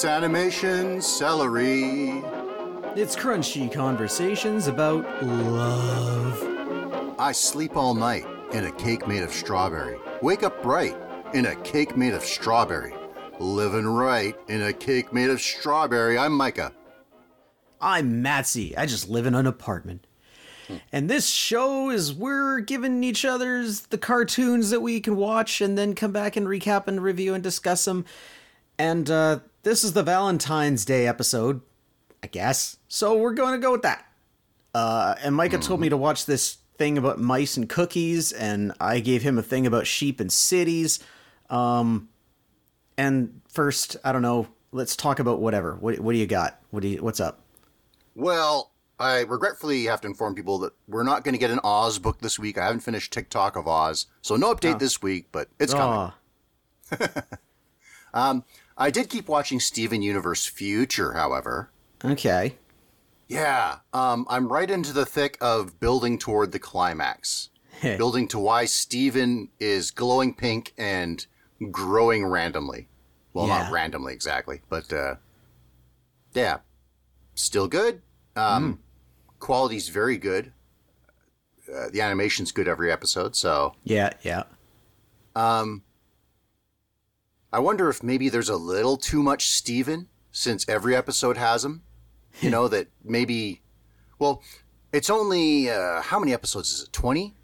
It's 0.00 0.06
animation 0.06 1.02
celery. 1.02 2.24
It's 2.96 3.14
crunchy 3.14 3.70
conversations 3.70 4.66
about 4.66 5.04
love. 5.22 7.16
I 7.18 7.32
sleep 7.32 7.76
all 7.76 7.92
night 7.92 8.24
in 8.54 8.64
a 8.64 8.72
cake 8.72 9.06
made 9.06 9.22
of 9.22 9.30
strawberry. 9.30 9.98
Wake 10.22 10.42
up 10.42 10.62
bright 10.62 10.96
in 11.34 11.44
a 11.44 11.56
cake 11.56 11.98
made 11.98 12.14
of 12.14 12.22
strawberry. 12.22 12.94
Living 13.40 13.84
right 13.84 14.34
in 14.48 14.62
a 14.62 14.72
cake 14.72 15.12
made 15.12 15.28
of 15.28 15.38
strawberry. 15.38 16.16
I'm 16.16 16.32
Micah. 16.32 16.72
I'm 17.78 18.24
Matsy. 18.24 18.72
I 18.78 18.86
just 18.86 19.10
live 19.10 19.26
in 19.26 19.34
an 19.34 19.46
apartment. 19.46 20.06
And 20.90 21.10
this 21.10 21.28
show 21.28 21.90
is 21.90 22.14
we're 22.14 22.60
giving 22.60 23.04
each 23.04 23.26
other's 23.26 23.82
the 23.82 23.98
cartoons 23.98 24.70
that 24.70 24.80
we 24.80 24.98
can 25.00 25.16
watch 25.16 25.60
and 25.60 25.76
then 25.76 25.94
come 25.94 26.10
back 26.10 26.36
and 26.36 26.46
recap 26.46 26.86
and 26.86 27.02
review 27.02 27.34
and 27.34 27.44
discuss 27.44 27.84
them. 27.84 28.06
And 28.78 29.10
uh, 29.10 29.40
this 29.62 29.84
is 29.84 29.92
the 29.92 30.02
Valentine's 30.02 30.84
Day 30.84 31.06
episode, 31.06 31.60
I 32.22 32.26
guess. 32.26 32.76
So 32.88 33.16
we're 33.16 33.34
going 33.34 33.52
to 33.52 33.58
go 33.58 33.72
with 33.72 33.82
that. 33.82 34.06
Uh, 34.74 35.14
and 35.22 35.34
Micah 35.34 35.58
told 35.58 35.80
me 35.80 35.88
to 35.88 35.96
watch 35.96 36.26
this 36.26 36.58
thing 36.78 36.96
about 36.96 37.18
mice 37.18 37.56
and 37.56 37.68
cookies, 37.68 38.32
and 38.32 38.72
I 38.80 39.00
gave 39.00 39.22
him 39.22 39.36
a 39.38 39.42
thing 39.42 39.66
about 39.66 39.86
sheep 39.86 40.20
and 40.20 40.32
cities. 40.32 41.00
Um, 41.48 42.08
and 42.96 43.40
first, 43.48 43.96
I 44.04 44.12
don't 44.12 44.22
know. 44.22 44.48
Let's 44.72 44.94
talk 44.94 45.18
about 45.18 45.40
whatever. 45.40 45.74
What, 45.74 45.98
what 45.98 46.12
do 46.12 46.18
you 46.18 46.26
got? 46.26 46.60
What 46.70 46.82
do 46.82 46.88
you? 46.88 47.02
What's 47.02 47.18
up? 47.18 47.40
Well, 48.14 48.70
I 49.00 49.20
regretfully 49.22 49.84
have 49.86 50.00
to 50.02 50.08
inform 50.08 50.34
people 50.34 50.58
that 50.60 50.72
we're 50.86 51.02
not 51.02 51.24
going 51.24 51.34
to 51.34 51.38
get 51.38 51.50
an 51.50 51.60
Oz 51.64 51.98
book 51.98 52.20
this 52.20 52.38
week. 52.38 52.56
I 52.58 52.66
haven't 52.66 52.80
finished 52.80 53.12
Tik-Tok 53.12 53.56
of 53.56 53.66
Oz, 53.66 54.06
so 54.22 54.36
no 54.36 54.54
update 54.54 54.78
this 54.78 55.02
week, 55.02 55.26
but 55.32 55.48
it's 55.58 55.74
coming. 55.74 56.12
Aw, 58.14 58.42
I 58.80 58.90
did 58.90 59.08
keep 59.10 59.28
watching 59.28 59.60
Steven 59.60 60.02
Universe 60.02 60.46
Future, 60.46 61.12
however. 61.12 61.70
okay. 62.04 62.56
Yeah, 63.28 63.76
um, 63.92 64.26
I'm 64.28 64.48
right 64.52 64.68
into 64.68 64.92
the 64.92 65.06
thick 65.06 65.38
of 65.40 65.78
building 65.78 66.18
toward 66.18 66.50
the 66.50 66.58
climax. 66.58 67.50
building 67.82 68.26
to 68.28 68.38
why 68.40 68.64
Steven 68.64 69.50
is 69.60 69.90
glowing 69.92 70.34
pink 70.34 70.72
and 70.76 71.24
growing 71.70 72.24
randomly. 72.26 72.88
Well, 73.32 73.46
Yeah. 73.46 73.62
not 73.64 73.72
randomly 73.72 74.12
exactly, 74.14 74.62
but 74.68 74.92
uh, 74.92 75.14
yeah, 76.34 76.58
still 77.36 77.68
good. 77.68 78.02
Um, 78.34 78.80
Quality's 79.38 79.88
very 79.90 80.16
good. 80.18 80.52
Uh, 81.72 81.88
the 81.92 82.00
animation's 82.00 82.50
good 82.50 82.66
every 82.66 82.90
episode, 82.90 83.36
so 83.36 83.74
Yeah, 83.84 84.10
yeah. 84.22 84.42
I 87.52 87.58
wonder 87.58 87.88
if 87.88 88.02
maybe 88.02 88.28
there's 88.28 88.48
a 88.48 88.56
little 88.56 88.96
too 88.96 89.22
much 89.22 89.48
Steven 89.48 90.08
since 90.32 90.68
every 90.68 90.94
episode 90.94 91.36
has 91.36 91.64
him. 91.64 91.82
You 92.40 92.50
know, 92.54 92.68
that 92.68 92.88
maybe, 93.04 93.62
well, 94.18 94.42
it's 94.92 95.10
only, 95.10 95.70
uh, 95.70 96.02
how 96.02 96.18
many 96.18 96.32
episodes 96.32 96.72
is 96.72 96.84
it? 96.84 96.92
20? 96.92 97.34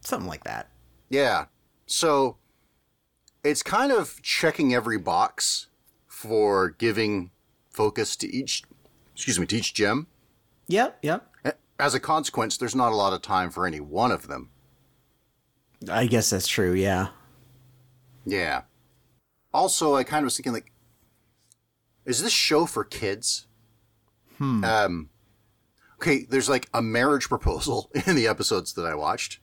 Something 0.00 0.28
like 0.28 0.44
that. 0.44 0.68
Yeah. 1.08 1.46
So 1.86 2.36
it's 3.44 3.62
kind 3.62 3.92
of 3.92 4.20
checking 4.22 4.74
every 4.74 4.98
box 4.98 5.68
for 6.06 6.70
giving 6.70 7.30
focus 7.70 8.16
to 8.16 8.28
each, 8.32 8.62
excuse 9.14 9.38
me, 9.38 9.46
to 9.46 9.56
each 9.56 9.74
gem. 9.74 10.06
Yep, 10.68 10.98
yep. 11.02 11.28
As 11.78 11.94
a 11.94 12.00
consequence, 12.00 12.56
there's 12.56 12.76
not 12.76 12.92
a 12.92 12.94
lot 12.96 13.12
of 13.12 13.22
time 13.22 13.50
for 13.50 13.66
any 13.66 13.80
one 13.80 14.12
of 14.12 14.28
them. 14.28 14.50
I 15.90 16.06
guess 16.06 16.30
that's 16.30 16.46
true, 16.46 16.72
yeah. 16.74 17.08
Yeah. 18.24 18.62
Also, 19.54 19.94
I 19.94 20.04
kind 20.04 20.22
of 20.22 20.24
was 20.24 20.36
thinking, 20.36 20.52
like, 20.52 20.72
is 22.04 22.22
this 22.22 22.32
show 22.32 22.66
for 22.66 22.84
kids? 22.84 23.46
Hmm. 24.38 24.64
Um, 24.64 25.10
okay, 25.96 26.24
there's 26.28 26.48
like 26.48 26.68
a 26.74 26.82
marriage 26.82 27.28
proposal 27.28 27.90
in 28.06 28.16
the 28.16 28.26
episodes 28.26 28.72
that 28.74 28.86
I 28.86 28.94
watched. 28.94 29.38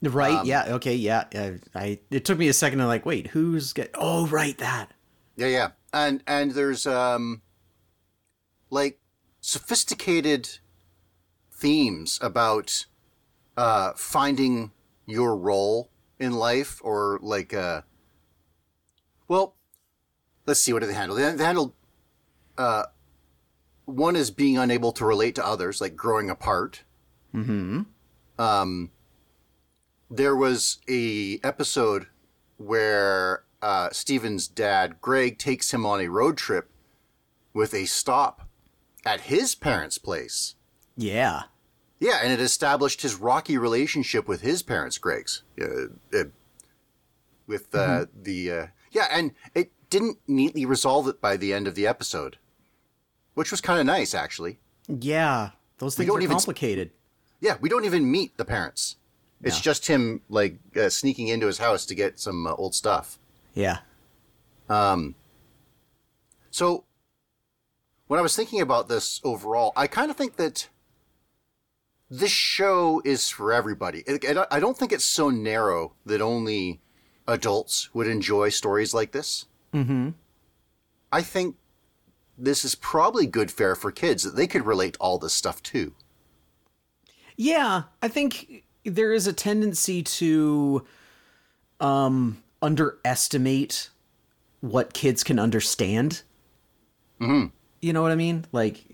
Right, 0.00 0.44
yeah, 0.44 0.74
okay, 0.74 0.94
yeah. 0.94 1.24
Uh, 1.34 1.52
I 1.74 1.98
it 2.10 2.24
took 2.24 2.38
me 2.38 2.46
a 2.46 2.52
second 2.52 2.78
to 2.78 2.86
like, 2.86 3.04
wait, 3.04 3.28
who's 3.28 3.72
get 3.72 3.90
Oh, 3.94 4.28
right, 4.28 4.56
that. 4.58 4.92
Yeah, 5.36 5.48
yeah. 5.48 5.68
And 5.92 6.22
and 6.26 6.52
there's 6.52 6.86
um 6.86 7.42
like 8.70 9.00
sophisticated 9.40 10.58
themes 11.50 12.18
about 12.22 12.86
uh 13.56 13.92
finding 13.96 14.70
your 15.06 15.36
role 15.36 15.90
in 16.20 16.32
life 16.32 16.80
or 16.84 17.18
like 17.20 17.52
uh 17.52 17.82
well 19.28 19.54
let's 20.46 20.60
see 20.60 20.72
what 20.72 20.80
do 20.80 20.86
they 20.86 20.94
handle 20.94 21.16
they, 21.16 21.30
they 21.32 21.44
handle 21.44 21.74
uh 22.56 22.84
one 23.84 24.16
is 24.16 24.30
being 24.30 24.58
unable 24.58 24.92
to 24.92 25.04
relate 25.04 25.34
to 25.34 25.46
others 25.46 25.80
like 25.80 25.94
growing 25.94 26.28
apart 26.28 26.82
mm-hmm 27.34 27.82
um 28.38 28.90
there 30.10 30.34
was 30.34 30.78
a 30.88 31.38
episode 31.42 32.06
where 32.56 33.44
uh, 33.60 33.90
Steven's 33.92 34.48
dad, 34.48 35.00
Greg, 35.00 35.38
takes 35.38 35.72
him 35.72 35.84
on 35.84 36.00
a 36.00 36.08
road 36.08 36.36
trip 36.36 36.70
with 37.52 37.74
a 37.74 37.86
stop 37.86 38.48
at 39.04 39.22
his 39.22 39.54
parents' 39.54 39.98
place. 39.98 40.54
Yeah. 40.96 41.44
Yeah, 42.00 42.20
and 42.22 42.32
it 42.32 42.40
established 42.40 43.02
his 43.02 43.16
rocky 43.16 43.58
relationship 43.58 44.28
with 44.28 44.40
his 44.40 44.62
parents, 44.62 44.98
Greg's. 44.98 45.42
Uh, 45.60 46.16
uh, 46.16 46.24
with 47.46 47.74
uh, 47.74 48.06
the. 48.14 48.70
Yeah, 48.90 49.06
and 49.10 49.32
it 49.54 49.72
didn't 49.90 50.18
neatly 50.26 50.64
resolve 50.66 51.08
it 51.08 51.20
by 51.20 51.36
the 51.36 51.52
end 51.52 51.66
of 51.66 51.74
the 51.74 51.86
episode, 51.86 52.38
which 53.34 53.50
was 53.50 53.60
kind 53.60 53.80
of 53.80 53.86
nice, 53.86 54.14
actually. 54.14 54.58
Yeah. 54.88 55.50
Those 55.78 55.94
things 55.96 56.10
are 56.10 56.20
even 56.20 56.36
complicated. 56.36 56.90
Yeah, 57.40 57.56
we 57.60 57.68
don't 57.68 57.84
even 57.84 58.10
meet 58.10 58.36
the 58.36 58.44
parents. 58.44 58.96
It's 59.42 59.56
No. 59.58 59.62
just 59.62 59.86
him, 59.86 60.22
like, 60.28 60.58
uh, 60.76 60.88
sneaking 60.88 61.28
into 61.28 61.46
his 61.46 61.58
house 61.58 61.86
to 61.86 61.94
get 61.94 62.18
some 62.18 62.46
uh, 62.46 62.54
old 62.54 62.74
stuff. 62.74 63.18
yeah. 63.54 63.78
Um. 64.68 65.14
So, 66.50 66.84
when 68.08 68.18
I 68.18 68.22
was 68.22 68.34
thinking 68.36 68.60
about 68.60 68.88
this 68.88 69.20
overall, 69.24 69.72
I 69.76 69.86
kind 69.86 70.10
of 70.10 70.16
think 70.16 70.36
that 70.36 70.68
this 72.10 72.30
show 72.32 73.00
is 73.04 73.28
for 73.30 73.52
everybody. 73.52 74.02
It- 74.06 74.24
it- 74.24 74.46
I 74.50 74.60
don't 74.60 74.76
think 74.76 74.92
it's 74.92 75.04
so 75.04 75.30
narrow 75.30 75.94
that 76.04 76.20
only 76.20 76.80
adults 77.28 77.94
would 77.94 78.08
enjoy 78.08 78.48
stories 78.48 78.92
like 78.92 79.12
this. 79.12 79.46
Mm-hmm. 79.72 80.10
I 81.12 81.22
think 81.22 81.56
this 82.36 82.64
is 82.64 82.74
probably 82.74 83.26
good 83.26 83.50
fare 83.50 83.76
for 83.76 83.92
kids 83.92 84.22
that 84.24 84.34
they 84.34 84.46
could 84.46 84.66
relate 84.66 84.94
to 84.94 85.00
all 85.00 85.18
this 85.18 85.32
stuff 85.32 85.62
too. 85.62 85.92
Yeah, 87.36 87.84
I 88.02 88.08
think 88.08 88.64
there 88.84 89.12
is 89.12 89.26
a 89.26 89.32
tendency 89.32 90.02
to 90.02 90.84
um 91.80 92.42
underestimate 92.60 93.90
what 94.60 94.92
kids 94.92 95.22
can 95.22 95.38
understand. 95.38 96.22
Mm-hmm. 97.20 97.46
You 97.80 97.92
know 97.92 98.02
what 98.02 98.10
I 98.10 98.16
mean? 98.16 98.44
Like, 98.50 98.84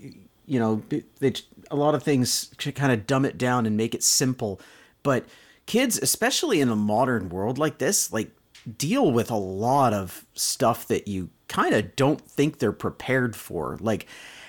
you 0.47 0.59
know, 0.59 0.83
they, 0.89 1.33
a 1.71 1.77
lot 1.77 1.95
of 1.95 2.03
things 2.03 2.49
to 2.59 2.73
kind 2.73 2.93
of 2.93 3.07
dumb 3.07 3.25
it 3.25 3.39
down 3.39 3.65
and 3.65 3.77
make 3.77 3.95
it 3.95 4.03
simple, 4.03 4.61
but 5.03 5.25
kids, 5.67 5.99
especially 5.99 6.61
in 6.61 6.69
a 6.69 6.77
modern 6.77 7.29
world 7.29 7.59
like 7.59 7.79
this, 7.79 8.13
like 8.13 8.31
deal 8.79 9.11
with 9.11 9.31
a 9.31 9.37
lot 9.37 9.93
of 9.93 10.27
stuff 10.35 10.89
that 10.89 11.09
you 11.09 11.31
kind 11.49 11.75
of 11.75 11.97
don't 11.97 12.21
think 12.21 12.59
they're 12.59 12.73
prepared 12.73 13.37
for. 13.37 13.79
Like, 13.81 14.07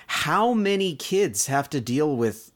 how 0.08 0.54
many 0.54 0.94
kids 0.94 1.46
have 1.46 1.68
to 1.70 1.80
deal 1.80 2.16
with 2.16 2.52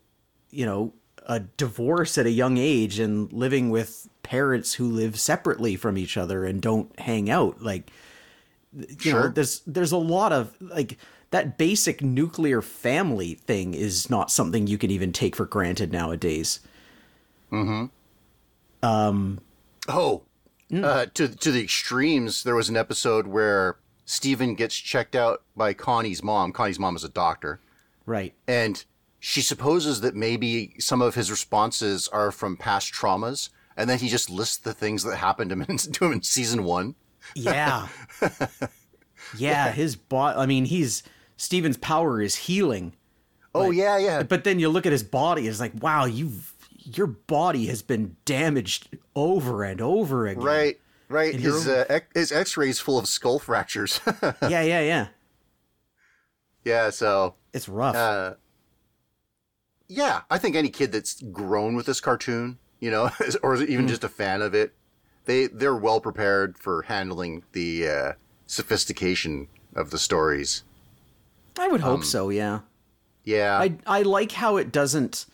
you 0.50 0.66
know, 0.66 0.92
a 1.26 1.40
divorce 1.40 2.18
at 2.18 2.26
a 2.26 2.30
young 2.30 2.58
age 2.58 2.98
and 2.98 3.32
living 3.32 3.70
with 3.70 4.08
parents 4.22 4.74
who 4.74 4.88
live 4.88 5.18
separately 5.18 5.76
from 5.76 5.96
each 5.96 6.16
other 6.16 6.44
and 6.44 6.60
don't 6.60 6.98
hang 6.98 7.30
out. 7.30 7.62
Like, 7.62 7.90
you 9.00 9.12
know, 9.12 9.28
there's 9.28 9.60
there's 9.66 9.92
a 9.92 9.96
lot 9.96 10.32
of 10.32 10.56
like 10.60 10.98
that 11.30 11.58
basic 11.58 12.02
nuclear 12.02 12.62
family 12.62 13.34
thing 13.34 13.74
is 13.74 14.10
not 14.10 14.30
something 14.30 14.66
you 14.66 14.78
can 14.78 14.90
even 14.90 15.12
take 15.12 15.36
for 15.36 15.46
granted 15.46 15.92
nowadays. 15.92 16.60
Mm-hmm. 17.52 17.86
Oh, 19.88 20.22
uh, 20.72 21.06
to 21.14 21.28
to 21.28 21.50
the 21.50 21.62
extremes. 21.62 22.42
There 22.42 22.54
was 22.54 22.68
an 22.68 22.76
episode 22.76 23.26
where 23.26 23.76
Steven 24.04 24.54
gets 24.54 24.76
checked 24.76 25.14
out 25.14 25.42
by 25.56 25.74
Connie's 25.74 26.22
mom. 26.22 26.52
Connie's 26.52 26.78
mom 26.78 26.96
is 26.96 27.04
a 27.04 27.08
doctor. 27.08 27.60
Right. 28.06 28.34
and 28.48 28.84
she 29.20 29.42
supposes 29.42 30.00
that 30.00 30.16
maybe 30.16 30.74
some 30.78 31.02
of 31.02 31.14
his 31.14 31.30
responses 31.30 32.08
are 32.08 32.32
from 32.32 32.56
past 32.56 32.92
traumas, 32.92 33.50
and 33.76 33.88
then 33.88 33.98
he 33.98 34.08
just 34.08 34.30
lists 34.30 34.56
the 34.56 34.72
things 34.72 35.04
that 35.04 35.16
happened 35.16 35.50
to 35.50 35.56
him, 35.56 35.76
to 35.92 36.04
him 36.06 36.12
in 36.12 36.22
season 36.22 36.64
one. 36.64 36.94
Yeah. 37.34 37.88
yeah, 39.36 39.72
his 39.72 39.94
body 39.94 40.38
I 40.38 40.46
mean, 40.46 40.64
he's 40.64 41.02
Steven's 41.36 41.76
power 41.76 42.20
is 42.20 42.34
healing. 42.34 42.94
Oh 43.54 43.70
yeah, 43.70 43.98
yeah, 43.98 44.22
But 44.22 44.44
then 44.44 44.58
you 44.58 44.68
look 44.68 44.86
at 44.86 44.92
his 44.92 45.02
body, 45.02 45.46
it's 45.46 45.60
like, 45.60 45.72
wow, 45.80 46.04
you've 46.04 46.54
your 46.84 47.06
body 47.06 47.66
has 47.66 47.82
been 47.82 48.16
damaged 48.24 48.96
over 49.14 49.64
and 49.64 49.80
over 49.80 50.26
again. 50.26 50.42
right. 50.44 50.80
Right, 51.08 51.34
In 51.34 51.40
his 51.40 51.66
uh, 51.66 51.84
X- 51.88 52.06
his 52.14 52.30
X-rays 52.30 52.78
full 52.78 52.96
of 52.96 53.08
skull 53.08 53.40
fractures. 53.40 53.98
yeah, 54.22 54.62
yeah, 54.62 54.80
yeah. 54.80 55.08
yeah, 56.64 56.90
so 56.90 57.34
It's 57.52 57.68
rough. 57.68 57.96
uh, 57.96 58.34
yeah, 59.88 60.20
I 60.30 60.38
think 60.38 60.54
any 60.54 60.68
kid 60.68 60.92
that's 60.92 61.20
grown 61.20 61.74
with 61.74 61.86
this 61.86 62.00
cartoon, 62.00 62.58
you 62.78 62.92
know, 62.92 63.10
or 63.42 63.54
is 63.54 63.62
even 63.62 63.88
just 63.88 64.04
a 64.04 64.08
fan 64.08 64.40
of 64.40 64.54
it, 64.54 64.72
they 65.24 65.48
they're 65.48 65.74
well 65.74 66.00
prepared 66.00 66.56
for 66.58 66.82
handling 66.82 67.42
the 67.54 67.88
uh, 67.88 68.12
sophistication 68.46 69.48
of 69.74 69.90
the 69.90 69.98
stories. 69.98 70.62
I 71.58 71.66
would 71.66 71.82
um, 71.82 71.90
hope 71.90 72.04
so. 72.04 72.28
Yeah. 72.28 72.60
Yeah, 73.24 73.58
I 73.58 73.74
I 73.84 74.02
like 74.02 74.30
how 74.32 74.58
it 74.58 74.70
doesn't 74.70 75.26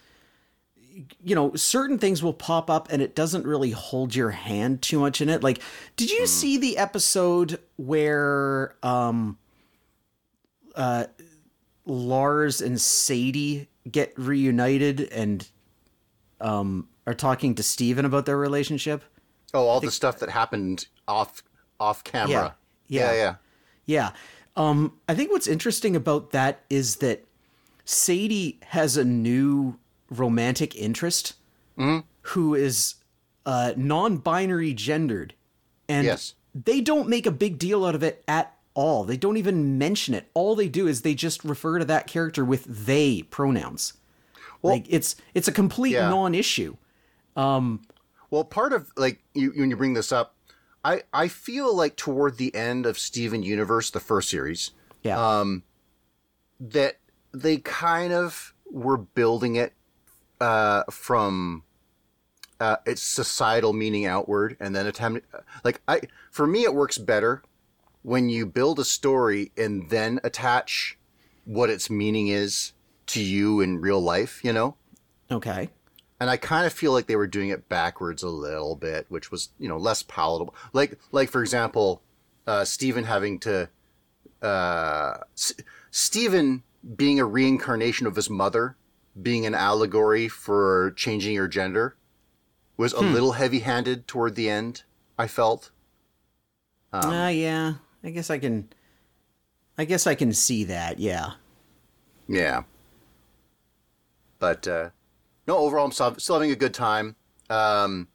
you 1.23 1.35
know, 1.35 1.55
certain 1.55 1.99
things 1.99 2.23
will 2.23 2.33
pop 2.33 2.71
up 2.71 2.89
and 2.91 3.03
it 3.03 3.15
doesn't 3.15 3.47
really 3.47 3.71
hold 3.71 4.15
your 4.15 4.31
hand 4.31 4.83
too 4.83 4.99
much 4.99 5.21
in 5.21 5.29
it. 5.29 5.43
Like, 5.43 5.61
did 5.97 6.11
you 6.11 6.27
see 6.27 6.57
the 6.59 6.79
episode 6.79 7.59
where 7.77 8.75
um 8.83 9.39
uh 10.75 11.05
Lars 11.85 12.61
and 12.61 12.81
Sadie 12.81 13.69
get 13.91 14.13
reunited 14.19 15.01
and 15.13 15.49
um 16.41 16.89
are 17.07 17.15
talking 17.15 17.55
to 17.55 17.63
Steven 17.63 18.05
about 18.05 18.27
their 18.27 18.39
relationship? 18.39 19.05
oh, 19.57 19.67
all 19.67 19.81
the 19.81 19.91
stuff 19.91 20.19
that 20.19 20.31
happened 20.31 20.87
off 21.09 21.43
off 21.81 22.05
camera. 22.05 22.55
Yeah. 22.89 23.13
yeah, 23.13 23.15
yeah. 23.15 23.35
Yeah. 23.85 24.11
Um, 24.57 24.95
I 25.09 25.15
think 25.15 25.31
what's 25.31 25.47
interesting 25.47 25.95
about 25.95 26.31
that 26.31 26.63
is 26.71 26.97
that 26.97 27.25
Sadie 27.85 28.59
has 28.69 28.97
a 28.97 29.05
new 29.05 29.79
romantic 30.11 30.75
interest 30.77 31.35
mm-hmm. 31.79 32.01
who 32.23 32.55
is 32.55 32.95
uh, 33.45 33.73
non 33.77 34.17
binary 34.19 34.73
gendered. 34.75 35.35
And 35.89 36.05
Yes. 36.05 36.35
they 36.55 36.81
don't 36.81 37.09
make 37.09 37.27
a 37.27 37.31
big 37.31 37.59
deal 37.59 37.85
out 37.85 37.95
of 37.95 38.03
it 38.03 38.25
at 38.27 38.55
all. 38.75 39.05
They 39.05 39.17
don't 39.17 39.37
even 39.37 39.79
mention 39.79 40.15
it. 40.15 40.29
All 40.35 40.55
they 40.57 40.69
do 40.69 40.87
is 40.89 41.03
they 41.03 41.15
just 41.15 41.45
refer 41.45 41.79
to 41.79 41.85
that 41.85 42.07
character 42.07 42.45
with 42.45 42.65
they 42.87 43.23
pronouns. 43.23 43.95
like 44.63 44.85
it's 44.89 45.15
it's 45.35 45.47
a 45.49 45.53
complete 45.53 45.93
Yeah. 45.93 46.09
non-issue. 46.09 46.77
Um, 47.37 47.83
well, 48.31 48.43
part 48.43 48.73
of 48.73 48.91
like 48.97 49.23
you 49.35 49.53
when 49.57 49.71
you 49.71 49.77
bring 49.77 49.95
this 49.95 50.11
up, 50.11 50.35
I 50.85 51.03
I 51.13 51.29
feel 51.29 51.75
like 51.75 51.95
toward 51.97 52.37
the 52.37 52.53
end 52.55 52.85
of 52.87 52.99
Steven 52.99 53.43
Universe, 53.45 53.91
the 53.91 54.01
first 54.01 54.29
series, 54.29 54.73
Yeah. 55.03 55.19
Um, 55.41 55.63
that 56.59 56.99
they 57.33 57.59
kind 57.59 58.13
of 58.13 58.55
were 58.71 58.97
building 58.97 59.55
it 59.57 59.73
uh, 60.41 60.85
from 60.91 61.63
uh, 62.61 62.77
its 62.87 63.03
societal 63.03 63.73
meaning 63.73 64.07
outward, 64.07 64.57
and 64.61 64.75
then 64.75 64.87
attempt 64.87 65.27
like 65.65 65.81
I 65.87 66.03
for 66.31 66.47
me 66.47 66.65
it 66.65 66.75
works 66.75 66.99
better 66.99 67.43
when 68.03 68.29
you 68.29 68.47
build 68.47 68.79
a 68.79 68.85
story 68.85 69.53
and 69.57 69.91
then 69.91 70.21
attach 70.23 70.99
what 71.45 71.71
its 71.71 71.91
meaning 71.91 72.29
is 72.29 72.73
to 73.07 73.21
you 73.21 73.61
in 73.61 73.81
real 73.81 74.01
life. 74.01 74.41
You 74.45 74.53
know. 74.53 74.77
okay. 75.31 75.71
and 76.19 76.31
I 76.31 76.37
kind 76.37 76.67
of 76.67 76.73
feel 76.73 76.93
like 76.93 77.07
they 77.07 77.17
were 77.17 77.27
doing 77.27 77.51
it 77.51 77.69
backwards 77.69 78.23
a 78.23 78.29
little 78.29 78.77
bit, 78.77 79.07
which 79.09 79.31
was 79.31 79.51
you 79.59 79.69
know 79.69 79.77
less 79.77 80.03
palatable. 80.03 80.55
Like 80.73 80.99
like 81.13 81.31
for 81.31 81.43
example, 81.43 82.03
uh, 82.47 82.65
Steven 82.65 83.05
having 83.05 83.39
to 83.41 83.69
uh, 84.43 85.19
S- 85.37 85.55
Steven 85.91 86.63
being 86.97 87.19
a 87.19 87.25
reincarnation 87.25 88.07
of 88.07 88.17
his 88.17 88.31
mother, 88.31 88.77
being 89.21 89.47
an 89.47 89.55
allegory 89.55 90.29
for 90.29 90.93
changing 90.97 91.35
your 91.35 91.49
gender, 91.49 91.97
was 92.77 92.93
a 92.93 93.01
little 93.01 93.33
heavy-handed 93.33 94.07
toward 94.07 94.35
the 94.35 94.51
end. 94.51 94.83
I 95.19 95.27
felt. 95.27 95.71
Ah, 96.93 97.29
yeah. 97.29 97.75
I 98.05 98.11
guess 98.11 98.31
I 98.31 98.39
can. 98.39 98.69
I 99.79 99.85
guess 99.85 100.07
I 100.07 100.15
can 100.15 100.33
see 100.33 100.65
that. 100.65 100.99
Yeah. 100.99 101.33
Yeah. 102.29 102.63
But 104.39 104.69
uh, 104.69 104.91
no, 105.47 105.59
overall, 105.59 105.87
I'm 105.87 105.93
still, 105.93 106.15
still 106.19 106.37
having 106.37 106.51
a 106.51 106.57
good 106.57 106.75
time. 106.75 107.17
Um, 107.49 108.09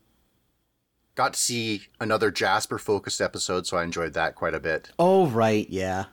got 1.16 1.34
to 1.34 1.40
see 1.40 1.84
another 2.00 2.32
Jasper 2.32 2.78
focused 2.78 3.22
episode, 3.22 3.66
so 3.66 3.78
I 3.78 3.84
enjoyed 3.84 4.14
that 4.14 4.36
quite 4.36 4.54
a 4.54 4.60
bit. 4.60 4.92
Oh 5.00 5.28
right. 5.28 5.68
Yeah. 5.70 6.06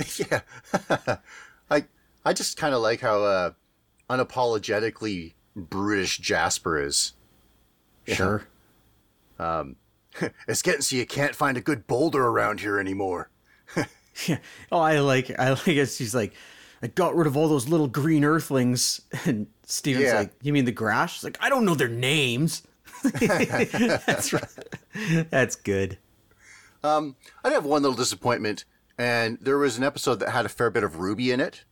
yeah, 0.16 0.40
I 1.70 1.84
I 2.24 2.32
just 2.32 2.56
kind 2.56 2.74
of 2.74 2.80
like 2.80 3.00
how 3.00 3.22
uh, 3.22 3.50
unapologetically 4.10 5.34
brutish 5.56 6.18
Jasper 6.18 6.82
is. 6.82 7.12
Sure. 8.06 8.44
Um, 9.38 9.76
it's 10.48 10.62
getting 10.62 10.80
so 10.82 10.96
you 10.96 11.06
can't 11.06 11.34
find 11.34 11.56
a 11.56 11.60
good 11.60 11.86
boulder 11.86 12.26
around 12.26 12.60
here 12.60 12.78
anymore. 12.78 13.30
Yeah. 14.26 14.38
Oh, 14.70 14.80
I 14.80 14.98
like. 14.98 15.30
I 15.38 15.50
like 15.50 15.68
it. 15.68 15.86
She's 15.88 16.14
like, 16.14 16.34
I 16.82 16.88
got 16.88 17.14
rid 17.16 17.26
of 17.26 17.38
all 17.38 17.48
those 17.48 17.68
little 17.68 17.86
green 17.86 18.22
earthlings, 18.22 19.00
and 19.24 19.46
Steven's 19.64 20.06
Yeah. 20.06 20.18
like, 20.18 20.32
"You 20.42 20.52
mean 20.52 20.66
the 20.66 20.72
grass?" 20.72 21.12
She's 21.14 21.24
like, 21.24 21.38
"I 21.40 21.48
don't 21.48 21.64
know 21.64 21.74
their 21.74 21.88
names." 21.88 22.62
That's 23.02 24.32
right. 24.34 25.28
That's 25.30 25.56
good. 25.56 25.96
Um, 26.84 27.16
I 27.42 27.48
did 27.48 27.54
have 27.54 27.64
one 27.64 27.80
little 27.82 27.96
disappointment, 27.96 28.66
and 28.98 29.38
there 29.40 29.56
was 29.56 29.78
an 29.78 29.84
episode 29.84 30.16
that 30.16 30.30
had 30.30 30.44
a 30.44 30.50
fair 30.50 30.68
bit 30.68 30.84
of 30.84 30.96
Ruby 30.98 31.30
in 31.30 31.40
it. 31.40 31.64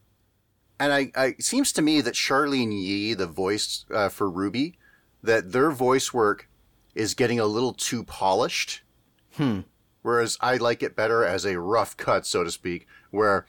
And 0.80 0.92
I, 0.92 1.10
I 1.16 1.26
it 1.38 1.44
seems 1.44 1.72
to 1.72 1.82
me 1.82 2.00
that 2.00 2.14
Charlyne 2.14 2.72
Yi, 2.72 3.14
the 3.14 3.26
voice 3.26 3.84
uh, 3.92 4.08
for 4.08 4.30
Ruby, 4.30 4.78
that 5.22 5.52
their 5.52 5.70
voice 5.70 6.12
work 6.14 6.48
is 6.94 7.14
getting 7.14 7.38
a 7.40 7.46
little 7.46 7.72
too 7.72 8.04
polished. 8.04 8.82
Hmm. 9.36 9.60
Whereas 10.02 10.38
I 10.40 10.56
like 10.56 10.82
it 10.82 10.96
better 10.96 11.24
as 11.24 11.44
a 11.44 11.58
rough 11.58 11.96
cut, 11.96 12.24
so 12.26 12.44
to 12.44 12.50
speak, 12.50 12.86
where, 13.10 13.46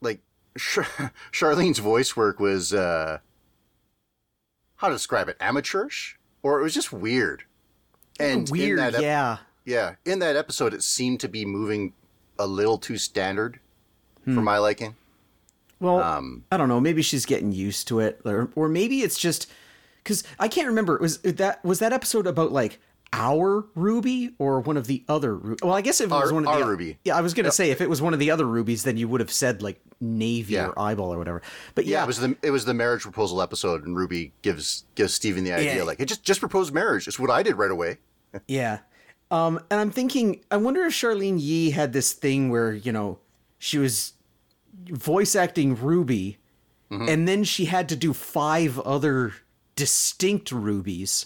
like, 0.00 0.20
Char- 0.58 1.12
Charlyne's 1.30 1.78
voice 1.78 2.16
work 2.16 2.40
was, 2.40 2.72
uh, 2.72 3.18
how 4.76 4.88
to 4.88 4.94
describe 4.94 5.28
it, 5.28 5.36
amateurish? 5.40 6.18
Or 6.42 6.58
it 6.58 6.62
was 6.62 6.74
just 6.74 6.92
weird. 6.92 7.44
And 8.18 8.48
in 8.48 8.52
Weird. 8.52 8.78
that 8.78 8.94
ep- 8.96 9.02
yeah. 9.02 9.38
yeah, 9.64 9.94
in 10.04 10.18
that 10.18 10.36
episode, 10.36 10.74
it 10.74 10.82
seemed 10.82 11.20
to 11.20 11.28
be 11.28 11.44
moving 11.44 11.92
a 12.38 12.46
little 12.46 12.78
too 12.78 12.98
standard 12.98 13.60
for 14.24 14.30
my 14.42 14.58
liking. 14.58 14.96
Well, 15.82 16.00
Um, 16.02 16.44
I 16.50 16.56
don't 16.56 16.68
know. 16.68 16.80
Maybe 16.80 17.02
she's 17.02 17.26
getting 17.26 17.52
used 17.52 17.88
to 17.88 18.00
it, 18.00 18.20
or, 18.24 18.50
or 18.54 18.68
maybe 18.68 19.00
it's 19.02 19.18
just 19.18 19.50
because 20.02 20.24
I 20.38 20.48
can't 20.48 20.68
remember. 20.68 20.96
Was 20.98 21.18
that 21.18 21.62
was 21.64 21.80
that 21.80 21.92
episode 21.92 22.26
about 22.26 22.52
like 22.52 22.78
our 23.14 23.66
Ruby 23.74 24.34
or 24.38 24.60
one 24.60 24.76
of 24.78 24.86
the 24.86 25.04
other? 25.08 25.36
Ru- 25.36 25.56
Well, 25.62 25.74
I 25.74 25.82
guess 25.82 26.00
if 26.00 26.06
it 26.06 26.10
was 26.14 26.28
Our- 26.30 26.34
one 26.34 26.46
of 26.48 26.58
the 26.58 26.64
Ruby. 26.64 26.98
Yeah, 27.04 27.16
I 27.16 27.20
was 27.20 27.34
gonna 27.34 27.50
say 27.52 27.70
if 27.70 27.80
it 27.82 27.90
was 27.90 28.00
one 28.00 28.14
of 28.14 28.18
the 28.20 28.30
other 28.30 28.46
Rubies, 28.46 28.84
then 28.84 28.96
you 28.96 29.06
would 29.08 29.20
have 29.20 29.30
said 29.32 29.60
like 29.60 29.80
Navy 30.00 30.54
Yeah. 30.54 30.68
or 30.68 30.78
Eyeball 30.78 31.12
or 31.12 31.18
whatever. 31.18 31.42
But 31.74 31.84
Yeah, 31.86 31.98
yeah, 31.98 32.04
it 32.04 32.06
was 32.06 32.18
the 32.20 32.36
it 32.42 32.50
was 32.52 32.64
the 32.64 32.74
marriage 32.74 33.02
proposal 33.02 33.42
episode, 33.42 33.84
and 33.84 33.94
Ruby 33.96 34.32
gives 34.42 34.84
gives 34.94 35.12
Steven 35.14 35.44
the 35.44 35.52
idea 35.52 35.76
Yeah. 35.76 35.82
like, 35.82 35.98
"Hey, 35.98 36.06
just 36.06 36.22
just 36.24 36.40
propose 36.40 36.72
marriage." 36.72 37.06
It's 37.06 37.18
what 37.18 37.30
I 37.30 37.42
did 37.42 37.56
right 37.56 37.70
away. 37.70 37.98
Yeah. 38.48 38.78
Um, 39.30 39.60
and 39.70 39.78
I'm 39.80 39.90
thinking, 39.90 40.40
I 40.50 40.56
wonder 40.58 40.84
if 40.84 40.92
Charlyne 40.94 41.38
Yi 41.38 41.70
had 41.70 41.92
this 41.94 42.12
thing 42.12 42.50
where, 42.50 42.72
you 42.72 42.92
know, 42.92 43.18
she 43.58 43.78
was 43.78 44.12
voice 44.90 45.34
acting 45.36 45.74
Ruby, 45.76 46.38
Mm-hmm. 46.90 47.08
and 47.08 47.26
then 47.26 47.42
she 47.42 47.64
had 47.64 47.88
to 47.88 47.96
do 47.96 48.12
five 48.12 48.78
other 48.80 49.32
distinct 49.76 50.52
Rubies. 50.52 51.24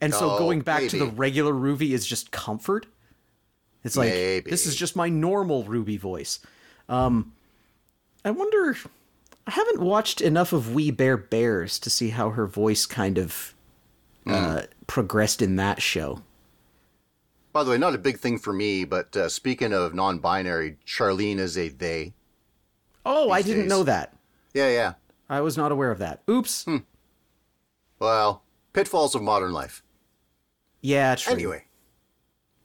And 0.00 0.12
so 0.12 0.32
Oh, 0.32 0.38
going 0.38 0.62
back 0.62 0.88
to 0.88 0.98
the 0.98 1.06
regular 1.06 1.52
Ruby 1.52 1.94
is 1.94 2.04
just 2.04 2.32
comfort. 2.32 2.86
It's 3.84 3.96
like, 3.96 4.08
Maybe. 4.10 4.50
this 4.50 4.66
is 4.66 4.74
just 4.74 4.96
my 4.96 5.08
normal 5.08 5.62
Ruby 5.62 5.96
voice. 5.96 6.40
Um, 6.88 7.34
I 8.24 8.32
wonder, 8.32 8.76
I 9.46 9.52
haven't 9.52 9.78
watched 9.80 10.20
enough 10.20 10.52
of 10.52 10.74
We 10.74 10.90
Bare 10.90 11.16
Bears 11.16 11.78
to 11.78 11.88
see 11.88 12.08
how 12.08 12.30
her 12.30 12.48
voice 12.48 12.84
kind 12.84 13.16
of 13.16 13.54
uh, 14.26 14.62
progressed 14.88 15.40
in 15.40 15.54
that 15.54 15.80
show. 15.80 16.22
By 17.52 17.62
the 17.62 17.70
way, 17.70 17.78
not 17.78 17.94
a 17.94 17.98
big 17.98 18.18
thing 18.18 18.38
for 18.38 18.52
me, 18.52 18.84
but 18.84 19.16
uh, 19.16 19.28
speaking 19.28 19.72
of 19.72 19.94
non-binary, 19.94 20.78
Charlyne 20.84 21.38
is 21.38 21.56
a 21.56 21.68
they. 21.68 22.12
Oh, 23.06 23.30
I 23.30 23.40
didn't 23.40 23.62
days. 23.62 23.70
know 23.70 23.84
that. 23.84 24.12
Yeah, 24.52 24.68
yeah. 24.68 24.94
I 25.30 25.40
was 25.40 25.56
not 25.56 25.70
aware 25.72 25.90
of 25.90 25.98
that. 25.98 26.22
Oops. 26.28 26.64
Hmm. 26.64 26.78
Well, 28.00 28.42
pitfalls 28.72 29.14
of 29.14 29.22
modern 29.22 29.52
life. 29.52 29.82
Yeah, 30.80 31.14
true. 31.14 31.32
Anyway. 31.32 31.64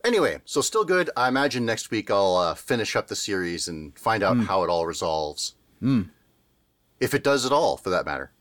Anyway, 0.04 0.42
so 0.46 0.62
still 0.62 0.84
good. 0.84 1.12
I 1.16 1.28
imagine 1.28 1.64
next 1.64 1.92
week 1.92 2.10
I'll 2.10 2.36
uh, 2.36 2.56
finish 2.56 2.96
up 2.96 3.08
the 3.08 3.16
series 3.16 3.68
and 3.68 3.98
find 3.98 4.24
out 4.24 4.38
how 4.40 4.64
it 4.64 4.70
all 4.70 4.88
resolves. 4.88 5.54
If 7.00 7.14
it 7.14 7.24
does 7.24 7.46
at 7.46 7.52
all, 7.52 7.78
for 7.78 7.92
that 7.92 8.06
matter. 8.06 8.32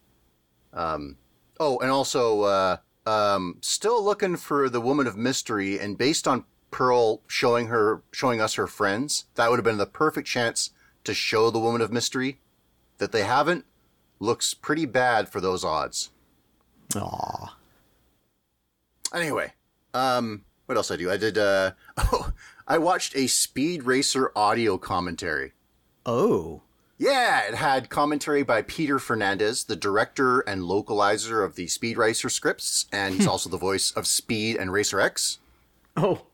Um, 0.73 1.16
oh, 1.59 1.78
and 1.78 1.90
also, 1.90 2.42
uh, 2.42 2.76
um, 3.07 3.59
still 3.61 4.02
looking 4.02 4.37
for 4.37 4.71
the 4.71 4.80
woman 4.80 5.07
of 5.07 5.16
mystery, 5.16 5.78
and 5.78 5.99
based 5.99 6.26
on 6.26 6.45
Pearl 6.71 7.23
showing 7.26 7.66
her, 7.66 8.02
showing 8.11 8.40
us 8.40 8.54
her 8.54 8.66
friends, 8.66 9.26
that 9.35 9.50
would 9.50 9.59
have 9.59 9.64
been 9.64 9.78
the 9.78 9.87
perfect 9.87 10.28
chance 10.28 10.71
to 11.04 11.14
show 11.14 11.50
the 11.50 11.59
woman 11.59 11.80
of 11.80 11.92
mystery. 11.92 12.40
That 12.99 13.12
they 13.12 13.23
haven't 13.23 13.64
looks 14.19 14.52
pretty 14.52 14.85
bad 14.85 15.28
for 15.28 15.40
those 15.40 15.64
odds. 15.64 16.11
Aw. 16.97 17.57
Anyway, 19.14 19.52
um, 19.95 20.45
what 20.66 20.76
else 20.76 20.90
I 20.90 20.97
do? 20.97 21.11
I 21.11 21.16
did. 21.16 21.38
Uh, 21.38 21.73
oh, 21.97 22.33
I 22.69 22.78
watched 22.78 23.16
a 23.16 23.26
Speed 23.26 23.85
Racer 23.85 24.30
audio 24.37 24.78
commentary. 24.78 25.52
Oh. 26.07 26.62
Yeah, 26.99 27.49
it 27.49 27.54
had 27.54 27.88
commentary 27.88 28.42
by 28.42 28.61
Peter 28.61 28.99
Fernandez, 28.99 29.64
the 29.64 29.75
director 29.75 30.40
and 30.40 30.62
localizer 30.62 31.42
of 31.42 31.54
the 31.54 31.66
Speed 31.66 31.97
Racer 31.97 32.28
scripts, 32.28 32.85
and 32.92 33.14
he's 33.14 33.26
also 33.26 33.49
the 33.49 33.57
voice 33.57 33.90
of 33.92 34.07
Speed 34.07 34.57
and 34.57 34.71
Racer 34.71 35.00
X. 35.00 35.38
Oh. 35.97 36.26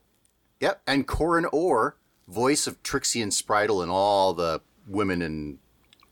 Yep, 0.60 0.82
and 0.86 1.06
Corinne 1.06 1.46
Orr, 1.52 1.96
voice 2.28 2.66
of 2.66 2.82
Trixie 2.82 3.22
and 3.22 3.32
Spritle 3.32 3.82
and 3.82 3.90
all 3.90 4.34
the 4.34 4.60
women 4.86 5.22
and 5.22 5.58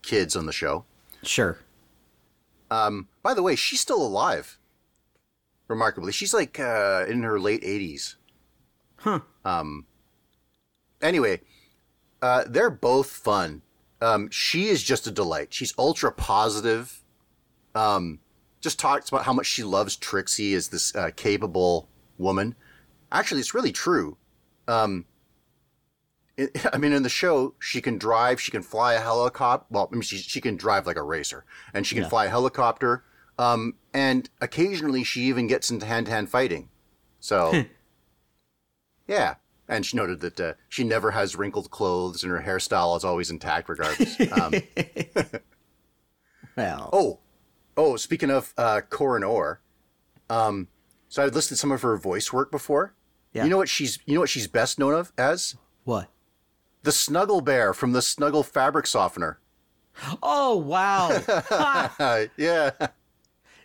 kids 0.03 0.37
on 0.37 0.47
the 0.47 0.53
show. 0.53 0.85
Sure. 1.23 1.59
By 3.23 3.35
the 3.35 3.43
way, 3.43 3.57
she's 3.57 3.81
still 3.81 4.05
alive. 4.05 4.59
Remarkably, 5.69 6.13
she's 6.13 6.35
like 6.35 6.61
uh, 6.61 7.05
in 7.09 7.23
her 7.23 7.41
late 7.41 7.65
eighties. 7.65 8.17
Huh. 8.97 9.21
Anyway, 11.01 11.41
uh, 12.21 12.45
they're 12.47 12.71
both 12.71 13.11
fun. 13.11 13.63
Um, 14.01 14.29
she 14.31 14.69
is 14.69 14.83
just 14.83 15.07
a 15.07 15.11
delight. 15.11 15.55
She's 15.55 15.73
ultra 15.79 16.13
positive. 16.13 17.03
Um, 17.75 18.21
just 18.61 18.79
talks 18.79 19.09
about 19.09 19.25
how 19.25 19.33
much 19.33 19.47
she 19.47 19.63
loves 19.63 19.97
Trixie 19.97 20.55
as 20.55 20.69
this 20.69 20.95
uh, 20.95 21.11
capable 21.17 21.89
woman. 22.19 22.55
Actually, 23.11 23.41
it's 23.41 23.55
really 23.55 23.73
true. 23.73 24.17
Um, 24.69 25.05
I 26.73 26.79
mean, 26.79 26.93
in 26.93 27.03
the 27.03 27.09
show, 27.09 27.55
she 27.59 27.81
can 27.81 27.97
drive, 27.99 28.41
she 28.41 28.51
can 28.51 28.63
fly 28.63 28.95
a 28.95 29.01
helicopter. 29.01 29.67
Well, 29.71 29.89
I 29.91 29.95
mean, 29.95 30.03
she, 30.03 30.17
she 30.19 30.41
can 30.41 30.57
drive 30.57 30.87
like 30.87 30.97
a 30.97 31.03
racer, 31.03 31.45
and 31.73 31.87
she 31.87 31.95
can 31.95 32.05
Yeah. 32.05 32.09
fly 32.11 32.27
a 32.27 32.29
helicopter. 32.31 33.05
Um, 33.39 33.75
and 33.93 34.29
occasionally, 34.41 35.05
she 35.05 35.23
even 35.23 35.47
gets 35.47 35.71
into 35.71 35.87
hand 35.87 36.07
to 36.07 36.13
hand 36.13 36.29
fighting. 36.31 36.69
So, 37.21 37.65
yeah. 39.09 39.37
And 39.67 39.87
she 39.87 39.97
noted 39.97 40.21
that 40.21 40.39
uh, 40.41 40.53
she 40.69 40.85
never 40.85 41.13
has 41.13 41.37
wrinkled 41.37 41.71
clothes, 41.71 42.23
and 42.23 42.31
her 42.31 42.43
hairstyle 42.43 42.97
is 42.97 43.05
always 43.05 43.31
intact, 43.31 43.69
regardless. 43.69 44.21
Um, 44.33 44.53
Well. 46.57 46.91
Oh, 46.93 47.19
oh, 47.77 47.97
speaking 47.97 48.31
of 48.31 48.55
uh, 48.57 48.81
Corinne 48.89 49.25
Orr, 49.25 49.61
um, 50.31 50.69
so 51.09 51.25
I've 51.25 51.35
listed 51.35 51.59
some 51.59 51.73
of 51.73 51.83
her 51.83 51.97
voice 51.97 52.33
work 52.33 52.51
before. 52.51 52.95
Yeah. 53.33 53.45
You 53.45 53.51
know 53.51 53.57
what 53.57 53.69
she's 53.69 53.99
you 54.07 54.15
know 54.15 54.21
what 54.21 54.29
she's 54.31 54.47
best 54.47 54.79
known 54.79 54.95
of 54.95 55.13
as 55.19 55.57
What? 55.83 56.09
The 56.85 56.93
Snuggle 56.93 57.41
Bear 57.41 57.75
from 57.75 57.93
the 57.93 58.01
Snuggle 58.01 58.43
Fabric 58.43 58.87
Softener. 58.87 59.39
Oh, 60.23 60.57
wow. 60.57 61.11
Yeah, 62.37 62.71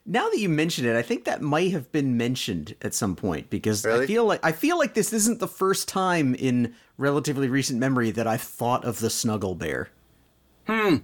now 0.10 0.28
that 0.28 0.40
you 0.40 0.50
mention 0.50 0.86
it, 0.86 0.96
I 0.96 1.04
think 1.04 1.26
that 1.26 1.40
might 1.40 1.72
have 1.72 1.92
been 1.92 2.18
mentioned 2.18 2.76
at 2.82 2.96
some 2.96 3.16
point 3.16 3.52
because 3.52 3.86
I 3.86 4.08
feel 4.08 4.26
like 4.26 4.40
I 4.44 4.52
feel 4.52 4.78
like 4.80 4.96
this 4.96 5.14
isn't 5.14 5.40
the 5.40 5.48
first 5.48 5.88
time 5.88 6.34
in 6.34 6.74
relatively 6.98 7.48
recent 7.48 7.80
memory 7.80 8.10
that 8.12 8.26
I've 8.26 8.42
thought 8.42 8.84
of 8.84 9.00
the 9.00 9.12
Snuggle 9.12 9.54
Bear. 9.54 9.90
Hmm. 10.66 10.96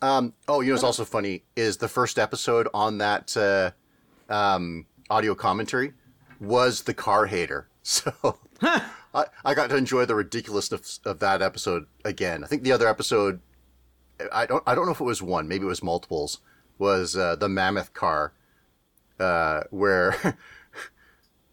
Um, 0.00 0.32
oh, 0.48 0.62
you 0.62 0.68
know 0.68 0.74
what's 0.74 0.84
also 0.84 1.04
funny 1.04 1.42
is 1.54 1.76
the 1.76 1.88
first 1.88 2.18
episode 2.18 2.66
on 2.72 2.96
that 2.98 3.36
uh, 3.36 3.72
um, 4.32 4.86
audio 5.10 5.34
commentary 5.34 5.92
was 6.40 6.82
the 6.82 6.94
car 6.94 7.26
hater. 7.26 7.68
So 7.88 8.12
I, 9.14 9.26
I 9.44 9.54
got 9.54 9.70
to 9.70 9.76
enjoy 9.76 10.04
the 10.04 10.14
ridiculousness 10.14 11.00
of 11.04 11.18
that 11.20 11.42
episode 11.42 11.86
again. 12.04 12.44
I 12.44 12.46
think 12.46 12.62
the 12.62 12.72
other 12.72 12.88
episode, 12.88 13.40
I 14.32 14.46
don't 14.46 14.62
I 14.66 14.74
don't 14.74 14.86
know 14.86 14.92
if 14.92 15.00
it 15.00 15.04
was 15.04 15.22
one, 15.22 15.48
maybe 15.48 15.64
it 15.64 15.68
was 15.68 15.82
multiples, 15.82 16.40
was 16.78 17.16
uh, 17.16 17.36
the 17.36 17.48
mammoth 17.48 17.92
car, 17.94 18.32
uh, 19.18 19.62
where. 19.70 20.38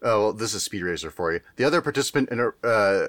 Oh, 0.02 0.20
well, 0.20 0.32
this 0.34 0.52
is 0.52 0.62
Speed 0.62 0.82
Racer 0.82 1.10
for 1.10 1.32
you. 1.32 1.40
The 1.56 1.64
other 1.64 1.80
participant 1.80 2.28
in 2.28 2.38
a 2.38 2.48
uh, 2.48 3.08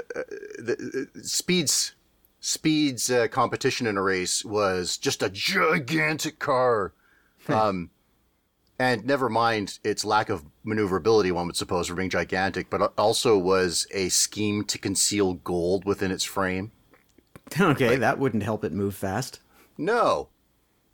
the, 0.58 1.10
uh, 1.16 1.20
Speed's 1.22 1.94
Speed's 2.40 3.12
uh, 3.12 3.28
competition 3.28 3.88
in 3.88 3.98
a 3.98 4.02
race 4.02 4.46
was 4.46 4.98
just 4.98 5.22
a 5.22 5.30
gigantic 5.30 6.40
car. 6.40 6.94
Um, 7.50 7.92
and 8.80 9.06
never 9.06 9.30
mind 9.30 9.80
its 9.84 10.06
lack 10.06 10.30
of 10.30 10.46
maneuverability, 10.64 11.32
one 11.32 11.48
would 11.48 11.56
suppose, 11.56 11.88
for 11.88 11.96
being 11.96 12.10
gigantic, 12.10 12.70
but 12.70 12.94
also 12.98 13.38
was 13.38 13.88
a 13.92 14.10
scheme 14.10 14.64
to 14.66 14.78
conceal 14.78 15.34
gold 15.36 15.86
within 15.86 16.12
its 16.12 16.24
frame. 16.24 16.72
Okay, 17.60 17.96
that 17.96 18.20
wouldn't 18.20 18.44
help 18.44 18.66
it 18.66 18.74
move 18.74 18.94
fast. 18.94 19.40
No. 19.78 20.28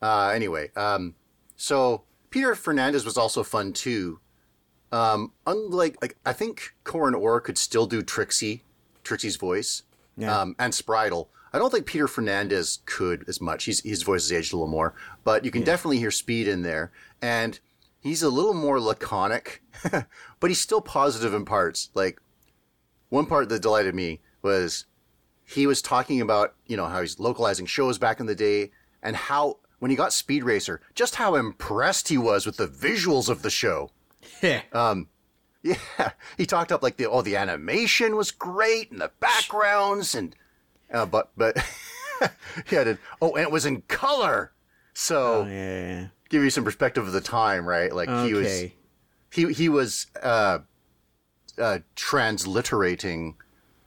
Uh, 0.04 0.28
anyway, 0.36 0.70
um, 0.76 1.16
so 1.56 2.04
Peter 2.30 2.54
Fernandez 2.54 3.06
was 3.06 3.18
also 3.18 3.42
fun 3.42 3.74
too. 3.74 4.20
Um, 4.92 5.32
unlike, 5.48 5.98
like, 6.02 6.16
I 6.24 6.32
think 6.34 6.76
Corinne 6.84 7.16
Orr 7.16 7.42
could 7.42 7.58
still 7.58 7.88
do 7.88 8.04
Trixie, 8.04 8.64
Trixie's 9.04 9.36
voice, 9.38 9.82
Yeah. 10.16 10.42
um, 10.42 10.56
and 10.60 10.74
Spritle. 10.74 11.30
I 11.52 11.58
don't 11.58 11.72
think 11.72 11.88
Peter 11.88 12.08
Fernandez 12.08 12.80
could 12.86 13.26
as 13.28 13.42
much. 13.42 13.64
He's, 13.64 13.82
his 13.82 14.04
voice 14.04 14.30
has 14.30 14.32
aged 14.38 14.54
a 14.54 14.58
little 14.58 14.68
more, 14.70 14.94
but 15.24 15.44
you 15.46 15.50
can 15.50 15.64
definitely 15.64 15.98
hear 15.98 16.12
Speed 16.12 16.48
in 16.48 16.62
there, 16.62 16.92
and 17.22 17.60
he's 18.04 18.22
a 18.22 18.30
little 18.30 18.54
more 18.54 18.80
laconic, 18.80 19.64
but 20.40 20.50
he's 20.50 20.62
still 20.62 20.82
positive 20.82 21.34
in 21.34 21.46
parts. 21.46 21.90
Like 21.96 22.22
one 23.10 23.26
part 23.26 23.50
that 23.50 23.62
delighted 23.62 23.96
me 23.96 24.20
was 24.42 24.86
he 25.46 25.66
was 25.66 25.82
talking 25.82 26.22
about 26.22 26.54
you 26.68 26.78
know 26.78 26.86
how 26.86 27.02
he's 27.02 27.20
localizing 27.20 27.66
shows 27.66 27.98
back 27.98 28.20
in 28.20 28.26
the 28.26 28.36
day 28.36 28.72
and 29.02 29.16
how 29.16 29.58
when 29.80 29.90
he 29.90 29.98
got 29.98 30.14
Speed 30.14 30.44
Racer, 30.44 30.82
just 30.96 31.16
how 31.16 31.36
impressed 31.36 32.10
he 32.10 32.18
was 32.18 32.46
with 32.46 32.58
the 32.58 32.68
visuals 32.68 33.30
of 33.30 33.42
the 33.42 33.50
show. 33.50 33.92
Um, 34.72 35.08
yeah, 35.64 36.12
he 36.38 36.46
talked 36.46 36.72
up 36.72 36.84
like 36.84 36.98
the 36.98 37.10
oh 37.10 37.22
the 37.22 37.38
animation 37.38 38.16
was 38.16 38.32
great 38.32 38.92
and 38.92 39.02
the 39.02 39.12
backgrounds 39.20 40.14
and 40.14 40.36
uh, 40.94 41.06
but 41.06 41.32
but 41.38 41.58
he 42.68 42.76
it. 42.76 42.98
Oh, 43.22 43.34
and 43.36 43.44
it 43.44 43.52
was 43.52 43.66
in 43.66 43.82
color. 43.84 44.52
So 44.94 45.46
Oh, 45.46 45.48
yeah. 45.48 46.08
Give 46.34 46.44
you 46.44 46.50
some 46.50 46.64
perspective 46.64 47.06
of 47.06 47.14
the 47.14 47.22
time, 47.22 47.66
right? 47.66 47.94
Like 47.94 48.10
he 48.26 48.34
was 48.34 48.64
he 49.32 49.54
he 49.54 49.70
was 49.70 50.08
uh, 50.22 50.60
uh, 51.60 51.80
transliterating 51.96 53.36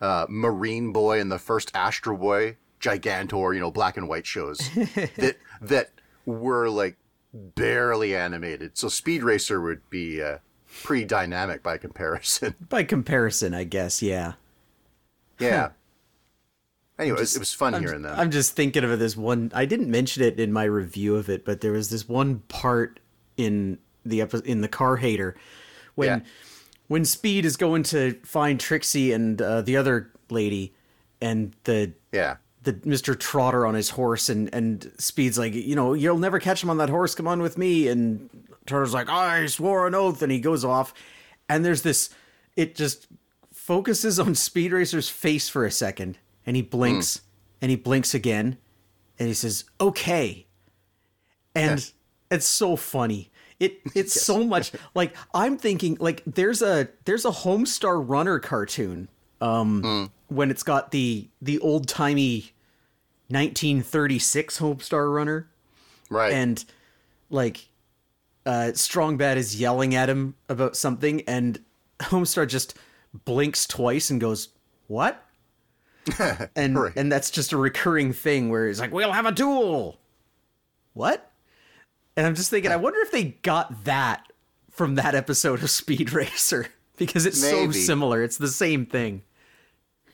uh, 0.00 0.26
Marine 0.28 0.92
Boy 0.92 1.20
and 1.20 1.30
the 1.30 1.40
first 1.40 1.72
Astro 1.74 2.16
Boy, 2.16 2.56
Gigantor, 2.80 3.52
you 3.52 3.60
know, 3.60 3.72
black 3.72 3.96
and 3.96 4.08
white 4.08 4.26
shows 4.26 4.58
that 4.74 5.36
that 5.60 5.90
were 6.24 6.70
like 6.70 6.96
barely 7.34 8.14
animated. 8.14 8.78
So 8.78 8.88
Speed 8.88 9.24
Racer 9.24 9.60
would 9.60 9.90
be 9.90 10.22
uh, 10.22 10.38
pretty 10.84 11.04
dynamic 11.04 11.64
by 11.64 11.78
comparison. 11.78 12.54
By 12.68 12.84
comparison, 12.84 13.54
I 13.54 13.64
guess, 13.64 14.02
yeah. 14.02 14.34
yeah. 15.40 15.70
Anyway, 16.98 17.16
it 17.16 17.20
was- 17.20 17.36
it 17.36 17.38
was 17.40 17.52
fun 17.52 17.78
hearing 17.80 18.02
them. 18.02 18.14
I'm 18.18 18.30
just 18.30 18.56
thinking 18.56 18.82
of 18.84 18.98
this 18.98 19.16
one. 19.16 19.50
I 19.54 19.66
didn't 19.66 19.90
mention 19.90 20.22
it 20.22 20.40
in 20.40 20.52
my 20.52 20.64
review 20.64 21.16
of 21.16 21.28
it, 21.28 21.44
but 21.44 21.60
there 21.60 21.72
was 21.72 21.90
this 21.90 22.08
one 22.08 22.40
part 22.48 23.00
in 23.36 23.78
the 24.04 24.22
epi- 24.22 24.42
in 24.44 24.60
the 24.62 24.68
car 24.68 24.96
hater 24.96 25.36
when 25.94 26.08
Yeah. 26.08 26.20
when 26.88 27.04
Speed 27.04 27.44
is 27.44 27.56
going 27.56 27.82
to 27.84 28.14
find 28.22 28.58
Trixie 28.60 29.12
and 29.12 29.42
uh, 29.42 29.60
the 29.62 29.76
other 29.76 30.10
lady, 30.30 30.72
and 31.20 31.54
the 31.64 31.92
yeah. 32.12 32.36
the 32.62 32.72
Mr. 32.74 33.18
Trotter 33.18 33.66
on 33.66 33.74
his 33.74 33.90
horse, 33.90 34.28
and 34.30 34.48
and 34.54 34.90
Speed's 34.96 35.36
like, 35.38 35.52
you 35.54 35.74
know, 35.76 35.92
you'll 35.92 36.18
never 36.18 36.38
catch 36.38 36.62
him 36.62 36.70
on 36.70 36.78
that 36.78 36.88
horse. 36.88 37.14
Come 37.14 37.28
on 37.28 37.42
with 37.42 37.58
me. 37.58 37.88
And 37.88 38.30
Trotter's 38.66 38.94
like, 38.94 39.08
I 39.10 39.46
swore 39.46 39.86
an 39.86 39.94
oath, 39.94 40.22
and 40.22 40.32
he 40.32 40.40
goes 40.40 40.64
off. 40.64 40.94
And 41.48 41.64
there's 41.64 41.82
this. 41.82 42.08
It 42.56 42.74
just 42.74 43.06
focuses 43.52 44.18
on 44.18 44.34
Speed 44.34 44.72
Racer's 44.72 45.08
face 45.08 45.48
for 45.48 45.64
a 45.66 45.70
second, 45.70 46.18
and 46.46 46.56
he 46.56 46.62
blinks, 46.62 47.20
and 47.60 47.70
he 47.70 47.76
blinks 47.76 48.14
again, 48.14 48.56
and 49.18 49.28
he 49.28 49.34
says, 49.34 49.64
"Okay." 49.80 50.46
And 51.54 51.90
it's 52.30 52.46
so 52.46 52.76
funny. 52.76 53.30
It 53.58 53.80
it's 53.94 54.20
so 54.20 54.44
much 54.44 54.72
like 54.94 55.14
I'm 55.34 55.56
thinking 55.58 55.96
like 56.00 56.22
there's 56.26 56.62
a 56.62 56.88
there's 57.06 57.24
a 57.24 57.30
Homestar 57.30 58.02
Runner 58.06 58.38
cartoon 58.38 59.08
um 59.40 60.10
when 60.28 60.50
it's 60.50 60.62
got 60.62 60.90
the 60.90 61.28
the 61.42 61.58
old 61.60 61.88
timey 61.88 62.52
1936 63.28 64.58
Homestar 64.58 65.12
Runner 65.14 65.48
Right. 66.10 66.32
and 66.32 66.64
like 67.30 67.68
uh 68.44 68.72
Strong 68.74 69.16
Bad 69.16 69.38
is 69.38 69.58
yelling 69.60 69.94
at 69.94 70.08
him 70.08 70.34
about 70.48 70.76
something 70.76 71.22
and 71.22 71.58
Homestar 72.00 72.46
just 72.46 72.74
blinks 73.24 73.66
twice 73.66 74.10
and 74.10 74.20
goes, 74.20 74.50
"What?" 74.86 75.24
and 76.56 76.78
Right. 76.78 76.92
and 76.96 77.10
that's 77.10 77.30
just 77.30 77.52
a 77.52 77.56
recurring 77.56 78.12
thing 78.12 78.48
where 78.50 78.66
he's 78.68 78.80
like, 78.80 78.92
"We'll 78.92 79.12
have 79.12 79.26
a 79.26 79.32
duel." 79.32 79.98
What? 80.92 81.30
And 82.16 82.26
I'm 82.26 82.34
just 82.34 82.48
thinking, 82.50 82.72
I 82.72 82.76
wonder 82.76 82.98
if 83.00 83.10
they 83.10 83.24
got 83.42 83.84
that 83.84 84.32
from 84.70 84.94
that 84.94 85.14
episode 85.14 85.62
of 85.62 85.70
Speed 85.70 86.12
Racer 86.12 86.68
because 86.96 87.26
it's 87.26 87.42
Maybe. 87.42 87.72
so 87.74 87.78
similar. 87.80 88.22
It's 88.22 88.38
the 88.38 88.48
same 88.48 88.86
thing. 88.86 89.22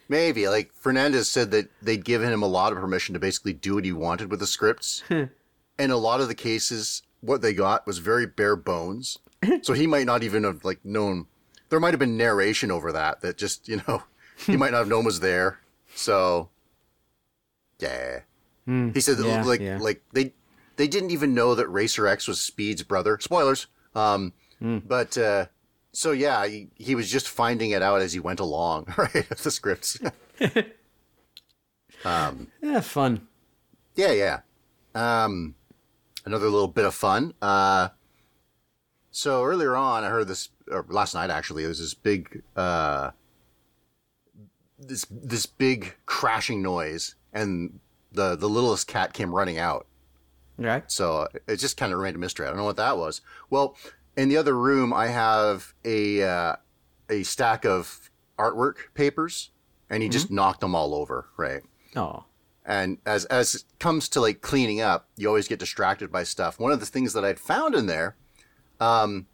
Maybe. 0.08 0.48
Like 0.48 0.72
Fernandez 0.74 1.30
said 1.30 1.50
that 1.52 1.70
they'd 1.80 2.04
given 2.04 2.32
him 2.32 2.42
a 2.42 2.46
lot 2.48 2.72
of 2.72 2.78
permission 2.78 3.12
to 3.12 3.18
basically 3.20 3.52
do 3.52 3.76
what 3.76 3.84
he 3.84 3.92
wanted 3.92 4.30
with 4.30 4.40
the 4.40 4.46
scripts. 4.46 5.02
and 5.10 5.30
a 5.78 5.96
lot 5.96 6.20
of 6.20 6.28
the 6.28 6.34
cases, 6.34 7.02
what 7.20 7.40
they 7.42 7.54
got 7.54 7.86
was 7.86 7.98
very 7.98 8.26
bare 8.26 8.56
bones. 8.56 9.18
so 9.62 9.72
he 9.72 9.86
might 9.86 10.06
not 10.06 10.22
even 10.22 10.44
have 10.44 10.64
like 10.64 10.84
known 10.84 11.26
there 11.68 11.80
might 11.80 11.92
have 11.94 11.98
been 12.00 12.16
narration 12.18 12.70
over 12.70 12.92
that 12.92 13.20
that 13.22 13.38
just 13.38 13.66
you 13.68 13.80
know 13.88 14.02
he 14.46 14.56
might 14.56 14.72
not 14.72 14.78
have 14.78 14.88
known 14.88 15.04
was 15.04 15.20
there. 15.20 15.58
So 15.94 16.48
yeah, 17.78 18.20
he 18.66 19.00
said 19.00 19.18
that, 19.18 19.26
yeah, 19.26 19.42
like 19.42 19.60
yeah. 19.60 19.78
like 19.78 20.02
they 20.12 20.32
they 20.76 20.88
didn't 20.88 21.10
even 21.10 21.34
know 21.34 21.54
that 21.54 21.68
Racer 21.68 22.06
X 22.06 22.26
was 22.28 22.40
Speed's 22.40 22.82
brother. 22.82 23.18
Spoilers. 23.20 23.66
Um, 23.94 24.32
but 24.86 25.18
uh, 25.18 25.46
so 25.92 26.12
yeah, 26.12 26.46
he, 26.46 26.68
he 26.76 26.94
was 26.94 27.10
just 27.10 27.28
finding 27.28 27.70
it 27.70 27.82
out 27.82 28.00
as 28.00 28.12
he 28.12 28.20
went 28.20 28.40
along, 28.40 28.92
right? 28.96 29.28
the 29.28 29.50
scripts. 29.50 29.98
um, 32.04 32.48
Yeah, 32.62 32.80
fun. 32.80 33.28
Yeah, 33.94 34.12
yeah. 34.12 34.40
Um, 34.94 35.54
another 36.24 36.48
little 36.48 36.68
bit 36.68 36.84
of 36.84 36.94
fun. 36.94 37.34
Uh, 37.42 37.88
so 39.10 39.44
earlier 39.44 39.76
on, 39.76 40.04
I 40.04 40.08
heard 40.08 40.28
this, 40.28 40.48
or 40.70 40.86
last 40.88 41.14
night 41.14 41.28
actually, 41.28 41.62
there 41.62 41.68
was 41.68 41.80
this 41.80 41.94
big, 41.94 42.42
uh, 42.56 43.10
this 44.88 45.06
this 45.10 45.46
big 45.46 45.94
crashing 46.06 46.62
noise, 46.62 47.14
and 47.32 47.80
the 48.12 48.36
the 48.36 48.48
littlest 48.48 48.86
cat 48.86 49.12
came 49.12 49.34
running 49.34 49.58
out. 49.58 49.86
Right. 50.58 50.84
So 50.90 51.28
it 51.48 51.56
just 51.56 51.76
kind 51.76 51.92
of 51.92 51.98
remained 51.98 52.16
a 52.16 52.18
mystery. 52.18 52.46
I 52.46 52.50
don't 52.50 52.58
know 52.58 52.64
what 52.64 52.76
that 52.76 52.98
was. 52.98 53.20
Well, 53.50 53.76
in 54.16 54.28
the 54.28 54.36
other 54.36 54.56
room, 54.56 54.92
I 54.92 55.08
have 55.08 55.74
a 55.84 56.22
uh, 56.22 56.56
a 57.08 57.22
stack 57.22 57.64
of 57.64 58.10
artwork 58.38 58.76
papers, 58.94 59.50
and 59.88 60.02
he 60.02 60.08
just 60.08 60.30
knocked 60.30 60.60
them 60.60 60.74
all 60.74 60.94
over. 60.94 61.28
Right. 61.36 61.62
Oh. 61.96 62.24
And 62.64 62.98
as 63.04 63.24
as 63.26 63.56
it 63.56 63.64
comes 63.80 64.08
to 64.10 64.20
like 64.20 64.40
cleaning 64.40 64.80
up, 64.80 65.08
you 65.16 65.26
always 65.28 65.48
get 65.48 65.58
distracted 65.58 66.12
by 66.12 66.22
stuff. 66.22 66.60
One 66.60 66.72
of 66.72 66.80
the 66.80 66.86
things 66.86 67.12
that 67.14 67.24
I'd 67.24 67.40
found 67.40 67.74
in 67.74 67.86
there, 67.86 68.16
um, 68.78 69.26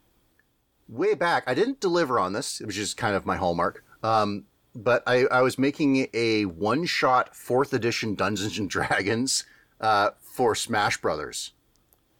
way 0.88 1.14
back, 1.14 1.44
I 1.46 1.54
didn't 1.54 1.80
deliver 1.80 2.18
on 2.18 2.32
this, 2.32 2.60
which 2.60 2.78
is 2.78 2.94
kind 2.94 3.14
of 3.14 3.26
my 3.26 3.36
hallmark. 3.36 3.84
Um, 4.02 4.44
but 4.82 5.02
I, 5.06 5.24
I 5.26 5.42
was 5.42 5.58
making 5.58 6.06
a 6.14 6.44
one 6.44 6.84
shot 6.86 7.34
fourth 7.34 7.72
edition 7.72 8.14
Dungeons 8.14 8.58
and 8.58 8.70
Dragons 8.70 9.44
uh, 9.80 10.10
for 10.20 10.54
Smash 10.54 11.00
Brothers. 11.00 11.52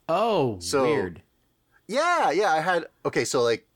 Oh, 0.09 0.59
So- 0.61 0.83
weird. 0.85 1.23
Yeah, 1.91 2.31
yeah, 2.33 2.53
I 2.53 2.61
had 2.61 2.85
okay, 3.07 3.25
so 3.25 3.41
like 3.43 3.67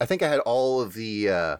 I 0.00 0.04
think 0.04 0.20
I 0.22 0.28
had 0.28 0.40
all 0.40 0.80
of 0.80 0.94
the 0.94 1.28
uh 1.30 1.56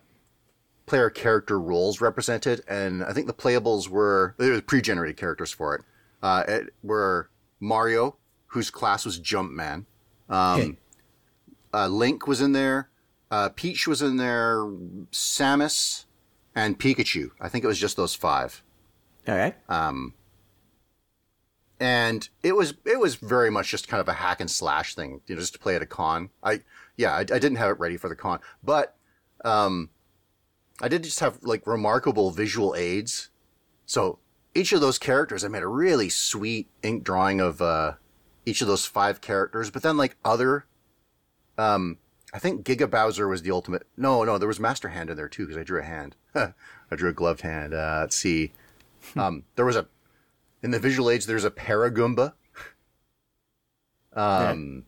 player 0.86 1.10
character 1.10 1.60
roles 1.60 2.00
represented 2.00 2.62
and 2.66 3.04
I 3.04 3.12
think 3.12 3.28
the 3.28 3.32
playables 3.32 3.88
were 3.88 4.34
there 4.36 4.50
were 4.52 4.60
pre-generated 4.60 5.16
characters 5.16 5.52
for 5.52 5.76
it. 5.76 5.82
Uh 6.24 6.42
it 6.48 6.74
were 6.82 7.30
Mario, 7.60 8.16
whose 8.48 8.68
class 8.68 9.04
was 9.04 9.20
Jumpman. 9.20 9.84
Um 10.28 10.76
uh, 11.72 11.86
Link 11.86 12.26
was 12.26 12.40
in 12.40 12.50
there, 12.50 12.88
uh 13.30 13.50
Peach 13.50 13.86
was 13.86 14.02
in 14.02 14.16
there, 14.16 14.56
Samus 15.12 16.05
and 16.56 16.76
Pikachu. 16.78 17.30
I 17.40 17.48
think 17.48 17.62
it 17.64 17.68
was 17.68 17.78
just 17.78 17.96
those 17.96 18.14
five 18.16 18.64
Okay. 19.28 19.54
and 21.78 22.28
it 22.42 22.56
was 22.56 22.74
it 22.84 22.98
was 22.98 23.16
very 23.16 23.50
much 23.50 23.70
just 23.70 23.86
kind 23.88 24.00
of 24.00 24.08
a 24.08 24.14
hack 24.14 24.40
and 24.40 24.50
slash 24.50 24.94
thing, 24.94 25.20
you 25.26 25.34
know, 25.34 25.40
just 25.40 25.52
to 25.52 25.58
play 25.58 25.76
at 25.76 25.82
a 25.82 25.86
con. 25.86 26.30
I 26.42 26.62
yeah, 26.96 27.12
I, 27.12 27.20
I 27.20 27.24
didn't 27.24 27.56
have 27.56 27.70
it 27.70 27.78
ready 27.78 27.96
for 27.96 28.08
the 28.08 28.16
con, 28.16 28.40
but 28.64 28.96
um, 29.44 29.90
I 30.80 30.88
did 30.88 31.02
just 31.04 31.20
have 31.20 31.38
like 31.42 31.66
remarkable 31.66 32.30
visual 32.30 32.74
aids. 32.74 33.30
So 33.84 34.18
each 34.54 34.72
of 34.72 34.80
those 34.80 34.98
characters, 34.98 35.44
I 35.44 35.48
made 35.48 35.62
a 35.62 35.68
really 35.68 36.08
sweet 36.08 36.68
ink 36.82 37.04
drawing 37.04 37.40
of 37.40 37.60
uh, 37.60 37.92
each 38.46 38.62
of 38.62 38.68
those 38.68 38.86
five 38.86 39.20
characters. 39.20 39.70
But 39.70 39.82
then 39.82 39.96
like 39.98 40.16
other, 40.24 40.66
um, 41.58 41.98
I 42.32 42.38
think 42.38 42.64
Giga 42.64 42.90
Bowser 42.90 43.28
was 43.28 43.42
the 43.42 43.50
ultimate. 43.50 43.86
No, 43.96 44.24
no, 44.24 44.38
there 44.38 44.48
was 44.48 44.58
Master 44.58 44.88
Hand 44.88 45.10
in 45.10 45.16
there 45.16 45.28
too 45.28 45.46
because 45.46 45.60
I 45.60 45.64
drew 45.64 45.80
a 45.80 45.84
hand. 45.84 46.16
I 46.90 46.96
drew 46.96 47.10
a 47.10 47.12
gloved 47.12 47.40
hand. 47.40 47.74
Uh, 47.74 47.98
let's 48.00 48.16
see. 48.16 48.52
Um, 49.16 49.44
there 49.54 49.64
was 49.64 49.76
a 49.76 49.86
in 50.62 50.70
the 50.70 50.78
visual 50.78 51.10
aids. 51.10 51.26
There's 51.26 51.44
a 51.44 51.50
Paragoomba. 51.50 52.32
Um, 54.14 54.84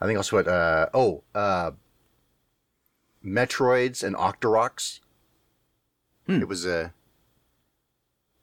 I 0.00 0.06
think 0.06 0.16
also 0.16 0.36
what. 0.36 0.48
Uh, 0.48 0.88
oh, 0.92 1.22
uh, 1.34 1.72
Metroids 3.24 4.02
and 4.02 4.14
Octoroks. 4.16 5.00
It 6.28 6.48
was 6.48 6.66
a. 6.66 6.92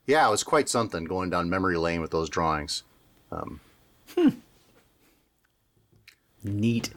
yeah, 0.08 0.28
it 0.28 0.32
was 0.32 0.44
quite 0.44 0.70
something 0.70 1.04
going 1.04 1.30
down 1.30 1.50
memory 1.50 1.78
lane 1.78 2.02
with 2.02 2.12
those 2.12 2.30
drawings. 2.30 2.84
Neat. 6.44 6.92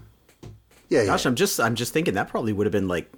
Yeah, 0.89 1.01
yeah. 1.01 1.07
Gosh, 1.07 1.27
I'm 1.27 1.35
just 1.35 1.59
I'm 1.61 1.75
just 1.75 1.93
thinking 1.93 2.15
that 2.15 2.29
probably 2.29 2.53
would 2.53 2.67
have 2.67 2.73
been 2.73 2.89
like 2.89 3.11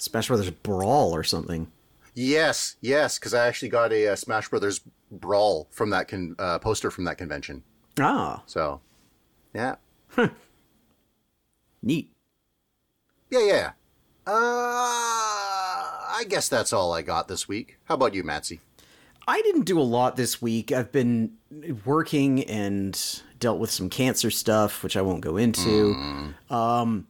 Smash 0.00 0.28
Brothers 0.28 0.50
Brawl 0.50 1.14
or 1.14 1.22
something. 1.24 1.70
Yes, 2.14 2.76
yes, 2.80 3.18
because 3.18 3.34
I 3.34 3.46
actually 3.46 3.68
got 3.68 3.92
a, 3.92 4.08
uh 4.08 4.16
Smash 4.16 4.48
Brothers 4.48 4.80
brawl 5.10 5.68
from 5.70 5.90
that 5.90 6.08
con- 6.08 6.34
uh, 6.38 6.58
poster 6.58 6.90
from 6.90 7.04
that 7.04 7.18
convention. 7.18 7.62
Ah, 7.98 8.42
So, 8.46 8.80
yeah, 9.54 9.76
neat. 11.82 12.12
yeah, 13.30 13.40
yeah. 13.46 13.70
Uh, 14.26 14.32
I 14.32 16.24
guess 16.28 16.48
that's 16.48 16.72
all 16.72 16.92
I 16.92 17.02
got 17.02 17.28
this 17.28 17.48
week. 17.48 17.78
How 17.84 17.94
about 17.94 18.14
you, 18.14 18.22
Matsy? 18.22 18.60
I 19.26 19.40
didn't 19.42 19.62
do 19.64 19.78
a 19.78 19.82
lot 19.82 20.16
this 20.16 20.40
week. 20.42 20.72
I've 20.72 20.92
been 20.92 21.32
working 21.84 22.44
and 22.44 23.22
dealt 23.38 23.58
with 23.58 23.70
some 23.70 23.88
cancer 23.88 24.30
stuff, 24.30 24.82
which 24.82 24.96
I 24.96 25.02
won't 25.02 25.20
go 25.20 25.36
into. 25.36 26.34
Um, 26.48 27.06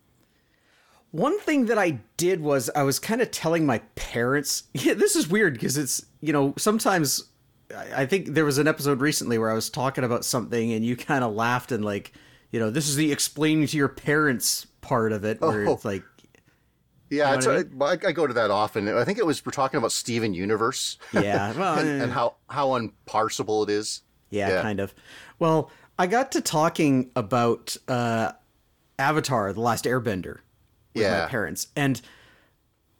one 1.12 1.38
thing 1.40 1.66
that 1.66 1.78
I 1.78 1.98
did 2.16 2.40
was 2.40 2.70
I 2.76 2.82
was 2.82 2.98
kind 2.98 3.20
of 3.20 3.30
telling 3.30 3.66
my 3.66 3.78
parents. 3.94 4.64
Yeah, 4.74 4.94
this 4.94 5.16
is 5.16 5.28
weird 5.28 5.54
because 5.54 5.76
it's 5.76 6.04
you 6.20 6.32
know 6.32 6.54
sometimes 6.56 7.24
I 7.94 8.06
think 8.06 8.28
there 8.28 8.44
was 8.44 8.58
an 8.58 8.66
episode 8.68 9.00
recently 9.00 9.38
where 9.38 9.50
I 9.50 9.54
was 9.54 9.70
talking 9.70 10.04
about 10.04 10.24
something 10.24 10.72
and 10.72 10.84
you 10.84 10.96
kind 10.96 11.22
of 11.24 11.32
laughed 11.34 11.72
and 11.72 11.84
like 11.84 12.12
you 12.50 12.58
know 12.60 12.70
this 12.70 12.88
is 12.88 12.96
the 12.96 13.12
explaining 13.12 13.66
to 13.68 13.76
your 13.76 13.88
parents 13.88 14.66
part 14.80 15.12
of 15.12 15.24
it 15.24 15.40
where 15.40 15.68
Oh. 15.68 15.72
it's 15.74 15.84
like 15.84 16.02
Yeah, 17.10 17.30
know 17.36 17.50
it's, 17.52 17.68
I 17.80 17.84
I, 17.84 17.92
I 18.08 18.12
go 18.12 18.26
to 18.26 18.34
that 18.34 18.50
often. 18.50 18.88
I 18.88 19.04
think 19.04 19.18
it 19.18 19.26
was 19.26 19.44
we're 19.44 19.52
talking 19.52 19.78
about 19.78 19.92
Steven 19.92 20.32
Universe 20.34 20.98
yeah 21.12 21.52
well 21.58 21.78
and, 21.78 21.88
eh. 21.88 22.04
and 22.04 22.12
how 22.12 22.36
how 22.48 22.68
unparsable 22.70 23.64
it 23.64 23.70
is. 23.70 24.02
Yeah, 24.30 24.48
Yeah. 24.48 24.62
kind 24.62 24.78
of. 24.80 24.94
Well, 25.40 25.70
I 25.98 26.06
got 26.06 26.30
to 26.32 26.40
talking 26.40 27.10
about 27.16 27.76
uh, 27.88 28.32
Avatar: 28.98 29.52
The 29.52 29.60
Last 29.60 29.84
Airbender 29.86 30.38
with 30.94 31.02
Yeah. 31.04 31.22
my 31.22 31.26
parents, 31.30 31.68
and 31.76 32.00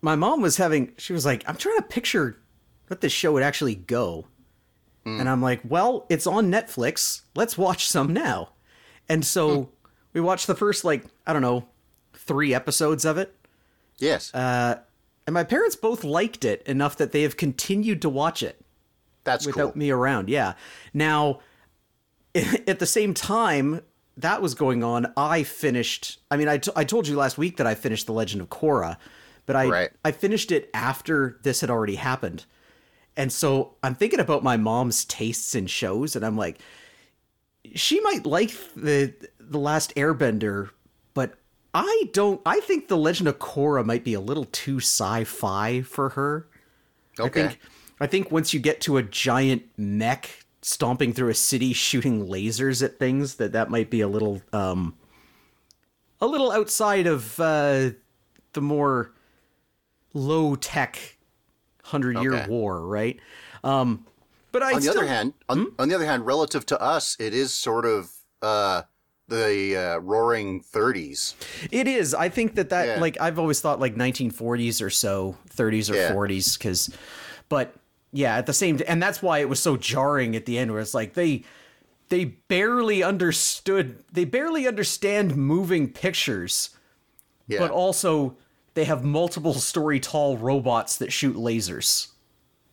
my 0.02 0.16
mom 0.16 0.40
was 0.40 0.56
having. 0.56 0.92
She 0.98 1.12
was 1.12 1.24
like, 1.26 1.44
"I'm 1.46 1.56
trying 1.56 1.76
to 1.76 1.82
picture 1.82 2.40
what 2.88 3.00
this 3.00 3.12
show 3.12 3.32
would 3.32 3.42
actually 3.42 3.74
go," 3.74 4.26
and 5.04 5.28
I'm 5.28 5.42
like, 5.42 5.60
"Well, 5.64 6.06
it's 6.08 6.26
on 6.26 6.50
Netflix. 6.50 7.22
Let's 7.34 7.56
watch 7.58 7.88
some 7.88 8.12
now." 8.12 8.50
And 9.08 9.24
so 9.24 9.70
we 10.12 10.20
watched 10.20 10.46
the 10.46 10.54
first 10.54 10.84
like 10.84 11.04
I 11.26 11.32
don't 11.32 11.42
know 11.42 11.68
three 12.14 12.54
episodes 12.54 13.04
of 13.04 13.18
it, 13.18 13.34
Yes, 13.98 14.32
Uh, 14.34 14.80
and 15.26 15.34
my 15.34 15.42
parents 15.44 15.74
both 15.76 16.04
liked 16.04 16.44
it 16.44 16.62
enough 16.62 16.96
that 16.96 17.12
they 17.12 17.22
have 17.22 17.36
continued 17.36 18.00
to 18.02 18.08
watch 18.08 18.42
it 18.42 18.64
that's 19.24 19.44
without 19.46 19.72
cool. 19.72 19.78
me 19.78 19.90
around. 19.90 20.28
Yeah. 20.28 20.54
Now, 20.94 21.40
at 22.34 22.78
the 22.78 22.86
same 22.86 23.12
time 23.14 23.82
that 24.22 24.42
was 24.42 24.54
going 24.54 24.82
on, 24.82 25.12
I 25.16 25.42
finished. 25.42 26.18
I 26.30 26.36
mean, 26.36 26.48
I, 26.48 26.58
t- 26.58 26.72
I 26.76 26.84
told 26.84 27.08
you 27.08 27.16
last 27.16 27.38
week 27.38 27.56
that 27.58 27.66
I 27.66 27.74
finished 27.74 28.06
The 28.06 28.12
Legend 28.12 28.42
of 28.42 28.48
Korra, 28.48 28.96
but 29.46 29.56
I 29.56 29.66
Right. 29.66 29.90
I 30.04 30.12
finished 30.12 30.52
it 30.52 30.70
after 30.74 31.38
this 31.42 31.60
had 31.60 31.70
already 31.70 31.96
happened, 31.96 32.44
and 33.16 33.32
so 33.32 33.74
I'm 33.82 33.94
thinking 33.94 34.20
about 34.20 34.42
my 34.42 34.56
mom's 34.56 35.04
tastes 35.04 35.54
in 35.54 35.66
shows, 35.66 36.16
and 36.16 36.24
I'm 36.24 36.36
like, 36.36 36.60
she 37.74 38.00
might 38.00 38.26
like 38.26 38.52
the 38.74 39.12
the 39.38 39.58
Last 39.58 39.94
Airbender, 39.96 40.70
but 41.14 41.34
I 41.74 42.08
don't. 42.12 42.40
I 42.46 42.60
think 42.60 42.88
The 42.88 42.96
Legend 42.96 43.28
of 43.28 43.38
Korra 43.38 43.84
might 43.84 44.04
be 44.04 44.14
a 44.14 44.20
little 44.20 44.46
too 44.46 44.78
sci-fi 44.78 45.82
for 45.82 46.10
her. 46.10 46.46
Okay. 47.18 47.44
I 47.44 47.48
think 47.48 47.60
I 48.00 48.06
think 48.06 48.30
once 48.32 48.54
you 48.54 48.60
get 48.60 48.80
to 48.82 48.96
a 48.96 49.02
giant 49.02 49.64
mech 49.76 50.44
stomping 50.62 51.12
through 51.12 51.30
a 51.30 51.34
city 51.34 51.72
shooting 51.72 52.26
lasers 52.26 52.82
at 52.82 52.98
things 52.98 53.36
that 53.36 53.52
that 53.52 53.70
might 53.70 53.88
be 53.90 54.00
a 54.00 54.08
little 54.08 54.42
um 54.52 54.94
a 56.20 56.26
little 56.26 56.52
outside 56.52 57.06
of 57.06 57.38
uh 57.40 57.90
the 58.52 58.60
more 58.60 59.12
low 60.12 60.54
tech 60.56 61.16
100 61.82 62.18
year 62.18 62.34
Okay. 62.34 62.46
war, 62.48 62.86
right? 62.86 63.18
Um 63.64 64.04
but 64.52 64.62
I 64.64 64.72
on 64.72 64.80
the 64.80 64.82
still, 64.82 64.98
other 64.98 65.06
hand, 65.06 65.32
on, 65.48 65.68
on 65.78 65.88
the 65.88 65.94
other 65.94 66.04
hand, 66.06 66.26
relative 66.26 66.66
to 66.66 66.80
us, 66.80 67.16
it 67.20 67.32
is 67.32 67.54
sort 67.54 67.86
of 67.86 68.10
uh, 68.42 68.82
the 69.28 69.76
uh, 69.76 69.98
Roaring 70.00 70.60
Thirties. 70.60 71.36
It 71.70 71.86
is. 71.86 72.14
I 72.14 72.28
think 72.30 72.56
that 72.56 72.70
that 72.70 72.88
Yeah. 72.88 73.00
like 73.00 73.16
I've 73.20 73.38
always 73.38 73.60
thought 73.60 73.78
like 73.78 73.94
1940s 73.94 74.82
or 74.82 74.90
so, 74.90 75.36
30s 75.54 75.88
or 75.88 75.94
Yeah. 75.94 76.10
40s 76.12 76.58
cuz 76.58 76.90
but 77.48 77.76
yeah, 78.12 78.36
at 78.36 78.46
the 78.46 78.52
same 78.52 78.80
and 78.86 79.02
that's 79.02 79.22
why 79.22 79.38
it 79.38 79.48
was 79.48 79.60
so 79.60 79.76
jarring 79.76 80.34
at 80.36 80.46
the 80.46 80.58
end 80.58 80.72
where 80.72 80.80
it's 80.80 80.94
like 80.94 81.14
they 81.14 81.44
they 82.08 82.24
barely 82.24 83.02
understood 83.02 84.02
they 84.12 84.24
barely 84.24 84.66
understand 84.66 85.36
moving 85.36 85.88
pictures 85.92 86.70
Yeah, 87.46 87.58
but 87.58 87.70
also 87.70 88.36
they 88.74 88.84
have 88.84 89.04
multiple 89.04 89.54
story 89.54 90.00
tall 90.00 90.36
robots 90.36 90.96
that 90.98 91.12
shoot 91.12 91.36
lasers. 91.36 92.08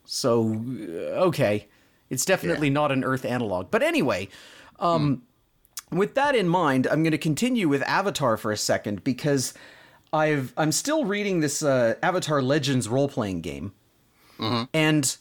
So, 0.06 0.64
uh, 0.90 1.26
okay. 1.28 1.68
It's 2.10 2.24
definitely 2.24 2.70
not 2.70 2.92
an 2.94 3.04
Earth 3.04 3.26
analog. 3.26 3.70
But 3.70 3.84
anyway, 3.84 4.30
um, 4.80 5.24
with 5.92 6.16
that 6.16 6.36
in 6.36 6.48
mind, 6.48 6.88
I'm 6.88 7.04
going 7.04 7.12
to 7.12 7.18
continue 7.18 7.68
with 7.68 7.82
Avatar 7.84 8.38
for 8.38 8.52
a 8.52 8.58
second 8.58 9.04
because 9.04 9.54
I've 10.14 10.54
I'm 10.56 10.72
still 10.72 11.04
reading 11.04 11.42
this 11.42 11.62
uh, 11.62 11.96
Avatar 12.02 12.42
Legends 12.42 12.88
role 12.88 13.10
playing 13.10 13.42
game, 13.42 13.74
and 14.74 15.18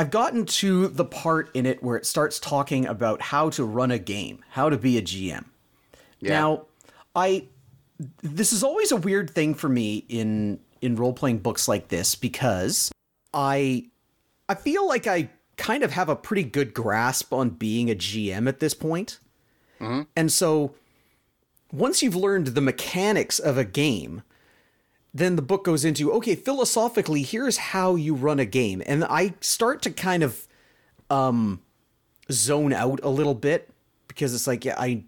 I've 0.00 0.10
gotten 0.10 0.46
to 0.46 0.88
the 0.88 1.04
part 1.04 1.50
in 1.52 1.66
it 1.66 1.82
where 1.82 1.98
it 1.98 2.06
starts 2.06 2.40
talking 2.40 2.86
about 2.86 3.20
how 3.20 3.50
to 3.50 3.64
run 3.66 3.90
a 3.90 3.98
game, 3.98 4.42
how 4.48 4.70
to 4.70 4.78
be 4.78 4.96
a 4.96 5.02
GM. 5.02 5.44
Yeah. 6.20 6.30
Now, 6.30 6.62
I 7.14 7.48
this 8.22 8.54
is 8.54 8.64
always 8.64 8.92
a 8.92 8.96
weird 8.96 9.28
thing 9.28 9.54
for 9.54 9.68
me 9.68 10.06
in 10.08 10.58
in 10.80 10.96
role 10.96 11.12
playing 11.12 11.40
books 11.40 11.68
like 11.68 11.88
this 11.88 12.14
because 12.14 12.90
I 13.34 13.90
I 14.48 14.54
feel 14.54 14.88
like 14.88 15.06
I 15.06 15.28
kind 15.58 15.82
of 15.82 15.92
have 15.92 16.08
a 16.08 16.16
pretty 16.16 16.44
good 16.44 16.72
grasp 16.72 17.34
on 17.34 17.50
being 17.50 17.90
a 17.90 17.94
GM 17.94 18.48
at 18.48 18.58
this 18.58 18.72
point. 18.72 19.18
Mm-hmm. 19.82 20.04
And 20.16 20.32
so 20.32 20.74
once 21.74 22.02
you've 22.02 22.16
learned 22.16 22.46
the 22.46 22.62
mechanics 22.62 23.38
of 23.38 23.58
a 23.58 23.66
game, 23.66 24.22
then 25.12 25.36
the 25.36 25.42
book 25.42 25.64
goes 25.64 25.84
into 25.84 26.12
okay, 26.14 26.34
philosophically, 26.34 27.22
here's 27.22 27.56
how 27.56 27.96
you 27.96 28.14
run 28.14 28.38
a 28.38 28.44
game. 28.44 28.82
And 28.86 29.04
I 29.04 29.34
start 29.40 29.82
to 29.82 29.90
kind 29.90 30.22
of 30.22 30.46
um 31.08 31.60
zone 32.30 32.72
out 32.72 33.00
a 33.02 33.08
little 33.08 33.34
bit 33.34 33.70
because 34.08 34.34
it's 34.34 34.46
like 34.46 34.64
yeah, 34.64 34.76
I 34.78 35.04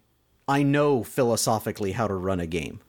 I 0.49 0.63
know 0.63 1.03
philosophically 1.05 1.93
how 1.93 2.09
to 2.09 2.15
run 2.15 2.41
a 2.41 2.47
game. 2.47 2.81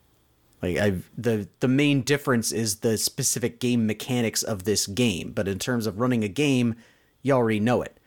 Like 0.61 0.77
I 0.77 0.95
the 1.17 1.47
the 1.59 1.67
main 1.67 2.01
difference 2.01 2.51
is 2.51 2.77
the 2.77 2.97
specific 2.97 3.59
game 3.59 3.85
mechanics 3.85 4.43
of 4.43 4.63
this 4.63 4.87
game, 4.87 5.31
but 5.33 5.47
in 5.47 5.59
terms 5.59 5.85
of 5.85 5.99
running 5.99 6.23
a 6.23 6.29
game, 6.29 6.75
you 7.21 7.33
already 7.33 7.59
know 7.59 7.81
it. 7.81 7.99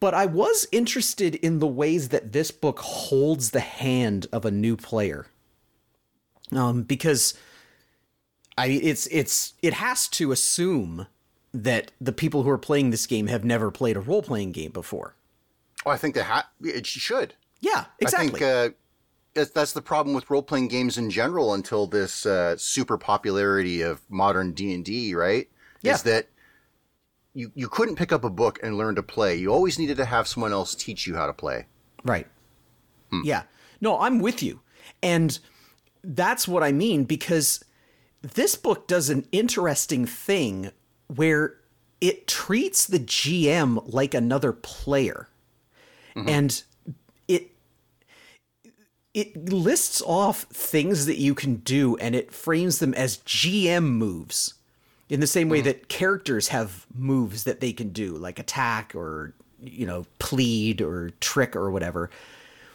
But 0.00 0.14
I 0.14 0.26
was 0.26 0.66
interested 0.72 1.34
in 1.34 1.58
the 1.58 1.66
ways 1.66 2.08
that 2.08 2.32
this 2.32 2.50
book 2.50 2.78
holds 2.80 3.50
the 3.50 3.60
hand 3.60 4.26
of 4.32 4.44
a 4.44 4.50
new 4.50 4.76
player. 4.76 5.26
Um 6.52 6.82
because 6.82 7.34
I 8.58 8.66
it's 8.68 9.06
it's 9.08 9.54
it 9.62 9.74
has 9.74 10.08
to 10.08 10.32
assume 10.32 11.06
that 11.52 11.92
the 12.00 12.12
people 12.12 12.42
who 12.42 12.50
are 12.50 12.58
playing 12.58 12.90
this 12.90 13.06
game 13.06 13.26
have 13.28 13.44
never 13.44 13.70
played 13.70 13.96
a 13.96 14.00
role 14.00 14.22
playing 14.22 14.52
game 14.52 14.70
before. 14.72 15.14
Oh, 15.84 15.90
I 15.90 15.96
think 15.96 16.14
that 16.14 16.24
ha- 16.24 16.50
it 16.62 16.86
should. 16.86 17.34
Yeah, 17.60 17.86
exactly. 17.98 18.28
I 18.44 18.64
think 18.64 18.74
uh, 18.74 19.44
that's- 19.54 19.72
the 19.72 19.82
problem 19.82 20.14
with 20.14 20.28
role 20.30 20.42
playing 20.42 20.68
games 20.68 20.98
in 20.98 21.10
general 21.10 21.54
until 21.54 21.86
this 21.86 22.26
uh, 22.26 22.56
super 22.58 22.98
popularity 22.98 23.82
of 23.82 24.00
modern 24.10 24.52
D 24.52 24.74
and 24.74 24.84
D, 24.84 25.14
right? 25.14 25.48
Yeah. 25.82 25.94
Is 25.94 26.02
that 26.02 26.28
you 27.34 27.52
you 27.54 27.68
couldn't 27.68 27.96
pick 27.96 28.12
up 28.12 28.24
a 28.24 28.30
book 28.30 28.58
and 28.62 28.76
learn 28.76 28.94
to 28.96 29.02
play. 29.02 29.36
You 29.36 29.52
always 29.52 29.78
needed 29.78 29.96
to 29.98 30.04
have 30.06 30.26
someone 30.26 30.52
else 30.52 30.74
teach 30.74 31.06
you 31.06 31.14
how 31.16 31.26
to 31.26 31.32
play. 31.34 31.66
Right. 32.04 32.26
Yeah. 33.24 33.42
No, 33.80 33.98
I'm 34.00 34.18
with 34.20 34.42
you. 34.42 34.60
And 35.02 35.38
that's 36.14 36.46
what 36.46 36.62
I 36.62 36.72
mean 36.72 37.04
because 37.04 37.64
this 38.22 38.54
book 38.54 38.86
does 38.86 39.10
an 39.10 39.26
interesting 39.32 40.06
thing 40.06 40.70
where 41.08 41.54
it 42.00 42.26
treats 42.26 42.86
the 42.86 42.98
GM 42.98 43.82
like 43.92 44.14
another 44.14 44.52
player. 44.52 45.28
Mm-hmm. 46.14 46.28
And 46.28 46.62
it 47.28 47.50
it 49.14 49.50
lists 49.50 50.02
off 50.02 50.42
things 50.44 51.06
that 51.06 51.18
you 51.18 51.34
can 51.34 51.56
do 51.56 51.96
and 51.96 52.14
it 52.14 52.32
frames 52.32 52.78
them 52.78 52.94
as 52.94 53.18
GM 53.18 53.84
moves. 53.84 54.54
In 55.08 55.20
the 55.20 55.26
same 55.28 55.48
way 55.48 55.58
mm-hmm. 55.58 55.66
that 55.66 55.88
characters 55.88 56.48
have 56.48 56.84
moves 56.92 57.44
that 57.44 57.60
they 57.60 57.72
can 57.72 57.90
do, 57.90 58.16
like 58.16 58.40
attack 58.40 58.94
or 58.94 59.34
you 59.62 59.86
know, 59.86 60.06
plead 60.18 60.82
or 60.82 61.10
trick 61.20 61.56
or 61.56 61.70
whatever. 61.70 62.10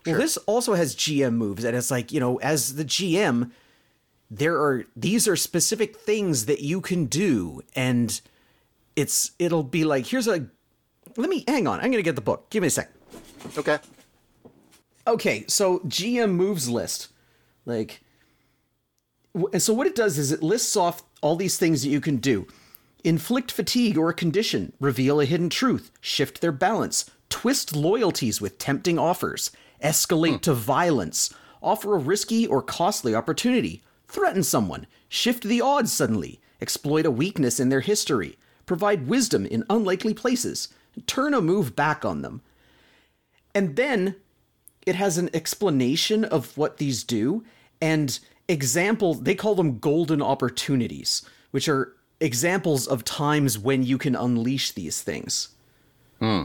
Well, 0.06 0.18
this 0.18 0.38
also 0.38 0.74
has 0.74 0.96
GM 0.96 1.34
moves, 1.34 1.64
and 1.64 1.76
it's 1.76 1.92
like, 1.92 2.12
you 2.12 2.20
know, 2.20 2.38
as 2.38 2.76
the 2.76 2.86
GM, 2.86 3.52
there 4.30 4.56
are 4.56 4.86
these 4.96 5.28
are 5.28 5.36
specific 5.36 5.98
things 5.98 6.46
that 6.46 6.62
you 6.62 6.82
can 6.82 7.06
do, 7.06 7.62
and 7.76 8.20
it's 8.96 9.32
it'll 9.38 9.64
be 9.64 9.84
like, 9.84 10.08
here's 10.08 10.28
a 10.28 10.48
let 11.18 11.30
me 11.30 11.44
hang 11.48 11.68
on, 11.68 11.80
I'm 11.80 11.92
gonna 11.92 12.02
get 12.02 12.16
the 12.16 12.22
book. 12.22 12.50
Give 12.50 12.62
me 12.62 12.68
a 12.68 12.72
sec. 12.72 12.92
Okay. 13.58 13.80
Okay, 15.08 15.46
so 15.48 15.80
GM 15.80 16.32
moves 16.32 16.70
list. 16.70 17.10
Like 17.66 18.02
and 19.34 19.62
so 19.62 19.74
what 19.74 19.88
it 19.88 19.96
does 19.96 20.18
is 20.18 20.32
it 20.32 20.44
lists 20.44 20.76
off 20.76 21.04
all 21.22 21.36
these 21.36 21.58
things 21.58 21.84
that 21.84 21.90
you 21.90 22.02
can 22.02 22.18
do. 22.18 22.48
Inflict 23.04 23.52
fatigue 23.52 23.98
or 23.98 24.10
a 24.10 24.14
condition, 24.14 24.74
reveal 24.80 25.20
a 25.20 25.26
hidden 25.26 25.50
truth, 25.50 25.92
shift 26.02 26.42
their 26.42 26.52
balance, 26.52 27.10
twist 27.30 27.76
loyalties 27.76 28.42
with 28.42 28.58
tempting 28.58 29.00
offers, 29.00 29.52
escalate 29.84 30.36
hmm. 30.36 30.38
to 30.38 30.54
violence, 30.54 31.34
offer 31.62 31.96
a 31.96 32.00
risky 32.00 32.48
or 32.48 32.62
costly 32.62 33.14
opportunity, 33.16 33.82
threaten 34.08 34.44
someone, 34.44 34.88
shift 35.10 35.44
the 35.44 35.62
odds 35.62 35.92
suddenly, 35.92 36.40
exploit 36.60 37.06
a 37.06 37.12
weakness 37.12 37.60
in 37.60 37.70
their 37.70 37.82
history, 37.82 38.38
provide 38.66 39.08
wisdom 39.08 39.46
in 39.46 39.64
unlikely 39.70 40.14
places, 40.14 40.70
turn 41.08 41.34
a 41.34 41.42
move 41.42 41.76
back 41.76 42.06
on 42.06 42.22
them. 42.22 42.42
And 43.54 43.76
then 43.76 44.16
it 44.86 44.96
has 44.96 45.18
an 45.18 45.30
explanation 45.34 46.26
of 46.26 46.58
what 46.58 46.78
these 46.78 47.04
do 47.04 47.44
and 47.82 48.20
example 48.48 49.14
they 49.14 49.36
call 49.36 49.56
them 49.56 49.80
golden 49.80 50.22
opportunities 50.22 51.24
which 51.52 51.70
are 51.70 51.96
examples 52.20 52.88
of 52.88 53.04
times 53.04 53.58
when 53.58 53.84
you 53.84 53.98
can 53.98 54.16
unleash 54.16 54.72
these 54.72 55.02
things. 55.02 55.50
Hmm. 56.20 56.44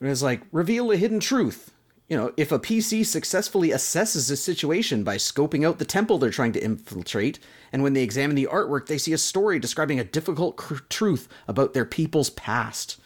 And 0.00 0.10
it's 0.10 0.22
like 0.22 0.42
reveal 0.52 0.90
a 0.90 0.96
hidden 0.96 1.20
truth 1.20 1.72
you 2.08 2.16
know 2.16 2.32
if 2.36 2.52
a 2.52 2.58
pc 2.58 3.04
successfully 3.04 3.70
assesses 3.70 4.30
a 4.30 4.36
situation 4.36 5.04
by 5.04 5.16
scoping 5.16 5.66
out 5.66 5.78
the 5.78 5.84
temple 5.84 6.18
they're 6.18 6.30
trying 6.30 6.52
to 6.52 6.62
infiltrate 6.62 7.38
and 7.72 7.82
when 7.82 7.92
they 7.92 8.02
examine 8.02 8.36
the 8.36 8.48
artwork 8.50 8.86
they 8.86 8.98
see 8.98 9.12
a 9.12 9.18
story 9.18 9.58
describing 9.58 9.98
a 9.98 10.04
difficult 10.04 10.56
cr- 10.56 10.74
truth 10.88 11.28
about 11.48 11.74
their 11.74 11.84
people's 11.86 12.30
past 12.30 13.00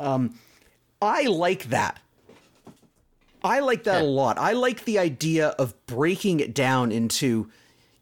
um, 0.00 0.38
i 1.00 1.22
like 1.22 1.64
that 1.64 2.00
I 3.44 3.60
like 3.60 3.84
that 3.84 4.02
a 4.02 4.04
lot. 4.04 4.38
I 4.38 4.52
like 4.52 4.84
the 4.84 4.98
idea 4.98 5.48
of 5.48 5.74
breaking 5.86 6.40
it 6.40 6.54
down 6.54 6.92
into, 6.92 7.50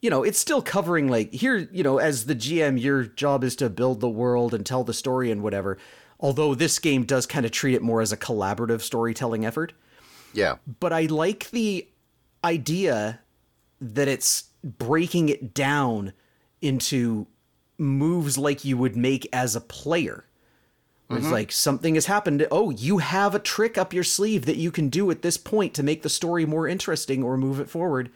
you 0.02 0.10
know, 0.10 0.22
it's 0.22 0.38
still 0.38 0.60
covering 0.60 1.08
like 1.08 1.32
here, 1.32 1.68
you 1.72 1.82
know, 1.82 1.98
as 1.98 2.26
the 2.26 2.34
GM, 2.34 2.80
your 2.80 3.04
job 3.04 3.42
is 3.42 3.56
to 3.56 3.70
build 3.70 4.00
the 4.00 4.08
world 4.08 4.52
and 4.52 4.66
tell 4.66 4.84
the 4.84 4.92
story 4.92 5.30
and 5.30 5.42
whatever. 5.42 5.78
Although 6.20 6.54
this 6.54 6.78
game 6.78 7.04
does 7.04 7.26
kind 7.26 7.46
of 7.46 7.52
treat 7.52 7.74
it 7.74 7.82
more 7.82 8.02
as 8.02 8.12
a 8.12 8.16
collaborative 8.16 8.82
storytelling 8.82 9.46
effort. 9.46 9.72
Yeah. 10.34 10.56
But 10.78 10.92
I 10.92 11.06
like 11.06 11.50
the 11.50 11.88
idea 12.44 13.20
that 13.80 14.06
it's 14.06 14.44
breaking 14.62 15.30
it 15.30 15.54
down 15.54 16.12
into 16.60 17.26
moves 17.78 18.36
like 18.36 18.64
you 18.64 18.76
would 18.76 18.96
make 18.96 19.26
as 19.32 19.56
a 19.56 19.60
player. 19.60 20.24
It's 21.08 21.24
mm-hmm. 21.24 21.32
like 21.32 21.50
something 21.50 21.94
has 21.96 22.06
happened. 22.06 22.46
Oh, 22.52 22.70
you 22.70 22.98
have 22.98 23.34
a 23.34 23.40
trick 23.40 23.76
up 23.76 23.92
your 23.92 24.04
sleeve 24.04 24.46
that 24.46 24.58
you 24.58 24.70
can 24.70 24.90
do 24.90 25.10
at 25.10 25.22
this 25.22 25.36
point 25.36 25.74
to 25.74 25.82
make 25.82 26.02
the 26.02 26.08
story 26.08 26.46
more 26.46 26.68
interesting 26.68 27.22
or 27.24 27.36
move 27.36 27.58
it 27.58 27.68
forward. 27.68 28.10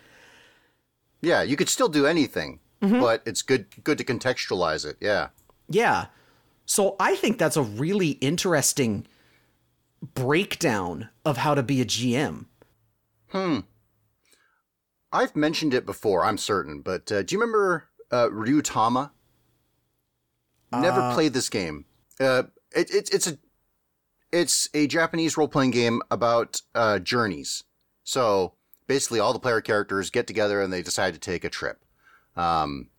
Yeah. 1.20 1.42
You 1.42 1.56
could 1.56 1.70
still 1.70 1.88
do 1.88 2.06
anything, 2.06 2.60
mm-hmm. 2.80 3.00
but 3.00 3.22
it's 3.26 3.42
good 3.42 3.66
good 3.82 3.98
to 3.98 4.04
contextualize 4.04 4.86
it. 4.86 4.96
Yeah. 5.00 5.28
Yeah. 5.68 6.06
So 6.66 6.96
I 6.98 7.16
think 7.16 7.38
that's 7.38 7.56
a 7.56 7.62
really 7.62 8.10
interesting 8.10 9.06
breakdown 10.02 11.08
of 11.24 11.38
how 11.38 11.54
to 11.54 11.62
be 11.62 11.80
a 11.80 11.84
GM. 11.84 12.46
Hmm. 13.28 13.60
I've 15.12 15.36
mentioned 15.36 15.74
it 15.74 15.86
before. 15.86 16.24
I'm 16.24 16.38
certain, 16.38 16.80
but 16.80 17.10
uh, 17.12 17.22
do 17.22 17.34
you 17.34 17.40
remember 17.40 17.84
uh, 18.10 18.28
Ryutama? 18.28 19.10
Never 20.72 21.12
played 21.14 21.32
this 21.32 21.48
game. 21.48 21.84
Uh, 22.18 22.44
it, 22.74 22.90
it, 22.90 23.10
it's 23.12 23.28
a 23.28 23.38
it's 24.32 24.68
a 24.74 24.88
Japanese 24.88 25.36
role 25.36 25.46
playing 25.46 25.70
game 25.70 26.02
about 26.10 26.62
uh, 26.74 26.98
journeys. 26.98 27.62
So 28.02 28.54
basically, 28.88 29.20
all 29.20 29.32
the 29.32 29.38
player 29.38 29.60
characters 29.60 30.10
get 30.10 30.26
together 30.26 30.60
and 30.60 30.72
they 30.72 30.82
decide 30.82 31.14
to 31.14 31.20
take 31.20 31.44
a 31.44 31.48
trip. 31.48 31.84
Um, 32.36 32.90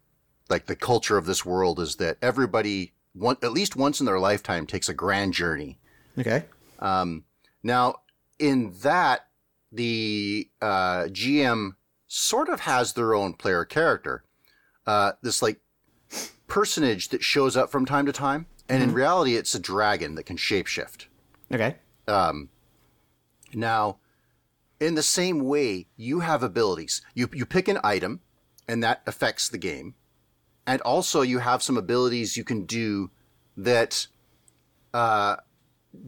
like 0.50 0.66
the 0.68 0.76
culture 0.76 1.18
of 1.18 1.26
this 1.26 1.46
world 1.46 1.80
is 1.80 1.98
that 1.98 2.18
everybody, 2.22 2.94
one, 3.16 3.38
at 3.42 3.52
least 3.52 3.76
once 3.76 4.00
in 4.00 4.06
their 4.06 4.20
lifetime, 4.20 4.68
takes 4.68 4.90
a 4.90 4.94
grand 4.94 5.34
journey. 5.34 5.80
Okay. 6.18 6.46
Um, 6.80 7.24
now, 7.64 7.96
in 8.38 8.74
that, 8.82 9.28
the 9.72 10.50
uh, 10.62 11.06
GM 11.10 11.72
sort 12.08 12.50
of 12.50 12.62
has 12.62 12.94
their 12.94 13.14
own 13.14 13.34
player 13.34 13.66
character. 13.66 14.24
Uh, 14.86 15.14
this 15.22 15.42
like 15.42 15.62
personage 16.48 17.10
that 17.10 17.24
shows 17.24 17.58
up 17.58 17.72
from 17.72 17.86
time 17.86 18.06
to 18.06 18.12
time, 18.12 18.46
and 18.70 18.84
in 18.84 18.94
reality, 18.94 19.36
it's 19.36 19.56
a 19.56 19.60
dragon 19.60 20.16
that 20.16 20.24
can 20.24 20.38
shapeshift. 20.38 21.06
Okay. 21.52 21.76
Now, 23.54 23.98
in 24.80 24.96
the 24.96 25.04
same 25.04 25.40
way, 25.40 25.88
you 25.96 26.20
have 26.20 26.44
abilities. 26.44 27.02
You 27.14 27.30
you 27.34 27.46
pick 27.46 27.68
an 27.68 27.80
item, 27.84 28.20
and 28.68 28.84
that 28.84 29.02
affects 29.08 29.50
the 29.50 29.58
game. 29.58 29.96
And 30.68 30.82
also, 30.82 31.22
you 31.22 31.40
have 31.40 31.62
some 31.62 31.78
abilities 31.78 32.38
you 32.38 32.44
can 32.44 32.66
do 32.66 33.12
that 33.58 34.08
uh, 34.94 35.38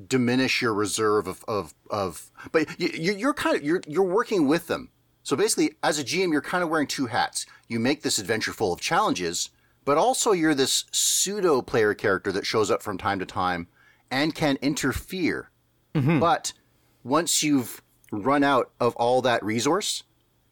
diminish 0.08 0.62
your 0.62 0.74
reserve 0.74 1.28
of 1.28 1.44
of, 1.48 1.74
of 1.90 2.32
but 2.52 2.80
you, 2.80 3.14
you're 3.14 3.34
kind 3.34 3.56
of 3.56 3.64
you're 3.64 3.82
you're 3.88 4.04
working 4.04 4.48
with 4.48 4.68
them. 4.68 4.90
So 5.24 5.36
basically, 5.36 5.76
as 5.84 6.00
a 6.00 6.04
GM, 6.04 6.32
you're 6.32 6.42
kind 6.42 6.64
of 6.64 6.70
wearing 6.70 6.88
two 6.88 7.08
hats. 7.08 7.46
You 7.68 7.80
make 7.80 8.02
this 8.02 8.18
adventure 8.18 8.54
full 8.54 8.72
of 8.72 8.80
challenges, 8.80 9.50
but 9.84 9.98
also 9.98 10.32
you're 10.32 10.56
this 10.56 10.86
pseudo 10.92 11.62
player 11.62 11.94
character 11.94 12.32
that 12.32 12.46
shows 12.46 12.72
up 12.72 12.82
from 12.82 12.98
time 12.98 13.20
to 13.20 13.26
time 13.26 13.68
and 14.10 14.34
can 14.34 14.58
interfere. 14.62 15.50
But 16.20 16.54
once 17.04 17.44
you've 17.44 17.82
run 18.12 18.44
out 18.44 18.72
of 18.80 18.96
all 18.96 19.22
that 19.24 19.44
resource, 19.44 20.04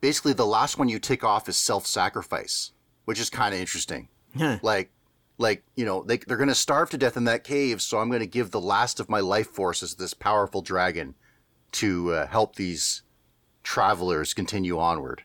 basically 0.01 0.33
the 0.33 0.45
last 0.45 0.77
one 0.77 0.89
you 0.89 0.99
tick 0.99 1.23
off 1.23 1.47
is 1.47 1.55
self-sacrifice, 1.55 2.71
which 3.05 3.19
is 3.19 3.29
kind 3.29 3.53
of 3.53 3.59
interesting. 3.59 4.09
Like, 4.61 4.91
like 5.37 5.63
you 5.75 5.85
know, 5.85 6.03
they 6.03 6.17
they're 6.17 6.37
gonna 6.37 6.55
starve 6.55 6.89
to 6.91 6.97
death 6.97 7.17
in 7.17 7.23
that 7.25 7.43
cave, 7.43 7.81
so 7.81 7.99
I'm 7.99 8.09
gonna 8.11 8.25
give 8.25 8.51
the 8.51 8.61
last 8.61 8.99
of 8.99 9.09
my 9.09 9.19
life 9.19 9.47
forces 9.47 9.93
to 9.93 9.97
this 9.97 10.13
powerful 10.13 10.61
dragon 10.61 11.15
to 11.73 12.13
uh, 12.13 12.27
help 12.27 12.55
these 12.55 13.01
travelers 13.63 14.33
continue 14.33 14.77
onward. 14.79 15.23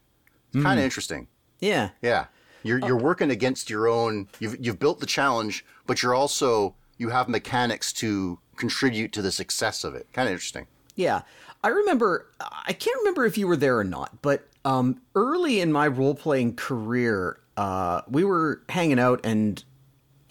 It's 0.52 0.62
kind 0.62 0.78
of 0.80 0.84
interesting. 0.84 1.28
Yeah. 1.60 1.90
Yeah, 2.02 2.26
you're 2.62 2.78
you're 2.78 2.96
working 2.96 3.30
against 3.30 3.70
your 3.70 3.88
own. 3.88 4.28
You've 4.40 4.56
you've 4.64 4.78
built 4.78 5.00
the 5.00 5.06
challenge, 5.06 5.64
but 5.86 6.02
you're 6.02 6.14
also 6.14 6.74
you 6.98 7.08
have 7.10 7.28
mechanics 7.28 7.92
to 7.94 8.38
contribute 8.56 9.12
to 9.12 9.22
the 9.22 9.32
success 9.32 9.84
of 9.84 9.94
it. 9.94 10.06
Kind 10.12 10.28
of 10.28 10.32
interesting. 10.32 10.66
Yeah. 10.96 11.22
I 11.62 11.68
remember, 11.68 12.26
I 12.40 12.72
can't 12.72 12.96
remember 13.00 13.26
if 13.26 13.36
you 13.36 13.46
were 13.46 13.56
there 13.56 13.78
or 13.78 13.84
not, 13.84 14.22
but 14.22 14.48
um, 14.64 15.00
early 15.14 15.60
in 15.60 15.72
my 15.72 15.86
role 15.86 16.14
playing 16.14 16.56
career, 16.56 17.38
uh, 17.60 18.00
we 18.08 18.24
were 18.24 18.62
hanging 18.70 18.98
out 18.98 19.20
and 19.22 19.62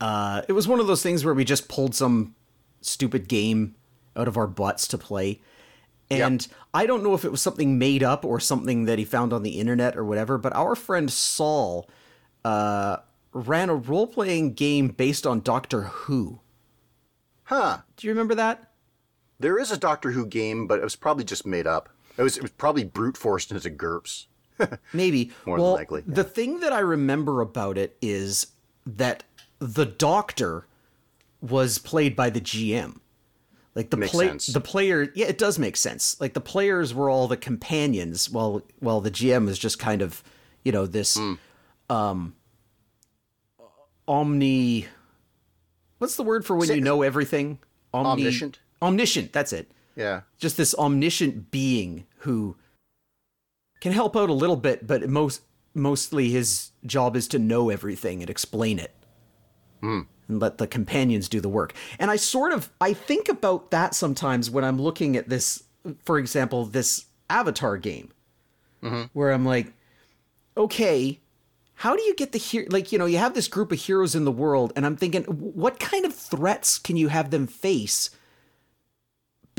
uh, 0.01 0.41
it 0.47 0.53
was 0.53 0.67
one 0.67 0.79
of 0.79 0.87
those 0.87 1.03
things 1.03 1.23
where 1.23 1.35
we 1.35 1.45
just 1.45 1.69
pulled 1.69 1.93
some 1.93 2.33
stupid 2.81 3.27
game 3.27 3.75
out 4.15 4.27
of 4.27 4.35
our 4.35 4.47
butts 4.47 4.87
to 4.87 4.97
play. 4.97 5.39
And 6.09 6.47
I 6.73 6.87
don't 6.87 7.03
know 7.03 7.13
if 7.13 7.23
it 7.23 7.29
was 7.29 7.39
something 7.39 7.77
made 7.77 8.01
up 8.01 8.25
or 8.25 8.39
something 8.39 8.85
that 8.85 8.97
he 8.97 9.05
found 9.05 9.31
on 9.31 9.43
the 9.43 9.59
internet 9.59 9.95
or 9.95 10.03
whatever, 10.03 10.39
but 10.39 10.55
our 10.55 10.75
friend 10.75 11.11
Saul 11.11 11.87
uh, 12.43 12.97
ran 13.31 13.69
a 13.69 13.75
role 13.75 14.07
playing 14.07 14.53
game 14.53 14.87
based 14.87 15.27
on 15.27 15.41
Doctor 15.41 15.83
Who. 15.83 16.39
Huh. 17.43 17.81
Do 17.95 18.07
you 18.07 18.11
remember 18.11 18.33
that? 18.33 18.71
There 19.39 19.59
is 19.59 19.69
a 19.69 19.77
Doctor 19.77 20.11
Who 20.11 20.25
game, 20.25 20.65
but 20.65 20.79
it 20.79 20.83
was 20.83 20.95
probably 20.95 21.25
just 21.25 21.45
made 21.45 21.67
up. 21.67 21.89
It 22.17 22.23
was 22.23 22.37
it 22.37 22.41
was 22.41 22.51
probably 22.51 22.85
brute 22.85 23.17
forced 23.17 23.51
into 23.51 23.69
GURPS. 23.69 24.25
Maybe. 24.93 25.31
More 25.45 25.57
than 25.57 25.63
well, 25.63 25.73
likely, 25.73 26.01
The 26.05 26.23
thing 26.23 26.59
that 26.61 26.73
I 26.73 26.79
remember 26.79 27.41
about 27.41 27.77
it 27.77 27.97
is 28.01 28.47
that 28.85 29.23
the 29.59 29.85
doctor 29.85 30.65
was 31.41 31.77
played 31.77 32.15
by 32.15 32.29
the 32.29 32.41
GM. 32.41 32.99
Like 33.75 33.91
the 33.91 33.97
Makes 33.97 34.11
play, 34.11 34.27
sense. 34.27 34.47
the 34.47 34.59
player, 34.61 35.11
yeah, 35.15 35.27
it 35.27 35.37
does 35.37 35.57
make 35.59 35.77
sense. 35.77 36.19
Like 36.19 36.33
the 36.33 36.41
players 36.41 36.93
were 36.93 37.09
all 37.09 37.27
the 37.27 37.37
companions, 37.37 38.29
while 38.29 38.61
while 38.79 38.99
the 38.99 39.11
GM 39.11 39.47
is 39.47 39.57
just 39.59 39.79
kind 39.79 40.01
of, 40.01 40.23
you 40.65 40.71
know, 40.71 40.85
this 40.85 41.15
Hmm. 41.15 41.33
um 41.89 42.35
omni. 44.07 44.87
What's 45.99 46.15
the 46.15 46.23
word 46.23 46.45
for 46.45 46.55
when 46.55 46.67
Say- 46.67 46.75
you 46.75 46.81
know 46.81 47.01
everything? 47.01 47.59
Omni, 47.93 48.09
Omniscient? 48.23 48.59
Omniscient. 48.81 49.33
That's 49.33 49.53
it 49.53 49.71
Yeah. 49.95 50.21
just 50.37 50.57
this 50.57 50.73
omniscient 50.75 51.51
being 51.51 52.05
who 52.19 52.55
can 53.81 53.91
help 53.91 54.15
out 54.15 54.29
a 54.29 54.33
little 54.33 54.55
bit, 54.55 54.85
but 54.85 55.07
most 55.09 55.41
mostly 55.73 56.29
his 56.29 56.71
job 56.85 57.15
is 57.15 57.27
to 57.27 57.39
know 57.39 57.69
everything 57.69 58.21
and 58.21 58.29
explain 58.29 58.79
it. 58.79 58.93
Hmm. 59.81 60.01
And 60.27 60.39
let 60.39 60.57
the 60.57 60.67
companions 60.67 61.29
do 61.29 61.39
the 61.39 61.49
work. 61.49 61.73
And 61.97 62.11
I 62.11 62.15
sort 62.15 62.53
of 62.53 62.71
I 62.79 62.93
think 62.93 63.29
about 63.29 63.71
that 63.71 63.95
sometimes 63.95 64.49
when 64.49 64.63
I'm 64.63 64.81
looking 64.81 65.15
at 65.15 65.29
this, 65.29 65.63
for 66.03 66.17
example, 66.19 66.65
this 66.65 67.05
Avatar 67.29 67.77
game. 67.77 68.11
Mm-hmm. 68.83 69.03
Where 69.11 69.33
I'm 69.33 69.45
like, 69.45 69.73
okay, 70.55 71.19
how 71.73 71.97
do 71.97 72.01
you 72.03 72.15
get 72.15 72.31
the 72.31 72.37
hero 72.37 72.65
like, 72.69 72.93
you 72.93 72.97
know, 72.97 73.05
you 73.05 73.17
have 73.17 73.33
this 73.33 73.49
group 73.49 73.73
of 73.73 73.79
heroes 73.79 74.15
in 74.15 74.23
the 74.23 74.31
world, 74.31 74.71
and 74.75 74.85
I'm 74.85 74.95
thinking, 74.95 75.23
what 75.23 75.81
kind 75.81 76.05
of 76.05 76.15
threats 76.15 76.79
can 76.79 76.95
you 76.95 77.09
have 77.09 77.29
them 77.29 77.45
face 77.45 78.09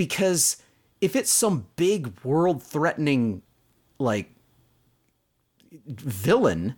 because 0.01 0.57
if 1.03 1.15
it's 1.15 1.31
some 1.31 1.67
big 1.77 2.19
world 2.25 2.63
threatening 2.63 3.43
like 4.01 4.31
villain 5.77 6.75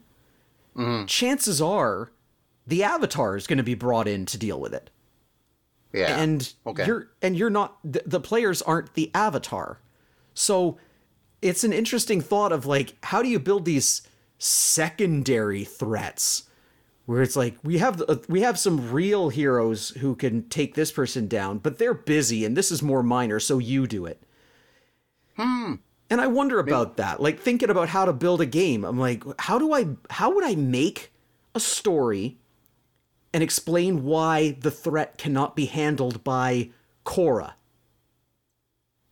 chances 1.06 1.60
are 1.60 2.10
the 2.66 2.82
avatar 2.82 3.36
is 3.36 3.46
going 3.46 3.58
to 3.58 3.62
be 3.62 3.74
brought 3.74 4.08
in 4.08 4.24
to 4.26 4.38
deal 4.38 4.58
with 4.60 4.72
it. 4.74 4.90
Yeah. 5.92 6.18
and 6.20 6.52
Okay. 6.66 6.86
you're 6.86 7.08
and 7.20 7.36
you're 7.36 7.50
not 7.50 7.76
the, 7.84 8.02
the 8.06 8.20
players 8.20 8.62
aren't 8.62 8.94
the 8.94 9.10
avatar. 9.14 9.78
So 10.32 10.78
it's 11.42 11.64
an 11.64 11.72
interesting 11.72 12.20
thought 12.22 12.52
of 12.52 12.64
like 12.64 12.94
how 13.04 13.22
do 13.22 13.28
you 13.28 13.38
build 13.38 13.64
these 13.66 14.02
secondary 14.38 15.64
threats 15.64 16.44
where 17.04 17.20
it's 17.20 17.36
like 17.36 17.56
we 17.62 17.78
have 17.78 18.02
uh, 18.08 18.16
we 18.28 18.40
have 18.40 18.58
some 18.58 18.90
real 18.90 19.28
heroes 19.28 19.90
who 19.98 20.14
can 20.14 20.48
take 20.48 20.74
this 20.74 20.90
person 20.90 21.28
down 21.28 21.58
but 21.58 21.78
they're 21.78 21.92
busy 21.94 22.44
and 22.44 22.56
this 22.56 22.70
is 22.70 22.82
more 22.82 23.02
minor 23.02 23.38
so 23.38 23.58
you 23.58 23.86
do 23.86 24.06
it. 24.06 24.22
Hmm 25.36 25.74
and 26.12 26.20
i 26.20 26.26
wonder 26.26 26.58
about 26.58 26.96
that 26.96 27.20
like 27.20 27.40
thinking 27.40 27.70
about 27.70 27.88
how 27.88 28.04
to 28.04 28.12
build 28.12 28.40
a 28.40 28.46
game 28.46 28.84
i'm 28.84 28.98
like 28.98 29.24
how 29.40 29.58
do 29.58 29.72
i 29.72 29.86
how 30.10 30.32
would 30.34 30.44
i 30.44 30.54
make 30.54 31.10
a 31.54 31.60
story 31.60 32.36
and 33.32 33.42
explain 33.42 34.04
why 34.04 34.56
the 34.60 34.70
threat 34.70 35.16
cannot 35.18 35.56
be 35.56 35.66
handled 35.66 36.22
by 36.22 36.70
Korra. 37.04 37.54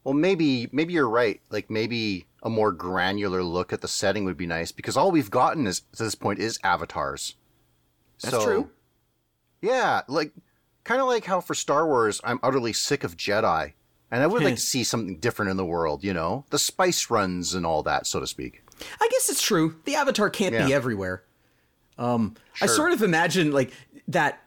Well, 0.04 0.14
maybe 0.14 0.68
maybe 0.72 0.92
you're 0.92 1.08
right. 1.08 1.40
Like 1.50 1.70
maybe 1.70 2.26
a 2.42 2.50
more 2.50 2.72
granular 2.72 3.42
look 3.42 3.72
at 3.72 3.80
the 3.80 3.88
setting 3.88 4.24
would 4.24 4.36
be 4.36 4.46
nice 4.46 4.72
because 4.72 4.96
all 4.96 5.10
we've 5.10 5.30
gotten 5.30 5.66
is 5.66 5.80
to 5.96 6.04
this 6.04 6.14
point 6.14 6.38
is 6.38 6.58
avatars. 6.62 7.34
That's 8.22 8.34
So, 8.34 8.44
true. 8.44 8.70
Yeah, 9.60 10.02
like 10.08 10.32
kind 10.84 11.00
of 11.00 11.06
like 11.06 11.24
how 11.24 11.40
for 11.40 11.54
Star 11.54 11.86
Wars 11.86 12.20
I'm 12.24 12.40
utterly 12.42 12.72
sick 12.72 13.04
of 13.04 13.16
Jedi, 13.16 13.74
and 14.10 14.22
I 14.22 14.26
would 14.26 14.42
like 14.42 14.56
to 14.56 14.60
see 14.60 14.84
something 14.84 15.16
different 15.18 15.50
in 15.50 15.56
the 15.56 15.64
world. 15.64 16.02
You 16.04 16.12
know, 16.14 16.44
the 16.50 16.58
spice 16.58 17.10
runs 17.10 17.54
and 17.54 17.64
all 17.66 17.82
that, 17.84 18.06
so 18.06 18.20
to 18.20 18.26
speak. 18.26 18.62
I 19.00 19.08
guess 19.10 19.28
it's 19.28 19.42
true. 19.42 19.76
The 19.84 19.94
Avatar 19.96 20.30
can't 20.30 20.52
be 20.66 20.72
everywhere. 20.72 21.22
Um, 21.98 22.34
I 22.62 22.66
sort 22.66 22.92
of 22.92 23.02
imagine 23.02 23.52
like 23.52 23.72
that 24.08 24.42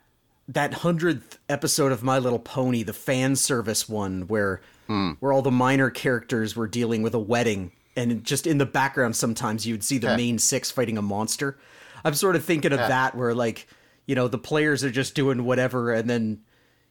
that 0.50 0.74
hundredth 0.74 1.38
episode 1.48 1.92
of 1.92 2.04
My 2.04 2.20
Little 2.20 2.40
Pony, 2.40 2.84
the 2.84 2.94
fan 2.94 3.36
service 3.36 3.88
one, 3.88 4.24
where 4.28 4.62
Hmm. 4.88 5.12
where 5.22 5.32
all 5.32 5.42
the 5.42 5.52
minor 5.52 5.90
characters 5.90 6.56
were 6.58 6.68
dealing 6.68 7.02
with 7.04 7.14
a 7.14 7.20
wedding, 7.20 7.72
and 7.96 8.22
just 8.24 8.46
in 8.46 8.58
the 8.58 8.66
background, 8.66 9.16
sometimes 9.16 9.66
you'd 9.66 9.82
see 9.84 9.98
the 9.98 10.08
Yeah. 10.08 10.18
main 10.18 10.40
six 10.40 10.70
fighting 10.72 10.98
a 10.98 11.02
monster. 11.02 11.58
I'm 12.04 12.16
sort 12.16 12.36
of 12.36 12.44
thinking 12.44 12.74
of 12.74 12.80
that, 12.80 13.16
where 13.16 13.34
like 13.34 13.66
you 14.08 14.16
know 14.16 14.28
the 14.28 14.38
players 14.38 14.84
are 14.84 14.92
just 14.92 15.16
doing 15.16 15.46
whatever, 15.46 15.94
and 15.94 16.10
then 16.10 16.42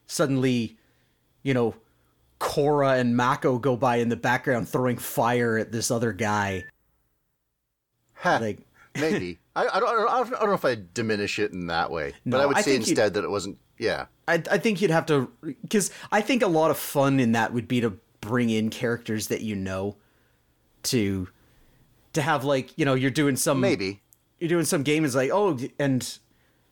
suddenly, 0.07 0.79
you 1.43 1.53
know, 1.53 1.75
Korra 2.43 2.99
and 2.99 3.17
Mako 3.17 3.57
go 3.59 3.77
by 3.77 3.97
in 3.97 4.09
the 4.09 4.17
background 4.17 4.69
throwing 4.69 4.97
fire 4.97 5.57
at 5.59 5.71
this 5.71 5.93
other 5.93 6.13
guy. 6.13 6.65
Like, 8.25 8.59
maybe 8.97 9.39
I, 9.57 9.69
I, 9.75 9.81
don't, 9.81 9.89
I 9.89 9.93
don't 10.19 10.35
I 10.35 10.39
don't 10.41 10.49
know 10.49 10.55
if 10.55 10.65
I'd 10.65 10.93
diminish 10.93 11.39
it 11.39 11.53
in 11.53 11.69
that 11.69 11.93
way, 11.93 12.15
but 12.27 12.41
I 12.41 12.47
would 12.47 12.57
I 12.57 12.63
say 12.63 12.75
instead 12.75 13.15
that 13.15 13.23
it 13.23 13.31
wasn't. 13.31 13.59
Yeah, 13.79 14.07
I, 14.27 14.43
I 14.51 14.59
think 14.59 14.83
you'd 14.83 14.91
have 14.91 15.07
to 15.07 15.31
because 15.41 15.93
I 16.11 16.21
think 16.21 16.43
a 16.43 16.49
lot 16.49 16.73
of 16.73 16.79
fun 16.79 17.21
in 17.21 17.33
that 17.33 17.53
would 17.53 17.69
be 17.69 17.81
to 17.81 17.99
bring 18.21 18.51
in 18.51 18.71
characters 18.71 19.29
that 19.29 19.43
you 19.43 19.55
know 19.55 19.97
to 20.85 21.29
to 22.15 22.23
have 22.23 22.45
like 22.45 22.77
you 22.77 22.85
know 22.85 22.95
you're 22.95 23.11
doing 23.11 23.37
some 23.37 23.61
maybe. 23.61 24.01
you're 24.41 24.49
doing 24.49 24.65
some 24.65 24.83
game 24.83 25.05
is 25.05 25.15
like 25.15 25.31
oh 25.33 25.59
and 25.79 26.19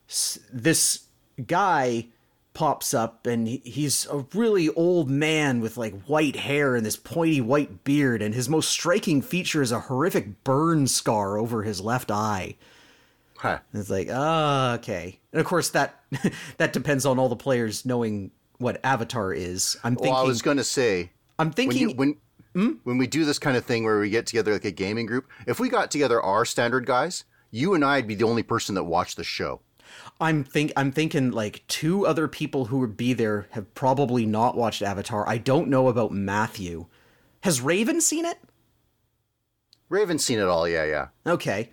s- 0.08 0.38
this 0.52 1.04
guy 1.46 2.06
pops 2.52 2.92
up 2.92 3.26
and 3.26 3.46
he's 3.46 4.06
a 4.10 4.24
really 4.34 4.68
old 4.70 5.08
man 5.08 5.60
with 5.60 5.76
like 5.76 5.94
white 6.02 6.36
hair 6.36 6.74
and 6.74 6.84
this 6.84 6.96
pointy 6.96 7.40
white 7.40 7.84
beard 7.84 8.20
and 8.20 8.34
his 8.34 8.48
most 8.48 8.68
striking 8.70 9.22
feature 9.22 9.62
is 9.62 9.70
a 9.72 9.80
horrific 9.80 10.42
burn 10.44 10.86
scar 10.86 11.38
over 11.38 11.62
his 11.62 11.80
left 11.80 12.10
eye 12.10 12.56
Huh. 13.38 13.58
and 13.72 13.80
it's 13.80 13.88
like, 13.88 14.08
ah, 14.12 14.74
okay. 14.74 15.18
And 15.32 15.40
of 15.40 15.46
course, 15.46 15.70
that 15.70 16.02
that 16.58 16.74
depends 16.74 17.06
on 17.06 17.18
all 17.18 17.30
the 17.30 17.36
players 17.36 17.86
knowing 17.86 18.32
what 18.58 18.78
Avatar 18.84 19.32
is. 19.32 19.78
I'm 19.82 19.94
thinking. 19.96 20.12
Well, 20.12 20.22
I 20.22 20.26
was 20.26 20.42
going 20.42 20.58
to 20.58 20.64
say 20.64 21.10
I'm 21.38 21.46
when 21.46 21.52
thinking. 21.54 21.90
you 21.90 21.94
when 21.96 22.16
Hmm? 22.52 22.72
when 22.82 22.98
we 22.98 23.06
do 23.06 23.24
this 23.24 23.38
kind 23.38 23.56
of 23.56 23.64
thing 23.64 23.84
where 23.84 23.98
we 24.00 24.10
get 24.10 24.26
together 24.26 24.52
like 24.52 24.64
a 24.66 24.70
gaming 24.72 25.06
group, 25.06 25.26
if 25.46 25.58
we 25.60 25.68
got 25.70 25.90
together 25.90 26.20
our 26.20 26.44
standard 26.44 26.84
guys, 26.84 27.24
you 27.52 27.72
and 27.74 27.82
I'd 27.84 28.06
be 28.08 28.14
the 28.16 28.24
only 28.24 28.42
person 28.42 28.74
that 28.74 28.84
watched 28.84 29.16
the 29.16 29.24
show. 29.24 29.60
I'm 30.20 30.44
think. 30.44 30.72
I'm 30.76 30.92
thinking 30.92 31.30
like 31.30 31.66
two 31.68 32.06
other 32.06 32.28
people 32.28 32.66
who 32.66 32.78
would 32.78 32.96
be 32.96 33.12
there 33.12 33.46
have 33.50 33.74
probably 33.74 34.26
not 34.26 34.56
watched 34.56 34.82
Avatar. 34.82 35.28
I 35.28 35.38
don't 35.38 35.68
know 35.68 35.88
about 35.88 36.12
Matthew. 36.12 36.86
Has 37.42 37.60
Raven 37.60 38.00
seen 38.00 38.24
it? 38.24 38.38
Raven's 39.88 40.24
seen 40.24 40.38
it 40.38 40.46
all, 40.46 40.68
yeah, 40.68 40.84
yeah. 40.84 41.08
Okay. 41.26 41.70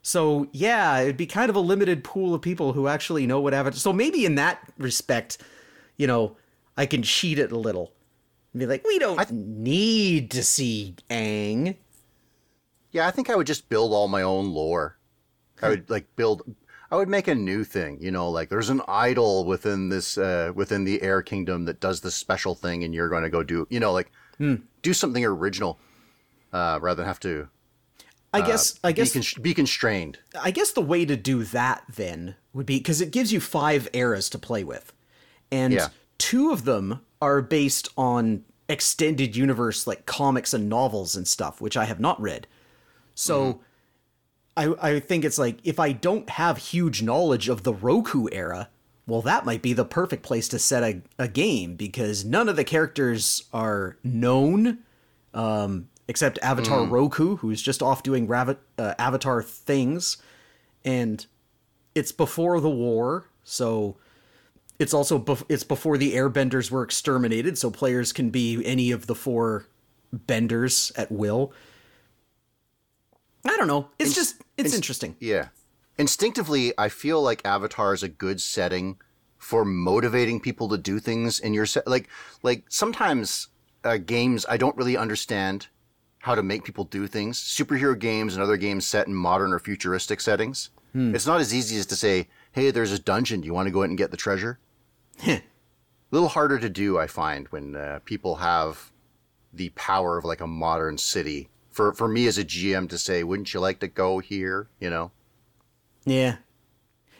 So 0.00 0.48
yeah, 0.52 1.00
it'd 1.00 1.16
be 1.16 1.26
kind 1.26 1.50
of 1.50 1.56
a 1.56 1.60
limited 1.60 2.04
pool 2.04 2.34
of 2.34 2.40
people 2.40 2.72
who 2.72 2.88
actually 2.88 3.26
know 3.26 3.40
what 3.40 3.52
Avatar. 3.52 3.78
So 3.78 3.92
maybe 3.92 4.24
in 4.24 4.36
that 4.36 4.60
respect, 4.78 5.38
you 5.96 6.06
know, 6.06 6.36
I 6.76 6.86
can 6.86 7.02
cheat 7.02 7.38
it 7.38 7.52
a 7.52 7.58
little. 7.58 7.92
And 8.52 8.60
be 8.60 8.66
like, 8.66 8.86
we 8.86 8.98
don't 8.98 9.30
need 9.32 10.30
to 10.30 10.42
see 10.42 10.94
Aang. 11.10 11.76
Yeah, 12.92 13.06
I 13.06 13.10
think 13.10 13.28
I 13.28 13.36
would 13.36 13.46
just 13.46 13.68
build 13.68 13.92
all 13.92 14.08
my 14.08 14.22
own 14.22 14.52
lore. 14.52 14.96
I 15.60 15.66
hmm. 15.66 15.70
would 15.70 15.90
like 15.90 16.16
build. 16.16 16.42
I 16.90 16.96
would 16.96 17.08
make 17.08 17.28
a 17.28 17.34
new 17.34 17.64
thing. 17.64 17.98
You 18.00 18.10
know, 18.10 18.30
like 18.30 18.48
there's 18.48 18.70
an 18.70 18.80
idol 18.88 19.44
within 19.44 19.88
this 19.88 20.16
uh, 20.18 20.52
within 20.54 20.84
the 20.84 21.02
Air 21.02 21.22
Kingdom 21.22 21.64
that 21.66 21.80
does 21.80 22.00
this 22.00 22.14
special 22.14 22.54
thing, 22.54 22.84
and 22.84 22.94
you're 22.94 23.08
going 23.08 23.24
to 23.24 23.30
go 23.30 23.42
do. 23.42 23.66
You 23.70 23.80
know, 23.80 23.92
like 23.92 24.10
do 24.38 24.92
something 24.94 25.24
original 25.24 25.78
uh, 26.52 26.78
rather 26.80 27.02
than 27.02 27.06
have 27.08 27.20
to 27.20 27.48
I 28.32 28.40
guess 28.42 28.78
I 28.84 28.92
guess 28.92 29.12
be, 29.14 29.22
con- 29.22 29.42
be 29.42 29.54
constrained. 29.54 30.18
I 30.40 30.50
guess 30.50 30.72
the 30.72 30.80
way 30.82 31.04
to 31.04 31.16
do 31.16 31.44
that 31.44 31.82
then 31.88 32.36
would 32.52 32.66
be 32.66 32.78
because 32.78 33.00
it 33.00 33.10
gives 33.10 33.32
you 33.32 33.40
five 33.40 33.88
eras 33.92 34.28
to 34.30 34.38
play 34.38 34.64
with, 34.64 34.92
and 35.50 35.72
Yeah. 35.72 35.88
two 36.18 36.52
of 36.52 36.64
them 36.64 37.00
are 37.20 37.42
based 37.42 37.88
on 37.96 38.44
extended 38.68 39.34
universe 39.34 39.86
like 39.86 40.04
comics 40.06 40.52
and 40.54 40.68
novels 40.68 41.16
and 41.16 41.26
stuff, 41.26 41.60
which 41.60 41.76
I 41.76 41.86
have 41.86 41.98
not 42.00 42.20
read. 42.20 42.46
So 43.14 43.60
I 44.58 44.74
I 44.96 45.00
think 45.00 45.24
it's 45.24 45.38
like 45.38 45.58
if 45.64 45.78
I 45.78 45.92
don't 45.92 46.28
have 46.30 46.58
huge 46.58 47.02
knowledge 47.02 47.48
of 47.48 47.62
the 47.62 47.72
Roku 47.72 48.26
era, 48.32 48.68
well, 49.06 49.22
that 49.22 49.46
might 49.46 49.62
be 49.62 49.72
the 49.72 49.84
perfect 49.84 50.22
place 50.22 50.48
to 50.48 50.58
set 50.58 50.82
a, 50.82 51.00
a 51.18 51.28
game 51.28 51.76
because 51.76 52.24
none 52.24 52.48
of 52.48 52.56
the 52.56 52.64
characters 52.64 53.44
are 53.52 53.96
known 54.02 54.80
um, 55.32 55.88
except 56.08 56.38
Avatar 56.42 56.84
Roku, 56.84 57.36
who's 57.36 57.62
just 57.62 57.82
off 57.82 58.02
doing 58.02 58.26
ravi- 58.26 58.56
uh, 58.76 58.94
Avatar 58.98 59.42
things, 59.42 60.16
and 60.84 61.24
it's 61.94 62.12
before 62.12 62.60
the 62.60 62.70
war, 62.70 63.26
so 63.44 63.96
it's 64.78 64.94
also 64.94 65.18
bef- 65.18 65.44
it's 65.48 65.64
before 65.64 65.98
the 65.98 66.14
Airbenders 66.14 66.70
were 66.70 66.82
exterminated, 66.82 67.58
so 67.58 67.70
players 67.70 68.12
can 68.12 68.30
be 68.30 68.64
any 68.64 68.90
of 68.90 69.06
the 69.06 69.14
four 69.14 69.66
benders 70.12 70.92
at 70.96 71.12
will. 71.12 71.52
I 73.48 73.56
don't 73.56 73.66
know. 73.66 73.88
It's 73.98 74.14
just 74.14 74.42
it's 74.56 74.74
interesting. 74.74 75.16
Yeah. 75.20 75.48
Instinctively, 75.96 76.72
I 76.78 76.88
feel 76.88 77.20
like 77.22 77.44
Avatar 77.44 77.92
is 77.92 78.02
a 78.02 78.08
good 78.08 78.40
setting 78.40 78.98
for 79.36 79.64
motivating 79.64 80.40
people 80.40 80.68
to 80.68 80.78
do 80.78 81.00
things 81.00 81.40
in 81.40 81.54
your 81.54 81.66
set. 81.66 81.86
Like, 81.88 82.08
like 82.42 82.64
sometimes 82.68 83.48
uh, 83.84 83.96
games 83.96 84.44
I 84.48 84.56
don't 84.56 84.76
really 84.76 84.96
understand 84.96 85.68
how 86.20 86.34
to 86.34 86.42
make 86.42 86.64
people 86.64 86.84
do 86.84 87.06
things. 87.06 87.40
Superhero 87.40 87.98
games 87.98 88.34
and 88.34 88.42
other 88.42 88.56
games 88.56 88.86
set 88.86 89.06
in 89.06 89.14
modern 89.14 89.52
or 89.52 89.58
futuristic 89.58 90.20
settings. 90.20 90.70
It's 91.14 91.26
not 91.26 91.40
as 91.40 91.54
easy 91.54 91.78
as 91.78 91.86
to 91.86 91.96
say, 91.96 92.28
"Hey, 92.52 92.70
there's 92.70 92.92
a 92.92 92.98
dungeon. 92.98 93.40
Do 93.40 93.46
you 93.46 93.54
want 93.54 93.66
to 93.66 93.72
go 93.72 93.82
in 93.82 93.90
and 93.90 93.98
get 93.98 94.10
the 94.10 94.16
treasure?" 94.16 94.58
a 95.26 95.42
little 96.10 96.28
harder 96.28 96.58
to 96.58 96.68
do, 96.68 96.98
I 96.98 97.06
find, 97.06 97.46
when 97.48 97.76
uh, 97.76 98.00
people 98.04 98.36
have 98.36 98.90
the 99.52 99.68
power 99.70 100.18
of 100.18 100.24
like 100.24 100.40
a 100.40 100.46
modern 100.46 100.98
city. 100.98 101.48
For 101.78 101.92
for 101.92 102.08
me 102.08 102.26
as 102.26 102.38
a 102.38 102.44
GM 102.44 102.88
to 102.88 102.98
say, 102.98 103.22
"Wouldn't 103.22 103.54
you 103.54 103.60
like 103.60 103.78
to 103.78 103.86
go 103.86 104.18
here?" 104.18 104.68
You 104.80 104.90
know. 104.90 105.12
Yeah. 106.04 106.38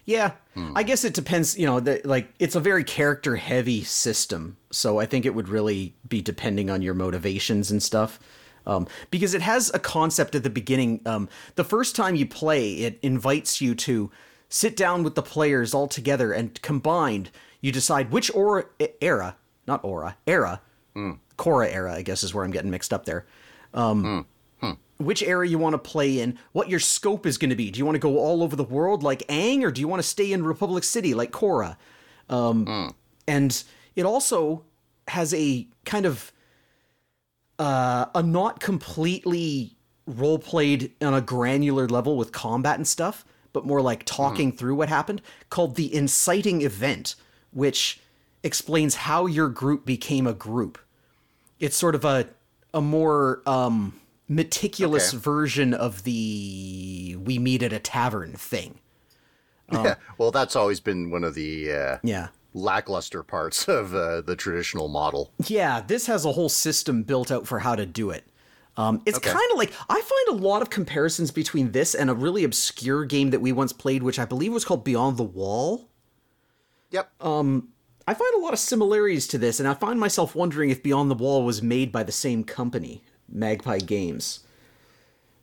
Yeah. 0.04 0.32
I 0.74 0.82
guess 0.82 1.04
it 1.04 1.14
depends, 1.14 1.56
you 1.56 1.64
know, 1.64 1.78
the, 1.78 2.00
like 2.04 2.34
it's 2.40 2.56
a 2.56 2.60
very 2.60 2.82
character 2.82 3.36
heavy 3.36 3.84
system. 3.84 4.56
So 4.72 4.98
I 4.98 5.06
think 5.06 5.24
it 5.24 5.34
would 5.36 5.48
really 5.48 5.94
be 6.08 6.20
depending 6.20 6.70
on 6.70 6.82
your 6.82 6.94
motivations 6.94 7.70
and 7.70 7.80
stuff. 7.80 8.18
Um, 8.66 8.88
because 9.12 9.32
it 9.32 9.42
has 9.42 9.70
a 9.72 9.78
concept 9.78 10.34
at 10.34 10.42
the 10.42 10.50
beginning. 10.50 11.02
Um, 11.06 11.28
the 11.54 11.62
first 11.62 11.94
time 11.94 12.16
you 12.16 12.26
play, 12.26 12.78
it 12.78 12.98
invites 13.00 13.60
you 13.60 13.76
to 13.76 14.10
sit 14.48 14.76
down 14.76 15.04
with 15.04 15.14
the 15.14 15.22
players 15.22 15.72
all 15.72 15.86
together 15.86 16.32
and 16.32 16.60
combined, 16.62 17.30
you 17.60 17.70
decide 17.70 18.10
which 18.10 18.34
aura, 18.34 18.64
era, 19.00 19.36
not 19.68 19.84
aura, 19.84 20.16
era, 20.26 20.60
Korra 21.36 21.72
era, 21.72 21.94
I 21.94 22.02
guess 22.02 22.24
is 22.24 22.34
where 22.34 22.44
I'm 22.44 22.50
getting 22.50 22.72
mixed 22.72 22.92
up 22.92 23.04
there 23.04 23.24
which 24.98 25.22
area 25.22 25.50
you 25.50 25.58
want 25.58 25.74
to 25.74 25.78
play 25.78 26.20
in, 26.20 26.38
what 26.52 26.68
your 26.68 26.80
scope 26.80 27.26
is 27.26 27.38
going 27.38 27.50
to 27.50 27.56
be. 27.56 27.70
Do 27.70 27.78
you 27.78 27.84
want 27.86 27.94
to 27.96 28.00
go 28.00 28.18
all 28.18 28.42
over 28.42 28.56
the 28.56 28.64
world 28.64 29.02
like 29.02 29.26
Aang, 29.28 29.62
or 29.62 29.70
do 29.70 29.80
you 29.80 29.88
want 29.88 30.02
to 30.02 30.08
stay 30.08 30.32
in 30.32 30.44
Republic 30.44 30.84
City 30.84 31.14
like 31.14 31.30
Korra? 31.32 31.76
Um, 32.28 32.94
And 33.26 33.62
it 33.94 34.04
also 34.04 34.64
has 35.08 35.32
a 35.34 35.66
kind 35.84 36.04
of 36.06 36.32
uh, 37.58 38.06
a 38.14 38.22
not 38.22 38.60
completely 38.60 39.76
role 40.06 40.38
played 40.38 40.92
on 41.00 41.14
a 41.14 41.20
granular 41.20 41.88
level 41.88 42.16
with 42.16 42.32
combat 42.32 42.76
and 42.76 42.86
stuff, 42.86 43.24
but 43.52 43.66
more 43.66 43.80
like 43.80 44.04
talking 44.04 44.52
through 44.52 44.74
what 44.74 44.88
happened, 44.88 45.20
called 45.50 45.74
the 45.76 45.94
inciting 45.94 46.62
event, 46.62 47.14
which 47.50 48.00
explains 48.42 48.94
how 48.94 49.26
your 49.26 49.48
group 49.48 49.84
became 49.84 50.26
a 50.26 50.32
group 50.32 50.78
it's 51.60 51.76
sort 51.76 51.94
of 51.94 52.04
a 52.04 52.28
a 52.74 52.80
more 52.80 53.42
um 53.46 53.98
meticulous 54.28 55.14
Okay. 55.14 55.18
version 55.20 55.74
of 55.74 56.04
the 56.04 57.16
we 57.18 57.38
meet 57.38 57.62
at 57.62 57.72
a 57.72 57.78
tavern 57.78 58.32
thing. 58.34 58.78
Yeah. 59.72 59.96
Well, 60.16 60.30
that's 60.30 60.56
always 60.56 60.80
been 60.80 61.10
one 61.10 61.24
of 61.24 61.34
the 61.34 61.72
uh, 61.72 61.98
Yeah. 62.02 62.28
lackluster 62.54 63.22
parts 63.22 63.68
of 63.68 63.94
uh, 63.94 64.20
the 64.22 64.34
traditional 64.36 64.88
model. 64.88 65.32
Yeah, 65.46 65.80
this 65.80 66.06
has 66.06 66.24
a 66.24 66.32
whole 66.32 66.48
system 66.48 67.02
built 67.02 67.30
out 67.30 67.46
for 67.46 67.58
how 67.58 67.74
to 67.74 67.84
do 67.84 68.10
it. 68.10 68.24
Um, 68.78 69.02
it's 69.04 69.18
Okay. 69.18 69.30
kind 69.30 69.50
of 69.52 69.58
like 69.58 69.72
I 69.90 70.00
find 70.00 70.38
a 70.40 70.42
lot 70.42 70.62
of 70.62 70.70
comparisons 70.70 71.30
between 71.32 71.72
this 71.72 71.94
and 71.94 72.08
a 72.08 72.14
really 72.14 72.44
obscure 72.44 73.04
game 73.04 73.30
that 73.30 73.40
we 73.40 73.50
once 73.52 73.72
played, 73.72 74.02
which 74.02 74.18
I 74.18 74.24
believe 74.24 74.52
was 74.52 74.64
called 74.64 74.84
Beyond 74.84 75.16
the 75.16 75.24
Wall. 75.24 75.88
Yep. 76.90 77.10
Um, 77.20 77.68
I 78.06 78.14
find 78.14 78.34
a 78.36 78.38
lot 78.38 78.52
of 78.54 78.58
similarities 78.58 79.26
to 79.28 79.38
this, 79.38 79.58
and 79.60 79.68
I 79.68 79.74
find 79.74 80.00
myself 80.00 80.34
wondering 80.34 80.70
if 80.70 80.82
Beyond 80.82 81.10
the 81.10 81.14
Wall 81.16 81.44
was 81.44 81.60
made 81.60 81.92
by 81.92 82.02
the 82.04 82.12
same 82.12 82.42
company, 82.44 83.02
Magpie 83.28 83.78
Games. 83.78 84.40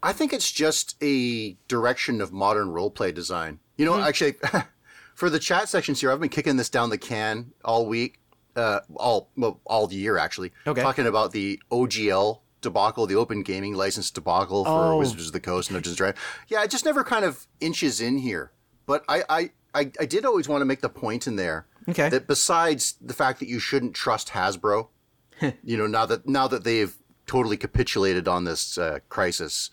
I 0.03 0.13
think 0.13 0.33
it's 0.33 0.51
just 0.51 0.95
a 1.01 1.57
direction 1.67 2.21
of 2.21 2.31
modern 2.31 2.67
roleplay 2.69 3.13
design. 3.13 3.59
You 3.77 3.85
know, 3.85 3.99
actually, 3.99 4.35
for 5.15 5.29
the 5.29 5.39
chat 5.39 5.67
sections 5.69 5.99
here, 6.01 6.11
I've 6.11 6.19
been 6.19 6.29
kicking 6.29 6.57
this 6.57 6.69
down 6.69 6.89
the 6.89 6.97
can 6.97 7.51
all 7.63 7.85
week, 7.87 8.19
uh, 8.55 8.81
all 8.95 9.29
well, 9.35 9.59
all 9.65 9.91
year 9.91 10.17
actually. 10.17 10.51
Okay. 10.67 10.81
Talking 10.81 11.07
about 11.07 11.31
the 11.31 11.59
OGL 11.71 12.39
debacle, 12.61 13.07
the 13.07 13.15
Open 13.15 13.41
Gaming 13.43 13.73
License 13.75 14.11
debacle 14.11 14.63
for 14.65 14.71
Oh. 14.93 14.97
Wizards 14.97 15.27
of 15.27 15.33
the 15.33 15.39
Coast 15.39 15.69
and 15.69 15.75
Dungeons 15.75 15.93
and 15.93 15.97
Dragons. 15.97 16.19
Yeah, 16.47 16.63
it 16.63 16.69
just 16.71 16.85
never 16.85 17.03
kind 17.03 17.25
of 17.25 17.47
inches 17.59 17.99
in 18.01 18.17
here. 18.19 18.51
But 18.85 19.03
I, 19.09 19.23
I, 19.29 19.49
I, 19.73 19.91
I 19.99 20.05
did 20.05 20.25
always 20.25 20.47
want 20.47 20.61
to 20.61 20.65
make 20.65 20.81
the 20.81 20.89
point 20.89 21.25
in 21.27 21.35
there 21.35 21.65
Okay. 21.89 22.09
that 22.09 22.27
besides 22.27 22.95
the 23.01 23.13
fact 23.13 23.39
that 23.39 23.47
you 23.47 23.59
shouldn't 23.59 23.93
trust 23.95 24.29
Hasbro, 24.29 24.87
you 25.63 25.77
know, 25.77 25.87
now 25.87 26.05
that 26.05 26.27
now 26.27 26.47
that 26.47 26.63
they've 26.63 26.95
totally 27.27 27.57
capitulated 27.57 28.27
on 28.27 28.43
this 28.43 28.77
uh, 28.77 28.99
crisis, 29.09 29.71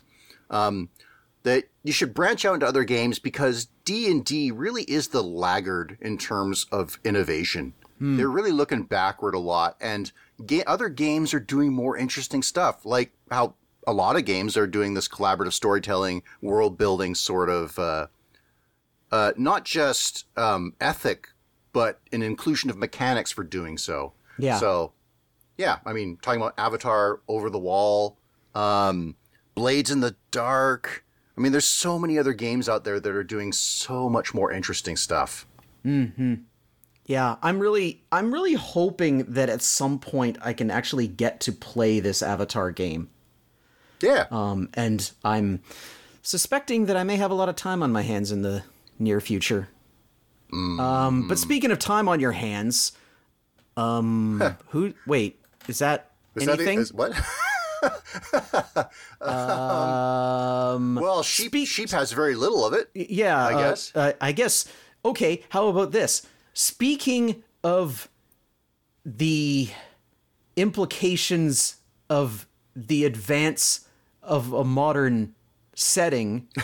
um, 0.50 0.88
that 1.42 1.64
you 1.82 1.92
should 1.92 2.14
branch 2.14 2.44
out 2.44 2.54
into 2.54 2.66
other 2.66 2.84
games 2.84 3.18
because 3.18 3.68
D 3.84 4.10
and 4.10 4.24
D 4.24 4.50
really 4.50 4.84
is 4.84 5.08
the 5.08 5.22
laggard 5.22 5.98
in 6.00 6.18
terms 6.18 6.66
of 6.70 6.98
innovation. 7.04 7.74
They're 8.16 8.28
really 8.28 8.50
looking 8.50 8.82
backward 8.82 9.34
a 9.34 9.38
lot, 9.38 9.76
and 9.80 10.10
ga- 10.44 10.64
other 10.66 10.88
games 10.88 11.32
are 11.34 11.40
doing 11.40 11.72
more 11.72 11.96
interesting 11.96 12.42
stuff, 12.42 12.84
like 12.84 13.12
how 13.30 13.55
a 13.86 13.92
lot 13.92 14.16
of 14.16 14.24
games 14.24 14.57
are 14.57 14.66
doing 14.66 14.94
this 14.94 15.07
collaborative 15.09 15.53
storytelling, 15.53 16.22
world 16.40 16.76
building 16.76 17.14
sort 17.14 17.48
of. 17.48 17.78
Uh, 17.78 18.07
uh, 19.12 19.32
not 19.36 19.64
just 19.64 20.24
um, 20.36 20.74
ethic, 20.80 21.28
but 21.72 22.00
an 22.12 22.22
inclusion 22.22 22.70
of 22.70 22.76
mechanics 22.76 23.30
for 23.30 23.44
doing 23.44 23.78
so. 23.78 24.14
Yeah. 24.38 24.59
So, 24.59 24.94
yeah, 25.59 25.78
I 25.84 25.92
mean, 25.92 26.18
talking 26.22 26.40
about 26.40 26.55
Avatar, 26.59 27.20
Over 27.28 27.50
the 27.50 27.59
Wall, 27.59 28.18
um, 28.55 29.16
Blades 29.55 29.90
in 29.90 30.00
the 30.00 30.16
Dark. 30.30 31.05
I 31.36 31.40
mean, 31.40 31.53
there's 31.53 31.68
so 31.68 31.98
many 31.98 32.18
other 32.18 32.32
games 32.32 32.68
out 32.68 32.84
there 32.84 33.00
that 33.00 33.14
are 33.14 33.24
doing 33.24 33.53
so 33.53 34.09
much 34.09 34.34
more 34.34 34.53
interesting 34.53 34.96
stuff. 34.96 35.46
Hmm. 35.82 36.34
Yeah, 37.07 37.36
I'm 37.42 37.59
really 37.59 38.05
I'm 38.12 38.32
really 38.32 38.55
hoping 38.55 39.24
that 39.24 39.48
at 39.48 39.61
some 39.61 39.98
point 39.98 40.38
I 40.40 40.53
can 40.53 40.70
actually 40.70 41.09
get 41.09 41.40
to 41.40 41.53
play 41.53 41.98
this 42.00 42.22
Avatar 42.22 42.70
game. 42.70 43.11
Yeah. 44.00 44.26
Um 44.30 44.68
and 44.74 45.11
I'm 45.24 45.62
suspecting 46.22 46.86
that 46.86 46.96
I 46.96 47.03
may 47.03 47.16
have 47.16 47.30
a 47.30 47.34
lot 47.34 47.48
of 47.48 47.57
time 47.57 47.82
on 47.82 47.90
my 47.90 48.03
hands 48.03 48.30
in 48.30 48.42
the 48.42 48.62
near 48.98 49.20
future. 49.20 49.68
Um 50.53 51.26
but 51.28 51.38
speaking 51.38 51.72
of 51.72 51.78
time 51.78 52.09
on 52.09 52.20
your 52.20 52.32
hands, 52.32 52.92
um 53.76 54.57
who 54.68 54.94
wait, 55.07 55.40
is 55.68 55.78
that 55.78 56.10
Is 56.34 56.46
that 56.46 56.58
anything? 56.58 56.80
Is- 56.80 56.92
what? 56.92 57.12
um 59.20 60.94
well, 60.96 61.22
sheep 61.22 61.48
Speak- 61.48 61.68
sheep 61.68 61.90
has 61.90 62.12
very 62.12 62.34
little 62.34 62.64
of 62.64 62.72
it. 62.74 62.90
yeah, 62.94 63.44
I 63.44 63.54
uh, 63.54 63.58
guess. 63.58 63.92
uh, 63.94 64.12
I 64.20 64.32
guess. 64.32 64.66
Okay, 65.04 65.42
how 65.50 65.68
about 65.68 65.90
this? 65.92 66.26
Speaking 66.54 67.42
of 67.64 68.08
the 69.04 69.68
implications 70.56 71.76
of 72.08 72.46
the 72.76 73.04
advance 73.04 73.88
of 74.22 74.52
a 74.52 74.62
modern 74.62 75.34
setting, 75.74 76.46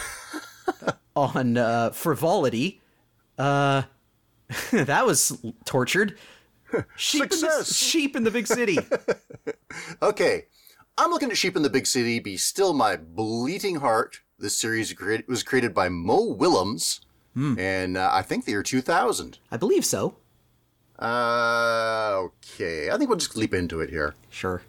on 1.19 1.57
uh, 1.57 1.91
frivolity. 1.91 2.81
Uh, 3.37 3.83
that 4.73 5.05
was 5.07 5.37
tortured. 5.65 6.17
Sheep 6.97 7.23
in, 7.23 7.41
the, 7.41 7.65
sheep 7.65 8.17
in 8.17 8.25
the 8.25 8.31
big 8.31 8.47
city. 8.47 8.79
Okay, 10.03 10.47
I'm 10.97 11.11
looking 11.11 11.31
at 11.31 11.37
Sheep 11.37 11.55
in 11.57 11.63
the 11.63 11.71
Big 11.71 11.87
City. 11.87 12.19
Be 12.21 12.37
still 12.37 12.73
my 12.73 12.97
bleating 12.97 13.77
heart. 13.77 14.21
This 14.39 14.57
series 14.57 14.95
was 15.29 15.43
created 15.43 15.75
by 15.75 15.89
Mo 15.89 16.25
Willems, 16.25 17.03
and 17.37 17.97
uh, 17.97 18.09
I 18.11 18.23
think 18.23 18.45
the 18.45 18.53
year 18.53 18.63
2000. 18.63 19.39
I 19.51 19.57
believe 19.57 19.85
so. 19.85 20.17
Uh, 20.99 22.15
okay, 22.17 22.91
I 22.91 22.97
think 22.97 23.09
we'll 23.11 23.19
just 23.19 23.37
leap 23.37 23.55
into 23.55 23.81
it 23.81 23.91
here. 23.91 24.15
Sure. 24.31 24.63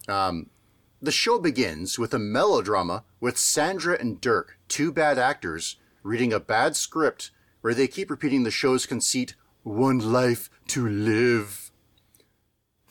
The 1.01 1.11
show 1.11 1.39
begins 1.39 1.97
with 1.97 2.13
a 2.13 2.19
melodrama 2.19 3.05
with 3.21 3.37
Sandra 3.37 3.97
and 3.97 4.19
Dirk, 4.19 4.57
two 4.67 4.91
bad 4.91 5.17
actors, 5.17 5.77
reading 6.03 6.33
a 6.33 6.41
bad 6.41 6.75
script 6.75 7.31
where 7.61 7.73
they 7.73 7.87
keep 7.87 8.09
repeating 8.09 8.43
the 8.43 8.51
show's 8.51 8.85
conceit, 8.85 9.33
one 9.63 9.99
life 9.99 10.49
to 10.67 10.85
live. 10.87 11.68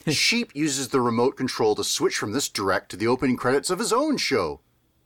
Sheep 0.08 0.54
uses 0.54 0.88
the 0.88 1.00
remote 1.00 1.36
control 1.36 1.74
to 1.74 1.84
switch 1.84 2.16
from 2.16 2.32
this 2.32 2.48
direct 2.48 2.90
to 2.90 2.96
the 2.96 3.06
opening 3.06 3.36
credits 3.36 3.70
of 3.70 3.78
his 3.78 3.92
own 3.92 4.16
show, 4.16 4.60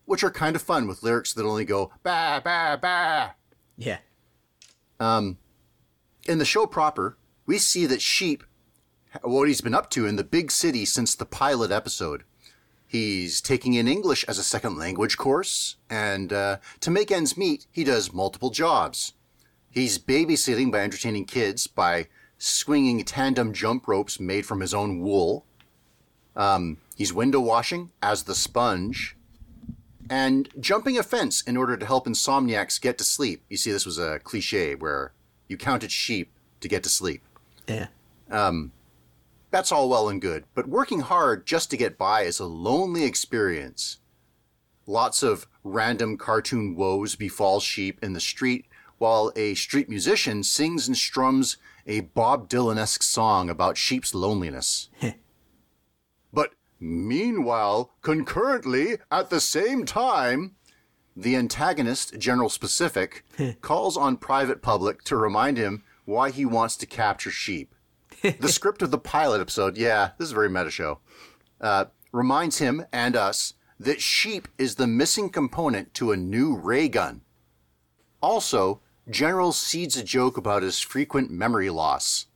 which 0.04 0.22
are 0.22 0.30
kind 0.30 0.54
of 0.56 0.62
fun 0.62 0.86
with 0.86 1.02
lyrics 1.02 1.32
that 1.32 1.44
only 1.44 1.64
go 1.64 1.90
ba 2.02 2.40
ba 2.44 2.78
ba. 2.80 3.34
yeah. 3.76 3.98
Um, 5.00 5.38
In 6.26 6.38
the 6.38 6.44
show 6.44 6.66
proper, 6.66 7.16
we 7.46 7.58
see 7.58 7.86
that 7.86 8.00
Sheep, 8.02 8.44
what 9.22 9.48
he's 9.48 9.60
been 9.60 9.74
up 9.74 9.90
to 9.90 10.06
in 10.06 10.16
the 10.16 10.22
big 10.24 10.50
city 10.52 10.84
since 10.84 11.14
the 11.14 11.26
pilot 11.26 11.72
episode. 11.72 12.22
He's 12.86 13.40
taking 13.40 13.72
in 13.74 13.88
English 13.88 14.22
as 14.28 14.38
a 14.38 14.44
second 14.44 14.76
language 14.76 15.16
course, 15.16 15.76
and 15.88 16.32
uh, 16.32 16.58
to 16.80 16.90
make 16.90 17.10
ends 17.10 17.36
meet, 17.38 17.66
he 17.72 17.84
does 17.84 18.12
multiple 18.12 18.50
jobs. 18.50 19.14
He's 19.70 19.98
babysitting 19.98 20.70
by 20.70 20.80
entertaining 20.80 21.24
kids 21.24 21.66
by 21.66 22.08
swinging 22.44 23.04
tandem 23.04 23.52
jump 23.52 23.86
ropes 23.86 24.18
made 24.18 24.44
from 24.44 24.58
his 24.58 24.74
own 24.74 25.00
wool. 25.00 25.44
Um, 26.34 26.78
he's 26.96 27.12
window 27.12 27.38
washing 27.38 27.92
as 28.02 28.24
the 28.24 28.34
sponge, 28.34 29.16
and 30.10 30.48
jumping 30.58 30.98
a 30.98 31.04
fence 31.04 31.40
in 31.42 31.56
order 31.56 31.76
to 31.76 31.86
help 31.86 32.06
insomniacs 32.06 32.80
get 32.80 32.98
to 32.98 33.04
sleep. 33.04 33.44
You 33.48 33.56
see, 33.56 33.70
this 33.70 33.86
was 33.86 33.96
a 33.96 34.18
cliche 34.18 34.74
where 34.74 35.12
you 35.46 35.56
counted 35.56 35.92
sheep 35.92 36.32
to 36.60 36.68
get 36.68 36.82
to 36.82 36.88
sleep. 36.88 37.22
Yeah. 37.68 37.86
That's 39.52 39.70
all 39.70 39.88
well 39.88 40.08
and 40.08 40.20
good, 40.20 40.44
but 40.54 40.66
working 40.66 41.00
hard 41.00 41.46
just 41.46 41.70
to 41.70 41.76
get 41.76 41.96
by 41.96 42.22
is 42.22 42.40
a 42.40 42.46
lonely 42.46 43.04
experience. 43.04 43.98
Lots 44.86 45.22
of 45.22 45.46
random 45.62 46.16
cartoon 46.16 46.74
woes 46.74 47.14
befall 47.14 47.60
sheep 47.60 48.00
in 48.02 48.14
the 48.14 48.20
street, 48.20 48.64
while 48.98 49.30
a 49.36 49.54
street 49.54 49.88
musician 49.88 50.42
sings 50.42 50.88
and 50.88 50.96
strums 50.96 51.56
a 51.86 52.00
Bob 52.00 52.48
Dylan 52.48 52.78
esque 52.78 53.02
song 53.02 53.50
about 53.50 53.76
sheep's 53.76 54.14
loneliness. 54.14 54.88
but 56.32 56.50
meanwhile, 56.78 57.92
concurrently, 58.02 58.98
at 59.10 59.30
the 59.30 59.40
same 59.40 59.84
time, 59.84 60.56
the 61.16 61.36
antagonist, 61.36 62.18
General 62.18 62.48
Specific, 62.48 63.24
calls 63.60 63.96
on 63.96 64.16
Private 64.16 64.62
Public 64.62 65.02
to 65.04 65.16
remind 65.16 65.56
him 65.56 65.84
why 66.04 66.30
he 66.30 66.44
wants 66.44 66.76
to 66.76 66.86
capture 66.86 67.30
sheep 67.30 67.74
the 68.22 68.48
script 68.52 68.82
of 68.82 68.90
the 68.90 68.98
pilot 68.98 69.40
episode, 69.40 69.76
yeah, 69.76 70.10
this 70.18 70.26
is 70.26 70.32
a 70.32 70.36
very 70.36 70.50
meta 70.50 70.70
show, 70.70 71.00
uh, 71.60 71.86
reminds 72.12 72.58
him 72.58 72.84
and 72.92 73.16
us 73.16 73.54
that 73.78 74.00
sheep 74.00 74.48
is 74.58 74.76
the 74.76 74.86
missing 74.86 75.28
component 75.28 75.92
to 75.94 76.12
a 76.12 76.16
new 76.16 76.56
ray 76.56 76.88
gun. 76.88 77.22
Also, 78.20 78.80
General 79.10 79.52
seeds 79.52 79.96
a 79.96 80.04
joke 80.04 80.36
about 80.36 80.62
his 80.62 80.78
frequent 80.78 81.30
memory 81.30 81.70
loss. 81.70 82.26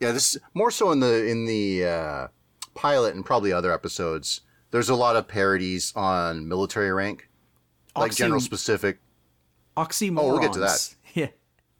Yeah, 0.00 0.12
this 0.12 0.36
more 0.54 0.70
so 0.70 0.90
in 0.90 1.00
the 1.00 1.26
in 1.26 1.46
the 1.46 1.84
uh, 1.84 2.28
pilot 2.74 3.14
and 3.14 3.24
probably 3.24 3.52
other 3.52 3.72
episodes. 3.72 4.42
There's 4.70 4.88
a 4.88 4.94
lot 4.94 5.16
of 5.16 5.28
parodies 5.28 5.92
on 5.96 6.48
military 6.48 6.92
rank, 6.92 7.28
like 7.96 8.14
General 8.14 8.40
Specific. 8.40 8.98
Oxymorons. 9.76 10.18
Oh, 10.18 10.32
we'll 10.32 10.40
get 10.40 10.52
to 10.54 10.60
that. 10.60 10.94
Yeah. 11.14 11.28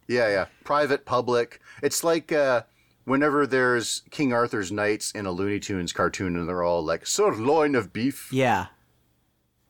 Yeah, 0.09 0.29
yeah. 0.29 0.47
Private, 0.65 1.05
public. 1.05 1.61
It's 1.83 2.03
like 2.03 2.33
uh, 2.33 2.63
whenever 3.05 3.47
there's 3.47 4.03
King 4.11 4.33
Arthur's 4.33 4.73
knights 4.73 5.11
in 5.13 5.27
a 5.27 5.31
Looney 5.31 5.61
Tunes 5.61 5.93
cartoon, 5.93 6.37
and 6.37 6.49
they're 6.49 6.63
all 6.63 6.83
like 6.83 7.07
sirloin 7.07 7.75
of 7.75 7.93
beef. 7.93 8.33
Yeah. 8.33 8.67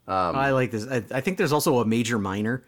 Um, 0.07 0.37
I 0.37 0.51
like 0.51 0.71
this. 0.71 0.87
I, 0.87 1.03
I 1.11 1.21
think 1.21 1.39
there's 1.39 1.53
also 1.53 1.81
a 1.81 1.85
major 1.85 2.19
minor. 2.19 2.65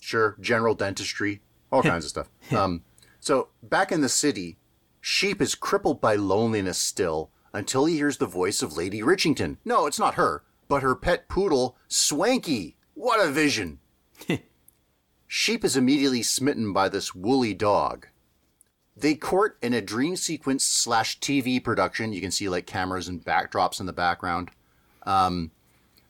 Sure, 0.00 0.36
general 0.40 0.74
dentistry, 0.74 1.40
all 1.70 1.82
kinds 1.82 2.04
of 2.04 2.10
stuff. 2.10 2.30
Um, 2.56 2.82
so 3.20 3.48
back 3.62 3.92
in 3.92 4.00
the 4.00 4.08
city, 4.08 4.56
Sheep 5.00 5.42
is 5.42 5.54
crippled 5.54 6.00
by 6.00 6.14
loneliness 6.14 6.78
still 6.78 7.30
until 7.52 7.84
he 7.84 7.96
hears 7.96 8.18
the 8.18 8.26
voice 8.26 8.62
of 8.62 8.76
Lady 8.76 9.00
Richington. 9.00 9.56
No, 9.64 9.86
it's 9.86 9.98
not 9.98 10.14
her, 10.14 10.44
but 10.68 10.82
her 10.82 10.94
pet 10.94 11.28
poodle, 11.28 11.76
Swanky. 11.88 12.76
What 12.94 13.20
a 13.20 13.30
vision! 13.30 13.80
Sheep 15.26 15.64
is 15.64 15.76
immediately 15.76 16.22
smitten 16.22 16.72
by 16.72 16.88
this 16.88 17.14
woolly 17.14 17.54
dog. 17.54 18.06
They 18.96 19.14
court 19.14 19.58
in 19.62 19.74
a 19.74 19.80
dream 19.80 20.16
sequence 20.16 20.64
slash 20.64 21.20
TV 21.20 21.62
production. 21.62 22.12
You 22.12 22.20
can 22.20 22.30
see 22.30 22.48
like 22.48 22.66
cameras 22.66 23.08
and 23.08 23.24
backdrops 23.24 23.78
in 23.78 23.86
the 23.86 23.92
background. 23.92 24.50
Um, 25.04 25.52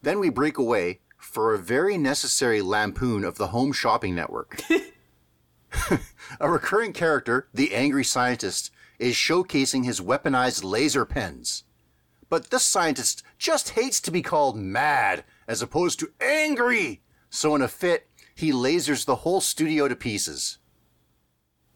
then 0.02 0.20
we 0.20 0.30
break 0.30 0.56
away 0.56 1.00
for 1.18 1.52
a 1.52 1.58
very 1.58 1.98
necessary 1.98 2.62
lampoon 2.62 3.24
of 3.24 3.36
the 3.36 3.48
home 3.48 3.72
shopping 3.72 4.14
network. 4.14 4.62
a 6.40 6.50
recurring 6.50 6.92
character, 6.92 7.48
the 7.52 7.74
angry 7.74 8.04
scientist, 8.04 8.70
is 8.98 9.14
showcasing 9.14 9.84
his 9.84 10.00
weaponized 10.00 10.64
laser 10.64 11.04
pens. 11.04 11.64
But 12.28 12.50
this 12.50 12.64
scientist 12.64 13.22
just 13.38 13.70
hates 13.70 14.00
to 14.00 14.10
be 14.10 14.22
called 14.22 14.56
mad 14.56 15.24
as 15.46 15.62
opposed 15.62 15.98
to 16.00 16.12
angry. 16.20 17.00
So 17.30 17.54
in 17.54 17.62
a 17.62 17.68
fit, 17.68 18.08
he 18.34 18.52
lasers 18.52 19.04
the 19.04 19.16
whole 19.16 19.40
studio 19.40 19.88
to 19.88 19.96
pieces. 19.96 20.58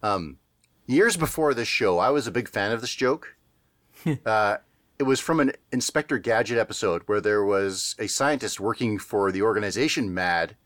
Um, 0.02 0.38
years 0.86 1.16
before 1.16 1.54
this 1.54 1.68
show, 1.68 1.98
I 1.98 2.10
was 2.10 2.26
a 2.26 2.32
big 2.32 2.48
fan 2.48 2.72
of 2.72 2.80
this 2.80 2.94
joke. 2.94 3.36
uh, 4.26 4.58
it 4.98 5.04
was 5.04 5.20
from 5.20 5.40
an 5.40 5.52
Inspector 5.72 6.16
Gadget 6.18 6.58
episode 6.58 7.02
where 7.06 7.20
there 7.20 7.44
was 7.44 7.94
a 7.98 8.06
scientist 8.06 8.60
working 8.60 8.98
for 8.98 9.32
the 9.32 9.42
organization 9.42 10.12
MAD. 10.12 10.56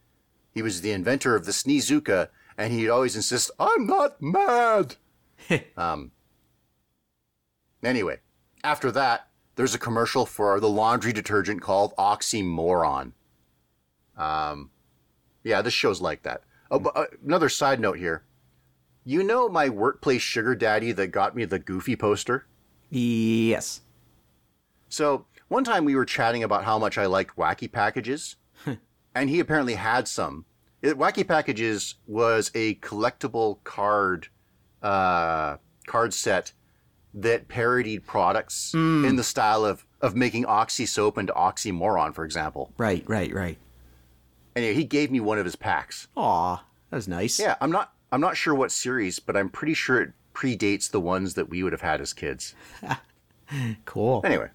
He 0.52 0.62
was 0.62 0.80
the 0.80 0.92
inventor 0.92 1.34
of 1.34 1.46
the 1.46 1.52
Sneezuka, 1.52 2.28
and 2.58 2.72
he'd 2.72 2.88
always 2.88 3.16
insist, 3.16 3.50
I'm 3.58 3.86
not 3.86 4.20
mad. 4.20 4.96
um, 5.76 6.12
anyway, 7.82 8.18
after 8.64 8.90
that, 8.92 9.28
there's 9.54 9.74
a 9.74 9.78
commercial 9.78 10.26
for 10.26 10.60
the 10.60 10.68
laundry 10.68 11.12
detergent 11.12 11.62
called 11.62 11.94
Oxymoron. 11.96 13.12
Um, 14.16 14.70
yeah, 15.44 15.62
this 15.62 15.74
show's 15.74 16.00
like 16.00 16.22
that. 16.22 16.42
Oh, 16.70 16.78
but, 16.78 16.96
uh, 16.96 17.04
another 17.24 17.48
side 17.48 17.80
note 17.80 17.98
here. 17.98 18.24
You 19.04 19.22
know 19.22 19.48
my 19.48 19.68
workplace 19.68 20.22
sugar 20.22 20.54
daddy 20.54 20.92
that 20.92 21.08
got 21.08 21.36
me 21.36 21.44
the 21.44 21.58
Goofy 21.58 21.96
poster? 21.96 22.46
Yes. 22.90 23.80
So 24.88 25.26
one 25.48 25.64
time 25.64 25.84
we 25.84 25.94
were 25.94 26.04
chatting 26.04 26.42
about 26.42 26.64
how 26.64 26.78
much 26.78 26.98
I 26.98 27.06
liked 27.06 27.36
Wacky 27.36 27.70
Packages, 27.70 28.36
and 29.14 29.30
he 29.30 29.40
apparently 29.40 29.74
had 29.74 30.08
some. 30.08 30.44
It, 30.82 30.98
Wacky 30.98 31.26
Packages 31.26 31.96
was 32.06 32.50
a 32.54 32.76
collectible 32.76 33.62
card 33.64 34.28
uh, 34.82 35.56
card 35.86 36.14
set 36.14 36.52
that 37.14 37.48
parodied 37.48 38.06
products 38.06 38.74
in 38.74 39.16
the 39.16 39.24
style 39.24 39.64
of 39.64 39.86
of 40.00 40.14
making 40.14 40.44
Oxy 40.44 40.86
soap 40.86 41.16
into 41.18 41.32
Oxymoron, 41.32 42.14
for 42.14 42.24
example. 42.24 42.72
Right, 42.76 43.02
right, 43.08 43.32
right. 43.32 43.58
Anyway, 44.54 44.74
he 44.74 44.84
gave 44.84 45.10
me 45.10 45.20
one 45.20 45.38
of 45.38 45.44
his 45.44 45.56
packs. 45.56 46.08
Aw, 46.16 46.62
that 46.90 46.96
was 46.96 47.08
nice. 47.08 47.38
Yeah, 47.40 47.56
I'm 47.60 47.70
not 47.70 47.92
I'm 48.12 48.20
not 48.20 48.36
sure 48.36 48.54
what 48.54 48.70
series, 48.70 49.18
but 49.18 49.36
I'm 49.36 49.48
pretty 49.48 49.74
sure 49.74 50.00
it 50.02 50.12
predates 50.34 50.90
the 50.90 51.00
ones 51.00 51.34
that 51.34 51.48
we 51.48 51.62
would 51.62 51.72
have 51.72 51.82
had 51.82 52.00
as 52.00 52.12
kids. 52.12 52.54
Cool. 53.84 54.22
Anyway, 54.24 54.48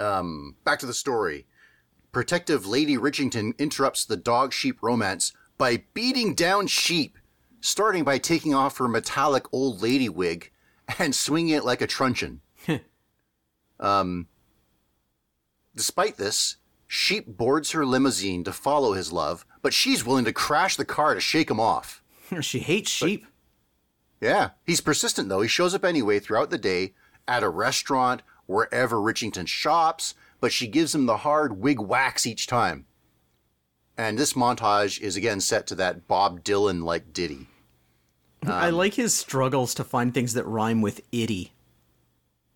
um, 0.00 0.56
back 0.64 0.78
to 0.80 0.86
the 0.86 0.94
story. 0.94 1.46
Protective 2.12 2.66
Lady 2.66 2.96
Richington 2.96 3.56
interrupts 3.58 4.04
the 4.04 4.16
dog 4.16 4.52
sheep 4.52 4.82
romance 4.82 5.32
by 5.58 5.84
beating 5.94 6.34
down 6.34 6.66
sheep, 6.66 7.18
starting 7.60 8.02
by 8.02 8.18
taking 8.18 8.54
off 8.54 8.78
her 8.78 8.88
metallic 8.88 9.44
old 9.52 9.82
lady 9.82 10.08
wig 10.08 10.50
and 10.98 11.14
swinging 11.14 11.54
it 11.54 11.64
like 11.64 11.80
a 11.80 11.86
truncheon. 11.86 12.40
um, 13.80 14.26
despite 15.76 16.16
this, 16.16 16.56
Sheep 16.92 17.24
boards 17.24 17.70
her 17.70 17.86
limousine 17.86 18.42
to 18.42 18.52
follow 18.52 18.94
his 18.94 19.12
love, 19.12 19.46
but 19.62 19.72
she's 19.72 20.04
willing 20.04 20.24
to 20.24 20.32
crash 20.32 20.74
the 20.74 20.84
car 20.84 21.14
to 21.14 21.20
shake 21.20 21.48
him 21.48 21.60
off. 21.60 22.02
she 22.40 22.58
hates 22.58 22.90
sheep. 22.90 23.28
Yeah, 24.20 24.50
he's 24.66 24.80
persistent 24.80 25.28
though. 25.28 25.40
He 25.40 25.46
shows 25.46 25.72
up 25.72 25.84
anyway 25.84 26.18
throughout 26.18 26.50
the 26.50 26.58
day 26.58 26.94
at 27.28 27.44
a 27.44 27.48
restaurant, 27.48 28.22
wherever 28.50 28.96
Richington 28.96 29.46
shops, 29.46 30.14
but 30.40 30.52
she 30.52 30.66
gives 30.66 30.94
him 30.94 31.06
the 31.06 31.18
hard 31.18 31.60
wig 31.60 31.80
wax 31.80 32.26
each 32.26 32.46
time. 32.46 32.86
And 33.96 34.18
this 34.18 34.32
montage 34.32 35.00
is 35.00 35.16
again 35.16 35.40
set 35.40 35.66
to 35.68 35.74
that 35.76 36.08
Bob 36.08 36.42
Dylan 36.42 36.82
like 36.82 37.12
ditty. 37.12 37.46
I 38.46 38.70
like 38.70 38.94
his 38.94 39.14
struggles 39.14 39.74
to 39.74 39.84
find 39.84 40.14
things 40.14 40.32
that 40.34 40.46
rhyme 40.46 40.80
with 40.80 41.02
itty. 41.12 41.52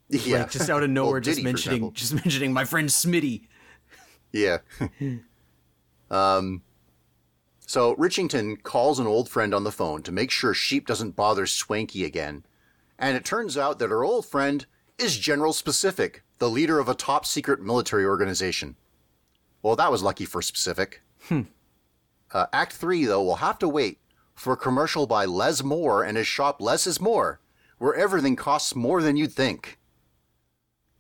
Yeah. 0.09 0.38
Like 0.38 0.51
just 0.51 0.70
out 0.70 0.82
of 0.82 0.90
nowhere, 0.90 1.20
just 1.20 1.40
for 1.40 1.45
mentioning 1.45 1.92
just 1.92 2.14
mentioning 2.14 2.53
my 2.53 2.64
friend 2.64 2.88
Smitty. 2.88 3.42
Yeah. 4.32 4.59
um, 6.11 6.62
so 7.66 7.95
Richington 7.97 8.62
calls 8.62 8.99
an 8.99 9.07
old 9.07 9.28
friend 9.28 9.55
on 9.55 9.64
the 9.64 9.72
phone 9.72 10.03
to 10.03 10.12
make 10.12 10.30
sure 10.30 10.55
Sheep 10.55 10.86
doesn't 10.86 11.16
bother 11.16 11.47
Swanky 11.47 12.05
again. 12.05 12.45
And 12.99 13.16
it 13.16 13.24
turns 13.24 13.59
out 13.59 13.78
that 13.78 13.92
our 13.92 14.05
old 14.05 14.26
friend 14.26 14.66
is 14.99 15.18
General 15.18 15.53
Specific, 15.53 16.22
the 16.38 16.51
leader 16.51 16.78
of 16.78 16.88
a 16.88 16.95
top 16.95 17.26
secret 17.26 17.61
military 17.61 18.05
organization. 18.05 18.76
Well, 19.62 19.76
that 19.76 19.90
was 19.90 20.03
lucky 20.03 20.24
for 20.24 20.42
Specific. 20.42 21.03
Uh, 21.30 22.47
Act 22.53 22.72
3, 22.72 23.05
though, 23.07 23.22
will 23.22 23.36
have 23.36 23.59
to 23.61 23.68
wait 23.68 23.99
for 24.34 24.53
a 24.53 24.57
commercial 24.59 25.07
by 25.07 25.24
Les 25.24 25.62
Moore 25.62 26.03
and 26.03 26.16
his 26.16 26.26
shop 26.26 26.61
Less 26.61 26.86
is 26.86 27.01
More, 27.01 27.40
where 27.78 27.95
everything 27.95 28.36
costs 28.36 28.74
more 28.74 29.03
than 29.03 29.16
you'd 29.16 29.32
think. 29.32 29.78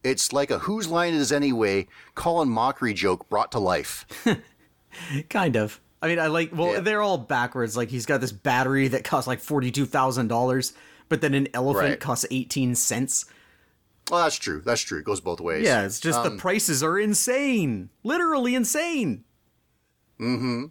It's 0.02 0.32
like 0.32 0.50
a 0.50 0.60
Whose 0.60 0.88
Line 0.88 1.14
It 1.14 1.18
Is 1.18 1.32
Anyway 1.32 1.88
Colin 2.14 2.48
Mochrie 2.48 2.94
joke 2.94 3.28
brought 3.28 3.50
to 3.52 3.58
life. 3.58 4.06
Kind 5.30 5.56
of. 5.56 5.80
I 6.02 6.08
mean, 6.08 6.18
I 6.18 6.26
like. 6.26 6.50
Well, 6.54 6.74
Yeah. 6.74 6.80
they're 6.80 7.00
all 7.02 7.16
backwards. 7.18 7.76
Like 7.76 7.88
he's 7.88 8.04
got 8.06 8.20
this 8.20 8.30
battery 8.32 8.88
that 8.88 9.04
costs 9.04 9.26
like 9.26 9.40
forty 9.40 9.70
two 9.70 9.86
thousand 9.86 10.28
dollars, 10.28 10.74
but 11.08 11.22
then 11.22 11.32
an 11.32 11.48
elephant 11.54 11.88
Right. 11.88 12.00
costs 12.00 12.26
eighteen 12.30 12.74
cents. 12.74 13.24
Well, 14.10 14.22
that's 14.24 14.36
true. 14.36 14.60
That's 14.64 14.82
true. 14.82 14.98
It 14.98 15.04
goes 15.04 15.20
both 15.20 15.40
ways. 15.40 15.64
Yeah, 15.64 15.84
it's 15.84 15.98
just 15.98 16.18
Um, 16.18 16.24
the 16.24 16.40
prices 16.40 16.82
are 16.82 16.98
insane, 16.98 17.90
literally 18.02 18.54
insane. 18.54 19.24
Mm-hmm. 20.20 20.66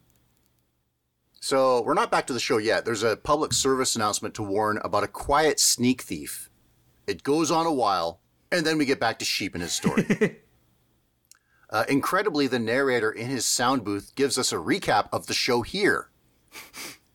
So 1.39 1.81
we're 1.81 1.93
not 1.93 2.11
back 2.11 2.27
to 2.27 2.33
the 2.33 2.39
show 2.39 2.57
yet. 2.57 2.85
There's 2.85 3.03
a 3.03 3.17
public 3.17 3.51
service 3.53 3.95
announcement 3.95 4.33
to 4.35 4.43
warn 4.43 4.79
about 4.83 5.03
a 5.03 5.07
quiet 5.07 5.59
sneak 5.59 6.01
thief. 6.01 6.49
It 7.05 7.23
goes 7.23 7.51
on 7.51 7.65
a 7.65 7.73
while, 7.73 8.21
and 8.51 8.65
then 8.65 8.77
we 8.77 8.85
get 8.85 8.99
back 8.99 9.19
to 9.19 9.25
Sheep 9.25 9.53
and 9.53 9.61
his 9.61 9.73
story. 9.73 10.37
uh, 11.69 11.83
incredibly, 11.89 12.47
the 12.47 12.59
narrator 12.59 13.11
in 13.11 13.27
his 13.27 13.45
sound 13.45 13.83
booth 13.83 14.13
gives 14.15 14.37
us 14.37 14.53
a 14.53 14.57
recap 14.57 15.09
of 15.11 15.27
the 15.27 15.33
show 15.33 15.63
here. 15.63 16.09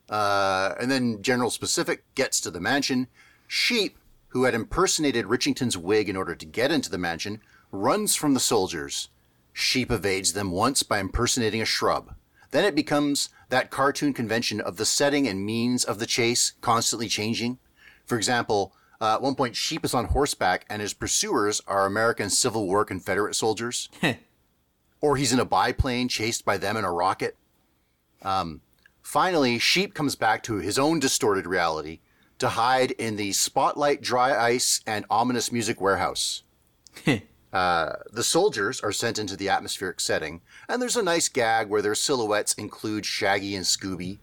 Uh, 0.09 0.75
and 0.79 0.91
then 0.91 1.21
General 1.21 1.49
Specific 1.49 2.03
gets 2.13 2.39
to 2.41 2.51
the 2.51 2.59
mansion. 2.59 3.07
Sheep, 3.47 3.97
who 4.29 4.43
had 4.43 4.53
impersonated 4.53 5.25
Richington's 5.25 5.77
wig 5.77 6.09
in 6.09 6.15
order 6.15 6.35
to 6.35 6.45
get 6.45 6.71
into 6.71 6.89
the 6.89 6.97
mansion, 6.97 7.41
runs 7.71 8.15
from 8.15 8.33
the 8.33 8.39
soldiers. 8.39 9.09
Sheep 9.53 9.91
evades 9.91 10.33
them 10.33 10.51
once 10.51 10.83
by 10.83 10.99
impersonating 10.99 11.61
a 11.61 11.65
shrub. 11.65 12.15
Then 12.51 12.65
it 12.65 12.75
becomes 12.75 13.29
that 13.49 13.71
cartoon 13.71 14.13
convention 14.13 14.61
of 14.61 14.77
the 14.77 14.85
setting 14.85 15.27
and 15.27 15.45
means 15.45 15.83
of 15.83 15.99
the 15.99 16.05
chase 16.05 16.53
constantly 16.61 17.07
changing. 17.07 17.59
For 18.05 18.17
example, 18.17 18.73
uh, 19.01 19.15
at 19.15 19.21
one 19.21 19.35
point, 19.35 19.55
Sheep 19.55 19.85
is 19.85 19.93
on 19.93 20.05
horseback 20.05 20.65
and 20.69 20.81
his 20.81 20.93
pursuers 20.93 21.61
are 21.67 21.85
American 21.85 22.29
Civil 22.29 22.65
War 22.65 22.85
Confederate 22.85 23.35
soldiers. 23.35 23.89
or 25.01 25.17
he's 25.17 25.33
in 25.33 25.39
a 25.39 25.45
biplane 25.45 26.07
chased 26.07 26.43
by 26.43 26.57
them 26.57 26.75
in 26.75 26.83
a 26.83 26.91
rocket. 26.91 27.37
Um, 28.21 28.61
finally, 29.01 29.59
Sheep 29.59 29.93
comes 29.93 30.15
back 30.15 30.43
to 30.43 30.55
his 30.55 30.77
own 30.77 30.99
distorted 30.99 31.45
reality 31.45 31.99
to 32.39 32.49
hide 32.49 32.91
in 32.91 33.15
the 33.15 33.31
spotlight, 33.33 34.01
dry 34.01 34.35
ice, 34.37 34.81
and 34.87 35.05
ominous 35.09 35.51
music 35.51 35.79
warehouse. 35.79 36.43
Uh, 37.51 37.93
the 38.11 38.23
soldiers 38.23 38.79
are 38.81 38.91
sent 38.91 39.17
into 39.17 39.35
the 39.35 39.49
atmospheric 39.49 39.99
setting, 39.99 40.41
and 40.67 40.79
there's 40.81 40.95
a 40.95 41.01
nice 41.01 41.27
gag 41.29 41.67
where 41.67 41.81
their 41.81 41.95
silhouettes 41.95 42.53
include 42.53 43.05
Shaggy 43.05 43.55
and 43.55 43.65
Scooby. 43.65 44.19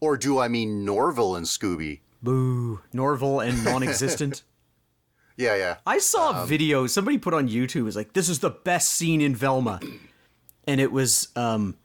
or 0.00 0.16
do 0.16 0.38
I 0.38 0.48
mean 0.48 0.84
Norville 0.84 1.36
and 1.36 1.44
Scooby? 1.46 2.00
Boo, 2.22 2.80
Norval 2.92 3.40
and 3.40 3.64
non-existent. 3.64 4.42
Yeah, 5.36 5.56
yeah. 5.56 5.76
I 5.84 5.98
saw 5.98 6.30
Um, 6.30 6.36
a 6.36 6.46
video 6.46 6.86
somebody 6.86 7.18
put 7.18 7.34
on 7.34 7.48
YouTube. 7.48 7.80
It 7.80 7.82
was 7.82 7.96
like, 7.96 8.12
"This 8.12 8.28
is 8.28 8.38
the 8.38 8.50
best 8.50 8.90
scene 8.94 9.20
in 9.20 9.34
Velma," 9.34 9.80
and 10.64 10.80
it 10.80 10.92
was 10.92 11.26
um, 11.34 11.76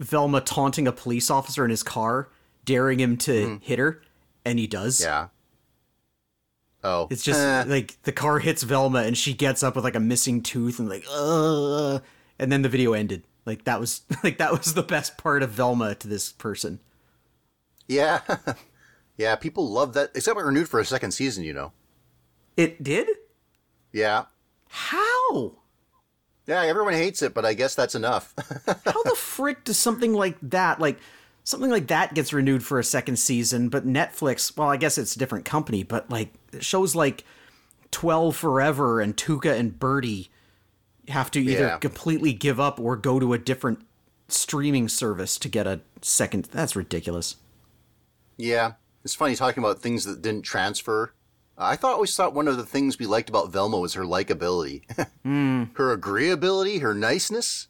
Velma 0.00 0.40
taunting 0.40 0.88
a 0.88 0.90
police 0.92 1.30
officer 1.30 1.64
in 1.64 1.70
his 1.70 1.84
car, 1.84 2.28
daring 2.64 2.98
him 2.98 3.16
to 3.18 3.60
hit 3.62 3.78
her, 3.78 4.02
and 4.48 4.58
he 4.58 4.66
does. 4.66 5.00
Yeah. 5.00 5.28
Oh. 6.84 7.08
It's 7.10 7.22
just 7.24 7.40
Eh. 7.40 7.64
like 7.66 8.00
the 8.02 8.12
car 8.12 8.38
hits 8.38 8.62
Velma 8.62 9.00
and 9.00 9.16
she 9.16 9.34
gets 9.34 9.62
up 9.62 9.74
with 9.74 9.84
like 9.84 9.94
a 9.96 10.00
missing 10.00 10.42
tooth 10.42 10.78
and 10.78 10.88
like, 10.88 11.04
uh, 11.10 11.98
and 12.38 12.50
then 12.52 12.62
the 12.62 12.68
video 12.68 12.92
ended. 12.92 13.24
Like 13.44 13.64
that 13.64 13.80
was 13.80 14.02
like 14.24 14.38
that 14.38 14.52
was 14.52 14.74
the 14.74 14.82
best 14.82 15.18
part 15.18 15.42
of 15.42 15.50
Velma 15.50 15.94
to 15.96 16.08
this 16.08 16.30
person. 16.32 16.80
Yeah. 17.88 18.20
yeah, 19.16 19.34
people 19.36 19.68
love 19.70 19.94
that. 19.94 20.10
Except 20.14 20.38
it 20.38 20.44
renewed 20.44 20.68
for 20.68 20.78
a 20.80 20.84
second 20.84 21.12
season, 21.12 21.44
you 21.44 21.52
know. 21.54 21.72
It 22.56 22.82
did? 22.82 23.08
Yeah. 23.92 24.24
How? 24.68 25.54
Yeah, 26.46 26.62
everyone 26.62 26.94
hates 26.94 27.22
it, 27.22 27.34
but 27.34 27.44
I 27.44 27.54
guess 27.54 27.74
that's 27.74 27.94
enough. 27.94 28.34
How 28.84 29.02
the 29.02 29.14
frick 29.16 29.64
does 29.64 29.78
something 29.78 30.12
like 30.14 30.36
that, 30.42 30.80
like 30.80 30.98
something 31.48 31.70
like 31.70 31.86
that 31.86 32.12
gets 32.14 32.32
renewed 32.34 32.62
for 32.62 32.78
a 32.78 32.84
second 32.84 33.16
season, 33.16 33.70
but 33.70 33.86
Netflix, 33.86 34.54
well, 34.54 34.68
I 34.68 34.76
guess 34.76 34.98
it's 34.98 35.16
a 35.16 35.18
different 35.18 35.46
company, 35.46 35.82
but 35.82 36.10
like 36.10 36.30
shows 36.60 36.94
like 36.94 37.24
12 37.90 38.36
Forever 38.36 39.00
and 39.00 39.16
Tuca 39.16 39.58
and 39.58 39.78
Birdie 39.78 40.30
have 41.08 41.30
to 41.30 41.40
either 41.40 41.60
Yeah. 41.66 41.78
completely 41.78 42.34
give 42.34 42.60
up 42.60 42.78
or 42.78 42.96
go 42.96 43.18
to 43.18 43.32
a 43.32 43.38
different 43.38 43.80
streaming 44.28 44.88
service 44.88 45.38
to 45.38 45.48
get 45.48 45.66
a 45.66 45.80
second. 46.02 46.48
That's 46.52 46.76
ridiculous. 46.76 47.36
yeah. 48.36 48.72
It's 49.04 49.14
funny 49.14 49.36
talking 49.36 49.62
about 49.64 49.78
things 49.78 50.04
that 50.04 50.20
didn't 50.20 50.42
transfer. 50.42 51.14
I 51.56 51.76
thought 51.76 51.94
always 51.94 52.14
thought 52.14 52.34
one 52.34 52.46
of 52.46 52.58
the 52.58 52.66
things 52.66 52.98
we 52.98 53.06
liked 53.06 53.30
about 53.30 53.50
Velma 53.52 53.78
was 53.78 53.94
her 53.94 54.02
likability. 54.04 54.82
Hmm. 55.22 55.64
Her 55.74 55.96
agreeability, 55.96 56.82
her 56.82 56.92
niceness. 56.94 57.68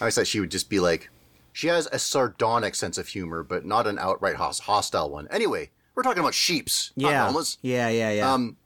I 0.00 0.04
always 0.04 0.16
thought 0.16 0.26
she 0.26 0.40
would 0.40 0.50
just 0.50 0.68
be 0.68 0.80
like 0.80 1.08
she 1.54 1.68
has 1.68 1.86
a 1.92 2.00
sardonic 2.00 2.74
sense 2.74 2.98
of 2.98 3.06
humor, 3.06 3.44
but 3.44 3.64
not 3.64 3.86
an 3.86 3.96
outright 3.96 4.34
hos- 4.34 4.58
hostile 4.58 5.08
one. 5.08 5.28
Anyway, 5.30 5.70
we're 5.94 6.02
talking 6.02 6.18
about 6.18 6.34
sheeps, 6.34 6.92
not 6.96 7.10
Yeah. 7.12 7.26
Yeah, 7.62 7.88
yeah, 7.88 8.10
yeah. 8.10 8.32
Um, 8.34 8.56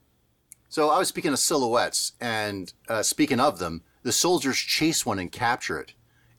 So 0.71 0.89
I 0.89 0.99
was 0.99 1.07
speaking 1.09 1.33
of 1.35 1.39
silhouettes, 1.39 2.13
and 2.19 2.73
uh, 2.89 3.03
speaking 3.03 3.41
of 3.41 3.59
them, 3.59 3.83
the 4.05 4.11
soldiers 4.13 4.57
chase 4.57 5.05
one 5.05 5.19
and 5.19 5.31
capture 5.31 5.79
it. 5.79 5.93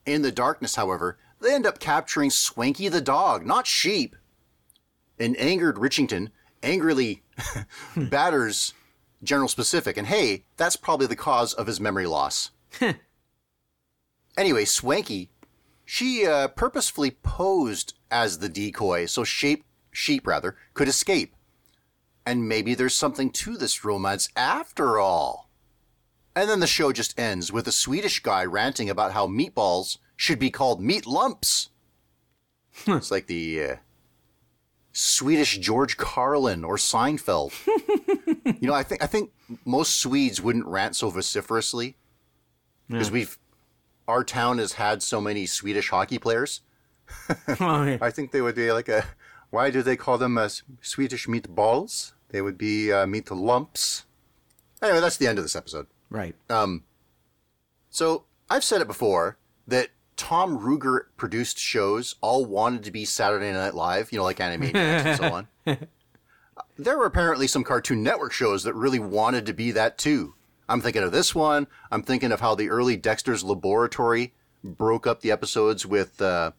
In 0.07 0.23
the 0.23 0.31
darkness, 0.31 0.75
however, 0.75 1.19
they 1.39 1.53
end 1.53 1.67
up 1.67 1.79
capturing 1.79 2.31
Swanky 2.31 2.89
the 2.89 2.99
dog, 2.99 3.45
not 3.45 3.67
sheep. 3.67 4.15
An 5.19 5.35
angered 5.35 5.75
Richington 5.75 6.29
angrily 6.63 7.21
batters 7.95 8.73
General 9.23 9.49
Specific, 9.49 9.97
and 9.97 10.07
hey, 10.07 10.45
that's 10.57 10.75
probably 10.77 11.05
the 11.05 11.15
cause 11.15 11.53
of 11.53 11.67
his 11.67 11.79
memory 11.79 12.07
loss. 12.07 12.49
anyway, 14.37 14.65
Swanky, 14.65 15.29
she 15.91 16.23
uh, 16.23 16.47
purposefully 16.49 17.09
posed 17.09 17.95
as 18.11 18.37
the 18.37 18.47
decoy 18.47 19.07
so 19.07 19.23
shape, 19.23 19.65
sheep 19.89 20.27
rather 20.27 20.55
could 20.75 20.87
escape. 20.87 21.35
And 22.27 22.47
maybe 22.47 22.75
there's 22.75 22.93
something 22.93 23.31
to 23.31 23.57
this 23.57 23.83
romance 23.83 24.29
after 24.35 24.99
all. 24.99 25.49
And 26.35 26.47
then 26.47 26.59
the 26.59 26.67
show 26.67 26.91
just 26.91 27.19
ends 27.19 27.51
with 27.51 27.67
a 27.67 27.71
Swedish 27.71 28.19
guy 28.19 28.45
ranting 28.45 28.87
about 28.87 29.13
how 29.13 29.25
meatballs 29.25 29.97
should 30.15 30.37
be 30.37 30.51
called 30.51 30.79
meat 30.79 31.07
lumps. 31.07 31.69
it's 32.85 33.09
like 33.09 33.25
the 33.25 33.63
uh, 33.63 33.75
Swedish 34.93 35.57
George 35.57 35.97
Carlin 35.97 36.63
or 36.63 36.75
Seinfeld. 36.75 37.51
you 38.61 38.67
know, 38.67 38.75
I 38.75 38.83
think 38.83 39.03
I 39.03 39.07
think 39.07 39.31
most 39.65 39.99
Swedes 39.99 40.39
wouldn't 40.39 40.67
rant 40.67 40.95
so 40.95 41.09
vociferously 41.09 41.97
because 42.87 43.09
we've 43.09 43.39
our 44.09 44.23
town 44.23 44.57
has 44.57 44.73
had 44.73 45.01
so 45.03 45.21
many 45.21 45.45
Swedish 45.45 45.89
hockey 45.89 46.17
players. 46.19 46.61
Oh, 47.59 47.83
yeah. 47.83 47.97
I 48.01 48.11
think 48.11 48.31
they 48.31 48.41
would 48.41 48.55
be 48.55 48.71
like 48.71 48.87
a. 48.89 49.03
Why 49.49 49.71
do 49.71 49.81
they 49.81 49.95
call 49.95 50.17
them 50.19 50.37
uh, 50.37 50.49
Swedish 50.81 51.25
meatballs? 51.27 52.13
They 52.29 52.41
would 52.41 52.57
be 52.57 52.91
uh, 52.91 53.07
meat 53.07 53.31
lumps. 53.31 54.05
Anyway, 54.81 54.99
that's 54.99 55.17
the 55.17 55.25
end 55.27 55.39
of 55.39 55.43
this 55.43 55.55
episode. 55.55 55.87
right. 56.11 56.35
So 57.89 58.25
I've 58.49 58.63
said 58.63 58.81
it 58.81 58.87
before 58.87 59.37
that 59.67 59.89
Tom 60.17 60.59
Ruegger 60.59 61.05
produced 61.17 61.57
shows 61.57 62.15
all 62.21 62.45
wanted 62.45 62.83
to 62.83 62.91
be 62.91 63.05
Saturday 63.05 63.51
Night 63.51 63.73
Live, 63.73 64.11
you 64.11 64.17
know, 64.19 64.23
like 64.23 64.37
Animaniacs 64.37 64.75
and 64.75 65.17
so 65.17 65.33
on. 65.67 65.87
There 66.77 66.97
were 66.97 67.05
apparently 67.05 67.47
some 67.47 67.63
Cartoon 67.63 68.03
Network 68.03 68.31
shows 68.33 68.63
that 68.63 68.75
really 68.75 68.99
wanted 68.99 69.45
to 69.47 69.53
be 69.53 69.71
that 69.71 69.97
too. 69.97 70.35
I'm 70.69 70.81
thinking 70.81 71.03
of 71.03 71.11
this 71.11 71.33
one. 71.35 71.67
I'm 71.91 72.03
thinking 72.03 72.31
of 72.31 72.39
how 72.39 72.55
the 72.55 72.69
early 72.69 72.95
Dexter's 72.95 73.43
Laboratory 73.43 74.33
broke 74.63 75.07
up 75.07 75.21
the 75.21 75.31
episodes 75.31 75.85
with 75.85 76.21
uh, 76.21 76.51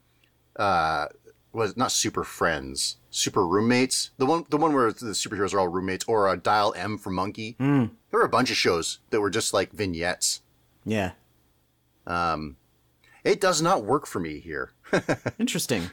uh, 0.57 1.07
was 1.53 1.77
not 1.77 1.93
Super 1.93 2.25
Friends, 2.25 2.97
Super 3.11 3.47
Roommates. 3.47 4.11
The 4.19 4.27
one, 4.27 4.45
the 4.51 4.57
one 4.57 4.73
where 4.75 4.93
the 4.93 5.13
superheroes 5.13 5.55
are 5.55 5.61
all 5.61 5.69
roommates, 5.69 6.05
or 6.07 6.29
uh, 6.29 6.37
Dial 6.37 6.75
M 6.77 6.99
for 6.99 7.11
Monkey. 7.11 7.57
There 7.59 7.89
were 8.13 8.23
a 8.23 8.29
bunch 8.29 8.51
of 8.51 8.57
shows 8.57 8.99
that 9.11 9.21
were 9.21 9.31
just 9.31 9.55
like 9.55 9.73
vignettes. 9.73 10.43
Yeah. 10.85 11.13
Um, 12.07 12.57
it 13.25 13.41
does 13.41 13.63
not 13.63 13.85
work 13.85 14.07
for 14.07 14.19
me 14.19 14.41
here. 14.41 14.73
Interesting. 15.39 15.91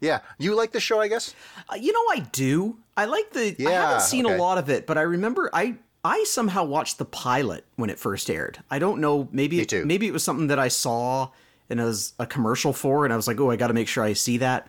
yeah, 0.00 0.20
you 0.38 0.54
like 0.54 0.72
the 0.72 0.80
show, 0.80 1.00
I 1.00 1.08
guess. 1.08 1.34
Uh, 1.68 1.74
you 1.74 1.92
know, 1.92 2.04
I 2.12 2.20
do. 2.32 2.78
I 2.96 3.04
like 3.04 3.32
the. 3.32 3.48
I 3.48 3.56
Yeah, 3.58 3.70
haven't 3.70 4.02
seen 4.02 4.24
okay. 4.26 4.36
a 4.36 4.38
lot 4.40 4.56
of 4.58 4.70
it, 4.70 4.86
but 4.86 4.96
I 4.96 5.02
remember 5.02 5.50
I 5.52 5.76
I 6.04 6.24
somehow 6.24 6.64
watched 6.64 6.98
the 6.98 7.04
pilot 7.04 7.64
when 7.76 7.90
it 7.90 7.98
first 7.98 8.30
aired. 8.30 8.62
I 8.70 8.78
don't 8.78 9.00
know. 9.00 9.28
Maybe 9.32 9.60
it, 9.60 9.68
too. 9.68 9.84
maybe 9.84 10.06
it 10.06 10.12
was 10.12 10.22
something 10.22 10.46
that 10.46 10.58
I 10.58 10.68
saw 10.68 11.30
and 11.68 11.78
it 11.80 11.84
was 11.84 12.14
a 12.18 12.26
commercial 12.26 12.72
for, 12.72 13.04
and 13.04 13.12
I 13.12 13.16
was 13.16 13.28
like, 13.28 13.38
oh, 13.38 13.50
I 13.50 13.56
got 13.56 13.68
to 13.68 13.74
make 13.74 13.86
sure 13.86 14.02
I 14.02 14.12
see 14.12 14.38
that. 14.38 14.68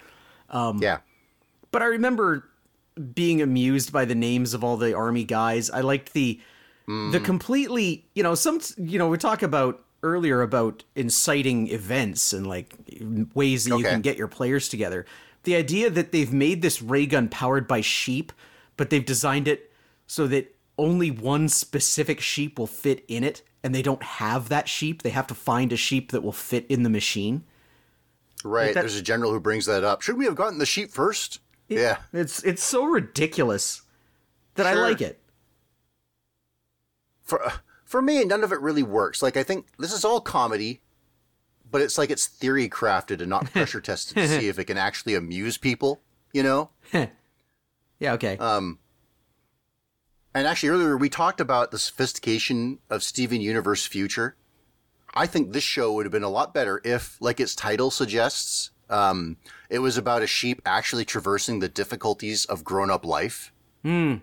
Um, 0.49 0.79
yeah. 0.81 0.99
But 1.71 1.81
I 1.81 1.85
remember 1.85 2.47
being 3.13 3.41
amused 3.41 3.91
by 3.91 4.05
the 4.05 4.13
names 4.13 4.53
of 4.53 4.63
all 4.63 4.77
the 4.77 4.93
army 4.93 5.23
guys. 5.23 5.69
I 5.69 5.81
liked 5.81 6.13
the 6.13 6.39
the 6.87 7.21
completely, 7.21 8.05
you 8.15 8.23
know, 8.23 8.35
some 8.35 8.59
you 8.77 8.99
know, 8.99 9.07
we 9.07 9.17
talk 9.17 9.43
about 9.43 9.83
earlier 10.03 10.41
about 10.41 10.83
inciting 10.95 11.69
events 11.69 12.33
and 12.33 12.45
like 12.45 12.75
ways 13.33 13.65
that 13.65 13.77
you 13.77 13.83
can 13.83 14.01
get 14.01 14.17
your 14.17 14.27
players 14.27 14.67
together. 14.67 15.05
The 15.43 15.55
idea 15.55 15.89
that 15.89 16.11
they've 16.11 16.33
made 16.33 16.61
this 16.61 16.81
ray 16.81 17.05
gun 17.05 17.29
powered 17.29 17.67
by 17.67 17.81
sheep, 17.81 18.33
but 18.77 18.89
they've 18.89 19.05
designed 19.05 19.47
it 19.47 19.71
so 20.05 20.27
that 20.27 20.53
only 20.81 21.11
one 21.11 21.47
specific 21.47 22.19
sheep 22.19 22.57
will 22.59 22.67
fit 22.67 23.05
in 23.07 23.23
it 23.23 23.41
and 23.63 23.73
they 23.75 23.81
don't 23.83 24.01
have 24.03 24.49
that 24.49 24.67
sheep. 24.67 25.03
They 25.03 25.11
have 25.11 25.27
to 25.27 25.35
find 25.35 25.71
a 25.71 25.77
sheep 25.77 26.11
that 26.11 26.23
will 26.23 26.31
fit 26.31 26.65
in 26.67 26.83
the 26.83 26.89
machine. 26.89 27.43
Right. 28.43 28.73
that- 28.73 28.81
There's 28.81 28.95
a 28.95 29.01
general 29.01 29.31
who 29.31 29.39
brings 29.39 29.67
that 29.67 29.83
up. 29.83 30.01
Should 30.01 30.17
we 30.17 30.25
have 30.25 30.35
gotten 30.35 30.57
the 30.57 30.65
sheep 30.65 30.91
first? 30.91 31.39
yeah. 31.69 31.97
It's 32.11 32.43
it's 32.43 32.63
so 32.63 32.83
ridiculous 32.85 33.83
that 34.55 34.65
I 34.65 34.73
like 34.73 34.99
it. 35.01 35.21
For 37.23 37.51
for 37.85 38.01
me, 38.01 38.23
none 38.25 38.43
of 38.43 38.51
it 38.51 38.59
really 38.59 38.83
works. 38.83 39.21
Like 39.21 39.37
I 39.37 39.43
think 39.43 39.67
this 39.77 39.93
is 39.93 40.03
all 40.03 40.19
comedy, 40.21 40.81
but 41.69 41.81
it's 41.81 41.97
like 41.97 42.09
it's 42.09 42.25
theory 42.27 42.67
crafted 42.67 43.21
and 43.21 43.29
not 43.29 43.45
pressure 43.51 43.79
tested 43.81 44.17
to 44.17 44.27
see 44.27 44.47
if 44.47 44.59
it 44.59 44.65
can 44.65 44.77
actually 44.77 45.15
amuse 45.15 45.57
people. 45.57 46.01
You 46.33 46.43
know. 46.43 46.69
Yeah, 47.99 48.13
okay. 48.13 48.35
Um, 48.39 48.79
and 50.33 50.47
actually, 50.47 50.69
earlier 50.69 50.97
we 50.97 51.09
talked 51.09 51.41
about 51.41 51.71
the 51.71 51.79
sophistication 51.79 52.79
of 52.89 53.03
Steven 53.03 53.41
Universe 53.41 53.85
Future. 53.85 54.35
I 55.13 55.25
think 55.25 55.51
this 55.51 55.63
show 55.63 55.93
would 55.93 56.05
have 56.05 56.11
been 56.11 56.23
a 56.23 56.29
lot 56.29 56.53
better 56.53 56.81
if, 56.85 57.17
like 57.19 57.39
its 57.39 57.53
title 57.53 57.91
suggests, 57.91 58.71
um, 58.89 59.37
it 59.69 59.79
was 59.79 59.97
about 59.97 60.21
a 60.21 60.27
sheep 60.27 60.61
actually 60.65 61.05
traversing 61.05 61.59
the 61.59 61.69
difficulties 61.69 62.45
of 62.45 62.63
grown 62.63 62.89
up 62.89 63.05
life. 63.05 63.51
Hmm. 63.83 64.17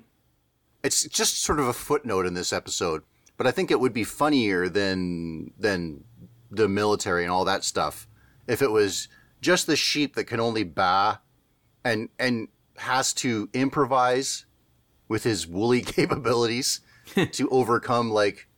It's 0.83 1.07
just 1.09 1.43
sort 1.43 1.59
of 1.59 1.67
a 1.67 1.73
footnote 1.73 2.27
in 2.27 2.35
this 2.35 2.53
episode, 2.53 3.03
but 3.37 3.47
I 3.47 3.51
think 3.51 3.71
it 3.71 3.81
would 3.81 3.93
be 3.93 4.05
funnier 4.05 4.69
than 4.69 5.53
than 5.59 6.05
the 6.51 6.69
military 6.69 7.25
and 7.25 7.33
all 7.33 7.45
that 7.45 7.65
stuff 7.65 8.09
if 8.47 8.63
it 8.63 8.71
was 8.71 9.09
just 9.41 9.67
the 9.67 9.77
sheep 9.77 10.15
that 10.15 10.25
can 10.25 10.41
only 10.41 10.65
baa 10.65 11.19
and 11.85 12.09
and 12.19 12.49
has 12.77 13.13
to 13.13 13.49
improvise 13.53 14.47
with 15.09 15.25
his 15.25 15.47
woolly 15.47 15.83
capabilities 15.97 16.81
to 17.33 17.49
overcome 17.51 18.11
like 18.11 18.49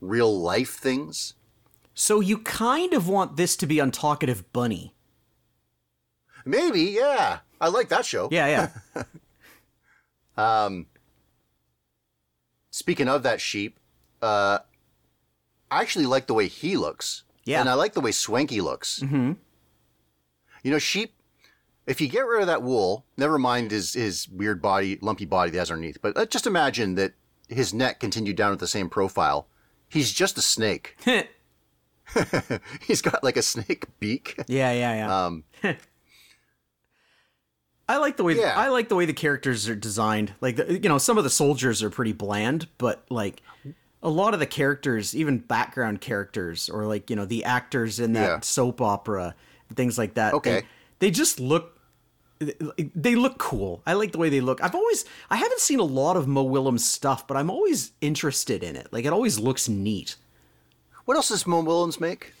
real 0.00 0.40
life 0.40 0.74
things. 0.74 1.34
So 1.94 2.20
you 2.20 2.38
kind 2.38 2.92
of 2.92 3.08
want 3.08 3.36
this 3.36 3.56
to 3.56 3.66
be 3.66 3.76
Untalkative 3.76 4.44
Bunny. 4.52 4.94
Maybe, 6.44 6.82
yeah. 6.82 7.40
I 7.60 7.68
like 7.68 7.88
that 7.88 8.04
show. 8.04 8.28
Yeah, 8.30 8.70
yeah. 8.94 9.02
Um, 10.36 10.86
speaking 12.70 13.08
of 13.08 13.22
that 13.22 13.40
sheep, 13.40 13.78
uh, 14.22 14.58
I 15.70 15.80
actually 15.80 16.06
like 16.06 16.26
the 16.26 16.34
way 16.34 16.46
he 16.46 16.76
looks. 16.76 17.24
Yeah. 17.44 17.60
And 17.60 17.68
I 17.68 17.74
like 17.74 17.94
the 17.94 18.00
way 18.00 18.12
Swanky 18.12 18.60
looks. 18.60 19.00
Mm-hmm. 19.00 19.32
You 20.62 20.70
know, 20.70 20.78
sheep, 20.78 21.14
if 21.86 22.00
you 22.00 22.08
get 22.08 22.26
rid 22.26 22.40
of 22.40 22.46
that 22.48 22.62
wool, 22.62 23.06
never 23.16 23.38
mind 23.38 23.70
his, 23.70 23.92
his 23.94 24.28
weird 24.28 24.60
body, 24.60 24.98
lumpy 25.00 25.24
body 25.24 25.50
that 25.50 25.58
has 25.58 25.70
underneath, 25.70 26.00
but 26.02 26.16
uh, 26.16 26.26
just 26.26 26.46
imagine 26.46 26.94
that 26.96 27.12
his 27.48 27.72
neck 27.72 28.00
continued 28.00 28.36
down 28.36 28.52
at 28.52 28.58
the 28.58 28.66
same 28.66 28.88
profile. 28.90 29.46
He's 29.88 30.12
just 30.12 30.36
a 30.38 30.42
snake. 30.42 30.96
He's 32.86 33.02
got 33.02 33.22
like 33.24 33.36
a 33.36 33.42
snake 33.42 33.84
beak. 33.98 34.36
yeah, 34.46 34.72
yeah, 34.72 34.94
yeah. 34.94 35.24
Um, 35.26 35.44
I 37.88 37.98
like 37.98 38.16
the 38.16 38.24
way 38.24 38.34
yeah. 38.36 38.54
I 38.56 38.68
like 38.68 38.88
the 38.88 38.96
way 38.96 39.06
the 39.06 39.12
characters 39.12 39.68
are 39.68 39.76
designed. 39.76 40.34
Like 40.40 40.56
the, 40.56 40.72
you 40.72 40.88
know, 40.88 40.98
some 40.98 41.18
of 41.18 41.24
the 41.24 41.30
soldiers 41.30 41.82
are 41.84 41.90
pretty 41.90 42.12
bland, 42.12 42.66
but 42.78 43.04
like 43.10 43.42
a 44.02 44.08
lot 44.10 44.34
of 44.34 44.40
the 44.40 44.46
characters, 44.46 45.14
even 45.14 45.38
background 45.38 46.00
characters 46.00 46.68
or 46.68 46.86
like, 46.86 47.10
you 47.10 47.16
know, 47.16 47.24
the 47.26 47.44
actors 47.44 48.00
in 48.00 48.12
that 48.14 48.26
Yeah. 48.28 48.40
soap 48.40 48.80
opera, 48.80 49.34
things 49.74 49.98
like 49.98 50.14
that. 50.14 50.34
Okay. 50.34 50.60
They, 50.60 50.66
they 50.98 51.10
just 51.12 51.38
look 51.38 51.75
they 52.38 53.14
look 53.14 53.38
cool. 53.38 53.82
I 53.86 53.94
like 53.94 54.12
the 54.12 54.18
way 54.18 54.28
they 54.28 54.40
look. 54.40 54.62
I've 54.62 54.74
always 54.74 55.04
I 55.30 55.36
haven't 55.36 55.60
seen 55.60 55.80
a 55.80 55.84
lot 55.84 56.16
of 56.16 56.28
Mo 56.28 56.42
Willems 56.42 56.84
stuff, 56.84 57.26
but 57.26 57.36
I'm 57.36 57.50
always 57.50 57.92
interested 58.00 58.62
in 58.62 58.76
it. 58.76 58.88
Like 58.92 59.04
it 59.04 59.12
always 59.12 59.38
looks 59.38 59.68
neat. 59.68 60.16
what 61.04 61.16
else 61.16 61.28
does 61.28 61.46
Mo 61.46 61.62
Willems 61.62 62.00
make? 62.00 62.32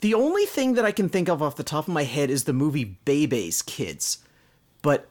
The 0.00 0.14
only 0.14 0.44
thing 0.44 0.74
that 0.74 0.84
I 0.84 0.92
can 0.92 1.08
think 1.08 1.28
of 1.28 1.42
off 1.42 1.56
the 1.56 1.62
top 1.62 1.88
of 1.88 1.94
my 1.94 2.04
head 2.04 2.30
is 2.30 2.44
the 2.44 2.52
movie 2.52 2.98
Bebe's 3.04 3.62
Kids. 3.62 4.18
But 4.82 5.08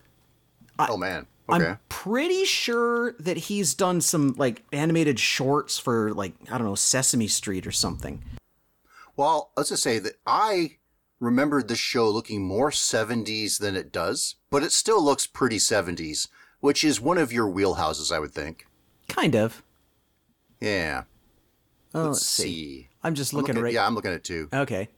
I, 0.77 0.87
oh, 0.89 0.97
man. 0.97 1.25
Okay. 1.49 1.65
I'm 1.65 1.79
pretty 1.89 2.45
sure 2.45 3.13
that 3.13 3.37
he's 3.37 3.73
done 3.73 4.01
some 4.01 4.33
like 4.37 4.63
animated 4.71 5.19
shorts 5.19 5.77
for 5.77 6.13
like 6.13 6.33
I 6.51 6.57
don't 6.57 6.65
know 6.65 6.75
Sesame 6.75 7.27
Street 7.27 7.67
or 7.67 7.71
something. 7.71 8.23
Well, 9.15 9.51
let's 9.55 9.69
just 9.69 9.83
say 9.83 9.99
that 9.99 10.13
I 10.25 10.77
remembered 11.19 11.67
this 11.67 11.79
show 11.79 12.09
looking 12.09 12.43
more 12.45 12.69
70s 12.71 13.57
than 13.59 13.75
it 13.75 13.91
does, 13.91 14.35
but 14.49 14.63
it 14.63 14.71
still 14.71 15.03
looks 15.03 15.27
pretty 15.27 15.57
70s, 15.57 16.27
which 16.59 16.83
is 16.83 16.99
one 17.01 17.17
of 17.17 17.31
your 17.33 17.47
wheelhouses, 17.51 18.11
I 18.13 18.19
would 18.19 18.31
think. 18.33 18.65
Kind 19.07 19.35
of. 19.35 19.63
Yeah. 20.59 21.03
Oh, 21.93 21.99
Let's 22.07 22.07
let's 22.19 22.25
see. 22.27 22.43
see. 22.43 22.89
I'm 23.03 23.15
just 23.15 23.33
I'm 23.33 23.37
looking, 23.37 23.55
looking- 23.55 23.63
right. 23.63 23.73
Yeah, 23.73 23.85
I'm 23.85 23.95
looking 23.95 24.11
at 24.11 24.17
it 24.17 24.23
too. 24.23 24.49
Okay. 24.53 24.89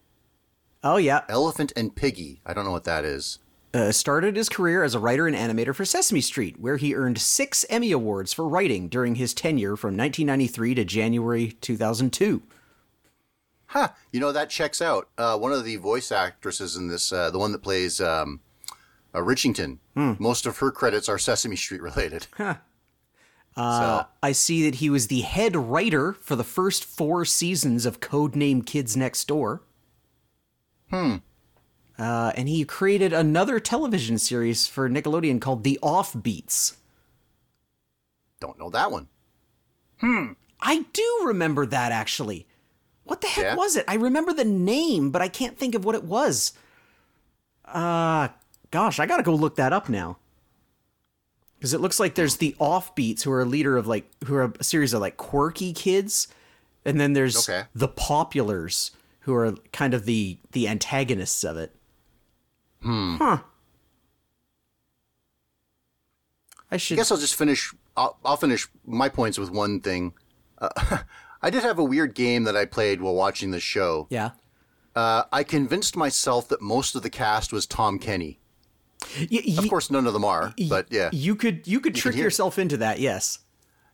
Oh 0.83 0.97
yeah. 0.97 1.21
Elephant 1.27 1.73
and 1.75 1.93
Piggie. 1.93 2.39
I 2.45 2.53
don't 2.53 2.65
know 2.65 2.71
what 2.71 2.85
that 2.85 3.03
is. 3.05 3.39
Uh, 3.73 3.91
started 3.91 4.35
his 4.37 4.47
career 4.47 4.83
as 4.83 4.95
a 4.95 4.99
writer 4.99 5.27
and 5.27 5.35
animator 5.35 5.75
for 5.75 5.83
Sesame 5.85 6.21
Street, 6.21 6.59
where 6.59 6.77
he 6.77 6.95
earned 6.95 7.19
six 7.19 7.65
Emmy 7.69 7.91
awards 7.91 8.31
for 8.33 8.47
writing 8.47 8.87
during 8.87 9.15
his 9.15 9.33
tenure 9.33 9.75
from 9.75 9.89
1993 9.97 10.73
to 10.75 10.85
January 10.85 11.51
2002. 11.61 12.41
Huh. 13.67 13.89
You 14.11 14.19
know, 14.19 14.31
that 14.31 14.49
checks 14.49 14.81
out. 14.81 15.09
Uh, 15.17 15.37
one 15.37 15.51
of 15.51 15.63
the 15.65 15.75
voice 15.75 16.11
actresses 16.11 16.75
in 16.75 16.87
this, 16.87 17.11
uh, 17.11 17.29
the 17.31 17.39
one 17.39 17.51
that 17.51 17.61
plays 17.63 17.99
um, 18.01 18.39
uh, 19.13 19.19
Richington, 19.19 19.77
Hmm. 19.93 20.13
most 20.19 20.45
of 20.45 20.57
her 20.59 20.71
credits 20.71 21.09
are 21.09 21.17
Sesame 21.17 21.55
Street 21.55 21.81
related. 21.81 22.27
Uh, 23.59 23.79
so, 24.03 24.07
I 24.21 24.33
see 24.33 24.63
that 24.69 24.75
he 24.75 24.89
was 24.91 25.07
the 25.07 25.21
head 25.21 25.55
writer 25.55 26.13
for 26.13 26.35
the 26.35 26.43
first 26.43 26.85
four 26.85 27.25
seasons 27.25 27.87
of 27.87 27.99
Codename 27.99 28.63
Kids 28.63 28.95
Next 28.95 29.27
Door. 29.27 29.63
Hmm. 30.91 31.15
Uh, 31.97 32.31
and 32.35 32.47
he 32.47 32.63
created 32.65 33.13
another 33.13 33.59
television 33.59 34.19
series 34.19 34.67
for 34.67 34.87
Nickelodeon 34.87 35.41
called 35.41 35.63
The 35.63 35.79
Offbeats. 35.81 36.75
don't 38.39 38.59
know 38.59 38.69
that 38.69 38.91
one. 38.91 39.07
Hmm. 40.01 40.33
I 40.61 40.85
do 40.93 41.21
remember 41.25 41.65
that 41.65 41.91
actually. 41.91 42.46
What 43.07 43.21
the 43.21 43.27
heck 43.27 43.43
Yeah? 43.43 43.55
was 43.55 43.75
it? 43.75 43.85
I 43.87 43.95
remember 43.95 44.33
the 44.33 44.43
name, 44.45 45.11
but 45.11 45.21
I 45.21 45.29
can't 45.29 45.57
think 45.57 45.75
of 45.75 45.85
what 45.85 45.95
it 45.95 46.03
was. 46.03 46.53
Uh, 47.65 48.27
gosh, 48.71 48.99
I 48.99 49.05
gotta 49.05 49.23
go 49.23 49.33
look 49.33 49.55
that 49.55 49.73
up 49.73 49.87
now. 49.89 50.17
Because 51.57 51.73
it 51.73 51.81
looks 51.81 51.99
like 51.99 52.15
there's 52.15 52.37
the 52.37 52.55
Offbeats, 52.59 53.23
who 53.23 53.31
are 53.31 53.41
a 53.41 53.45
leader 53.45 53.77
of 53.77 53.87
like, 53.87 54.05
who 54.25 54.35
are 54.35 54.53
a 54.59 54.63
series 54.63 54.93
of 54.93 55.01
like 55.01 55.17
quirky 55.17 55.73
kids, 55.73 56.27
and 56.85 56.99
then 56.99 57.13
there's 57.13 57.49
Okay. 57.49 57.63
the 57.73 57.87
Populars, 57.87 58.91
who 59.21 59.33
are 59.33 59.53
kind 59.73 59.93
of 59.93 60.05
the 60.05 60.37
the 60.51 60.67
antagonists 60.67 61.43
of 61.43 61.57
it. 61.57 61.73
Hmm. 62.81 63.15
Huh. 63.15 63.37
I 66.69 66.75
I 66.75 66.77
should. 66.77 66.97
guess 66.97 67.11
I'll 67.11 67.17
just 67.17 67.35
finish. 67.35 67.73
I'll, 67.95 68.17
I'll 68.23 68.37
finish 68.37 68.67
my 68.85 69.09
points 69.09 69.37
with 69.39 69.49
one 69.49 69.79
thing. 69.79 70.13
Uh, 70.59 70.69
I 71.41 71.49
did 71.49 71.63
have 71.63 71.77
a 71.79 71.83
weird 71.83 72.13
game 72.15 72.43
that 72.45 72.55
I 72.57 72.65
played 72.65 73.01
while 73.01 73.13
watching 73.15 73.51
the 73.51 73.59
show. 73.59 74.07
yeah. 74.09 74.31
Uh, 74.95 75.23
I 75.31 75.43
convinced 75.43 75.95
myself 75.95 76.47
that 76.47 76.59
most 76.59 76.95
of 76.95 77.03
the 77.03 77.09
cast 77.11 77.53
was 77.53 77.67
Tom 77.67 77.99
Kenny. 77.99 78.39
Y- 79.19 79.27
y- 79.47 79.55
Of 79.59 79.69
course, 79.69 79.91
none 79.91 80.07
of 80.07 80.13
them 80.13 80.25
are, 80.25 80.55
but 80.69 80.87
yeah, 80.89 81.11
You 81.13 81.35
could 81.35 81.67
you 81.67 81.79
could 81.79 81.93
trick 81.93 82.15
hear- 82.15 82.23
yourself 82.23 82.57
into 82.57 82.77
that. 82.77 82.99
Yes. 82.99 83.39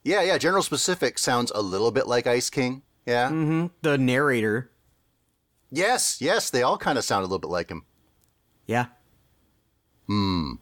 yeah, 0.04 0.22
yeah. 0.22 0.38
General 0.38 0.64
Specific 0.64 1.20
sounds 1.20 1.52
a 1.54 1.62
little 1.62 1.92
bit 1.92 2.08
like 2.08 2.26
Ice 2.26 2.50
King. 2.50 2.84
Yeah. 3.06 3.28
The 3.82 3.98
narrator. 3.98 4.72
Yes, 5.70 6.22
yes. 6.22 6.50
They 6.50 6.64
all 6.64 6.78
kind 6.78 6.98
of 6.98 7.04
sound 7.04 7.20
a 7.24 7.26
little 7.26 7.40
bit 7.40 7.50
like 7.50 7.70
him. 7.70 7.84
Yeah. 8.66 8.86
Hmm. 10.08 10.54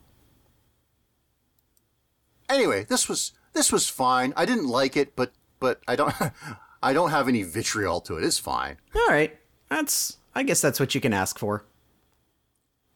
Anyway, 2.49 2.83
this 2.85 3.07
was 3.07 3.31
this 3.53 3.71
was 3.71 3.87
fine. 3.87 4.33
I 4.35 4.45
didn't 4.45 4.67
like 4.67 4.97
it, 4.97 5.15
but 5.15 5.33
but 5.59 5.81
I 5.87 5.95
don't 5.95 6.13
I 6.83 6.93
don't 6.93 7.11
have 7.11 7.27
any 7.27 7.43
vitriol 7.43 8.01
to 8.01 8.17
it. 8.17 8.23
It's 8.23 8.39
fine. 8.39 8.77
All 8.95 9.07
right. 9.07 9.37
That's 9.69 10.17
I 10.33 10.43
guess 10.43 10.61
that's 10.61 10.79
what 10.79 10.95
you 10.95 11.01
can 11.01 11.13
ask 11.13 11.37
for. 11.37 11.65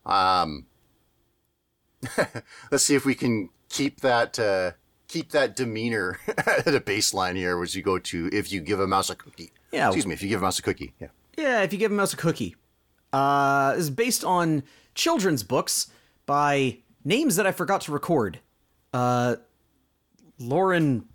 Um, 0.05 0.65
let's 2.71 2.83
see 2.83 2.95
if 2.95 3.05
we 3.05 3.15
can 3.15 3.49
keep 3.69 4.01
that 4.01 4.37
uh, 4.39 4.71
keep 5.07 5.31
that 5.31 5.55
demeanor 5.55 6.19
at 6.27 6.67
a 6.67 6.79
baseline 6.79 7.35
here 7.35 7.61
as 7.61 7.75
you 7.75 7.81
go 7.81 7.97
to 7.99 8.29
if 8.31 8.51
you 8.51 8.61
give 8.61 8.79
a 8.79 8.87
mouse 8.87 9.09
a 9.09 9.15
cookie. 9.15 9.51
Yeah. 9.71 9.87
Excuse 9.87 10.07
me, 10.07 10.13
if 10.13 10.21
you 10.21 10.29
give 10.29 10.41
a 10.41 10.45
mouse 10.45 10.59
a 10.59 10.61
cookie. 10.61 10.93
Yeah. 10.99 11.07
Yeah, 11.37 11.61
if 11.63 11.73
you 11.73 11.79
give 11.79 11.91
a 11.91 11.95
mouse 11.95 12.13
a 12.13 12.17
cookie. 12.17 12.55
Uh, 13.11 13.73
is 13.77 13.89
based 13.89 14.23
on 14.23 14.63
children's 14.93 15.43
books 15.43 15.87
by 16.25 16.79
names 17.03 17.35
that 17.35 17.45
I 17.45 17.51
forgot 17.51 17.81
to 17.81 17.91
record. 17.91 18.39
Uh, 18.93 19.37
Lauren 20.39 21.05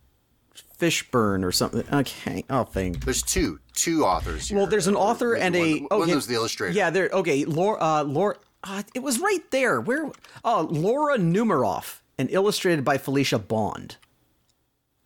Fishburne 0.81 1.45
or 1.45 1.53
something. 1.53 1.85
Okay, 1.93 2.45
I'll 2.49 2.65
think. 2.65 3.05
There's 3.05 3.23
two 3.23 3.61
two 3.75 4.05
authors. 4.05 4.49
Here. 4.49 4.57
Well, 4.59 4.67
there's 4.67 4.87
an 4.87 4.97
author 4.97 5.33
One- 5.33 5.43
and 5.43 5.57
a. 5.57 5.79
one, 5.81 5.89
oh, 5.91 5.99
one 6.01 6.09
yeah, 6.09 6.15
was 6.15 6.27
the 6.27 6.35
illustrator. 6.35 6.73
Yeah, 6.73 6.91
there. 6.91 7.09
Okay, 7.13 7.45
Laura. 7.45 7.79
Uh, 7.81 8.03
Laura. 8.05 8.37
Uh, 8.63 8.83
it 8.95 9.01
was 9.03 9.19
right 9.21 9.43
there. 9.51 9.81
Where? 9.81 10.11
Oh, 10.45 10.69
Laura 10.71 11.17
Numeroff, 11.19 12.01
and 12.19 12.31
illustrated 12.31 12.85
by 12.85 12.99
Felicia 12.99 13.39
Bond. 13.39 13.97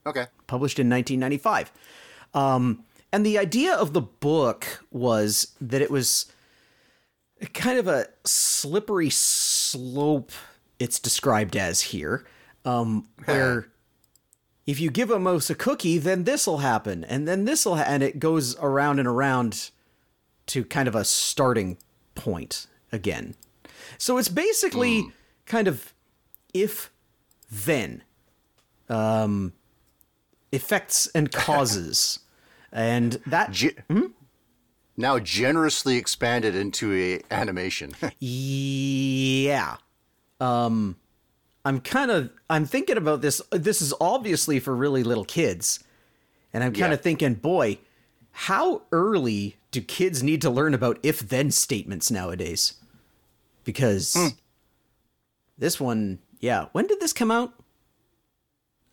Okay. 0.07 0.27
published 0.47 0.79
in 0.79 0.91
1995. 0.91 1.73
Um, 2.35 2.85
and 3.13 3.25
the 3.25 3.39
idea 3.39 3.75
of 3.75 3.93
the 3.95 4.03
book 4.03 4.85
was 4.91 5.55
that 5.63 5.81
it 5.81 5.91
was 5.91 6.27
kind 7.55 7.79
of 7.79 7.87
a 7.89 8.07
slippery 8.25 9.09
slope, 9.09 10.31
it's 10.79 10.99
described 10.99 11.57
as 11.57 11.81
here, 11.81 12.27
um, 12.67 13.09
where 13.25 13.69
if 14.67 14.81
you 14.81 14.91
give 14.91 15.11
a 15.11 15.19
mouse 15.19 15.51
a 15.51 15.55
cookie, 15.55 15.99
then 15.99 16.25
this 16.25 16.47
will 16.47 16.59
happen, 16.59 17.05
and 17.05 17.27
then 17.29 17.45
this 17.45 17.67
will, 17.67 17.77
ha- 17.77 17.85
and 17.87 18.03
it 18.03 18.19
goes 18.19 18.57
around 18.59 18.99
and 18.99 19.09
around 19.09 19.71
to 20.47 20.65
kind 20.65 20.89
of 20.89 20.95
a 20.95 21.05
starting 21.05 21.77
point 22.15 22.67
again. 22.93 23.35
So 23.99 24.17
it's 24.19 24.29
basically 24.29 25.07
kind 25.47 25.69
of 25.69 25.93
if 26.53 26.91
then 27.51 28.03
um, 28.89 29.53
effects 30.53 31.09
and 31.15 31.31
causes. 31.47 32.21
and 32.73 33.21
that 33.27 33.51
Ge- 33.53 33.77
Now 34.97 35.19
generously 35.19 35.97
expanded 35.97 36.55
into 36.55 36.93
a 36.95 37.21
animation. 37.35 37.95
yeah. 38.19 39.77
Um 40.41 40.97
I'm 41.65 41.81
kind 41.81 42.11
of 42.11 42.31
I'm 42.51 42.67
thinking 42.67 42.97
about 42.97 43.21
this 43.23 43.41
this 43.51 43.81
is 43.81 43.95
obviously 44.01 44.61
for 44.61 44.75
really 44.75 45.03
little 45.03 45.25
kids. 45.25 45.83
And 46.53 46.63
I'm 46.63 46.73
kind 46.73 46.91
Yeah. 46.91 46.95
of 46.95 47.01
thinking, 47.01 47.35
boy, 47.35 47.79
how 48.31 48.83
early 48.93 49.57
do 49.71 49.81
kids 49.81 50.23
need 50.23 50.41
to 50.43 50.51
learn 50.51 50.73
about 50.75 50.99
if 51.03 51.19
then 51.21 51.51
statements 51.51 52.11
nowadays? 52.11 52.75
Because 53.65 54.17
this 55.59 55.81
one, 55.81 56.19
yeah, 56.41 56.67
when 56.73 56.87
did 56.87 57.01
this 57.01 57.13
come 57.13 57.31
out? 57.31 57.53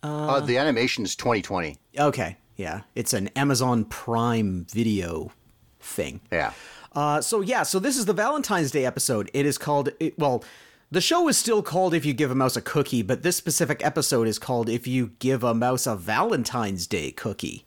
uh, 0.04 0.40
the 0.40 0.58
animation 0.58 1.04
is 1.04 1.16
2020. 1.16 1.78
Okay, 2.00 2.38
yeah, 2.56 2.82
it's 2.96 3.14
an 3.14 3.28
Amazon 3.36 3.86
Prime 3.86 4.66
video 4.72 5.32
thing. 5.80 6.22
Yeah. 6.32 6.54
Uh, 6.94 7.22
so 7.22 7.42
yeah, 7.42 7.62
so 7.64 7.78
this 7.80 7.98
is 7.98 8.06
the 8.06 8.14
Valentine's 8.14 8.72
Day 8.72 8.86
episode. 8.86 9.30
It 9.34 9.46
is 9.46 9.58
called 9.60 9.90
it, 10.00 10.18
well, 10.18 10.44
the 10.92 11.02
show 11.02 11.28
is 11.30 11.38
still 11.38 11.64
called 11.64 11.94
"If 11.94 12.06
You 12.06 12.14
Give 12.14 12.32
a 12.32 12.36
Mouse 12.36 12.58
a 12.58 12.62
Cookie," 12.62 13.02
but 13.02 13.24
this 13.24 13.38
specific 13.38 13.84
episode 13.84 14.28
is 14.28 14.38
called 14.38 14.70
"If 14.70 14.86
You 14.86 15.12
Give 15.20 15.44
a 15.44 15.54
Mouse 15.54 15.88
a 15.88 15.96
Valentine's 15.96 16.86
Day 16.86 17.12
Cookie." 17.12 17.66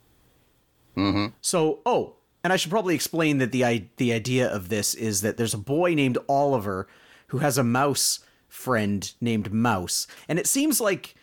Mm-hmm. 0.97 1.35
So, 1.41 1.81
oh, 1.85 2.17
and 2.45 2.53
I 2.53 2.57
should 2.57 2.71
probably 2.71 2.95
explain 2.95 3.39
that 3.39 3.51
the 3.51 3.89
the 3.97 4.13
idea 4.13 4.47
of 4.49 4.69
this 4.69 4.95
is 4.95 5.23
that 5.23 5.37
there's 5.39 5.55
a 5.55 5.59
boy 5.59 5.95
named 5.95 6.19
Oliver 6.29 6.87
who 7.29 7.39
has 7.39 7.59
a 7.59 7.65
mouse 7.65 8.21
friend 8.47 9.11
named 9.21 9.53
Mouse, 9.53 10.07
and 10.29 10.39
it 10.39 10.47
seems 10.47 10.81
like 10.81 11.15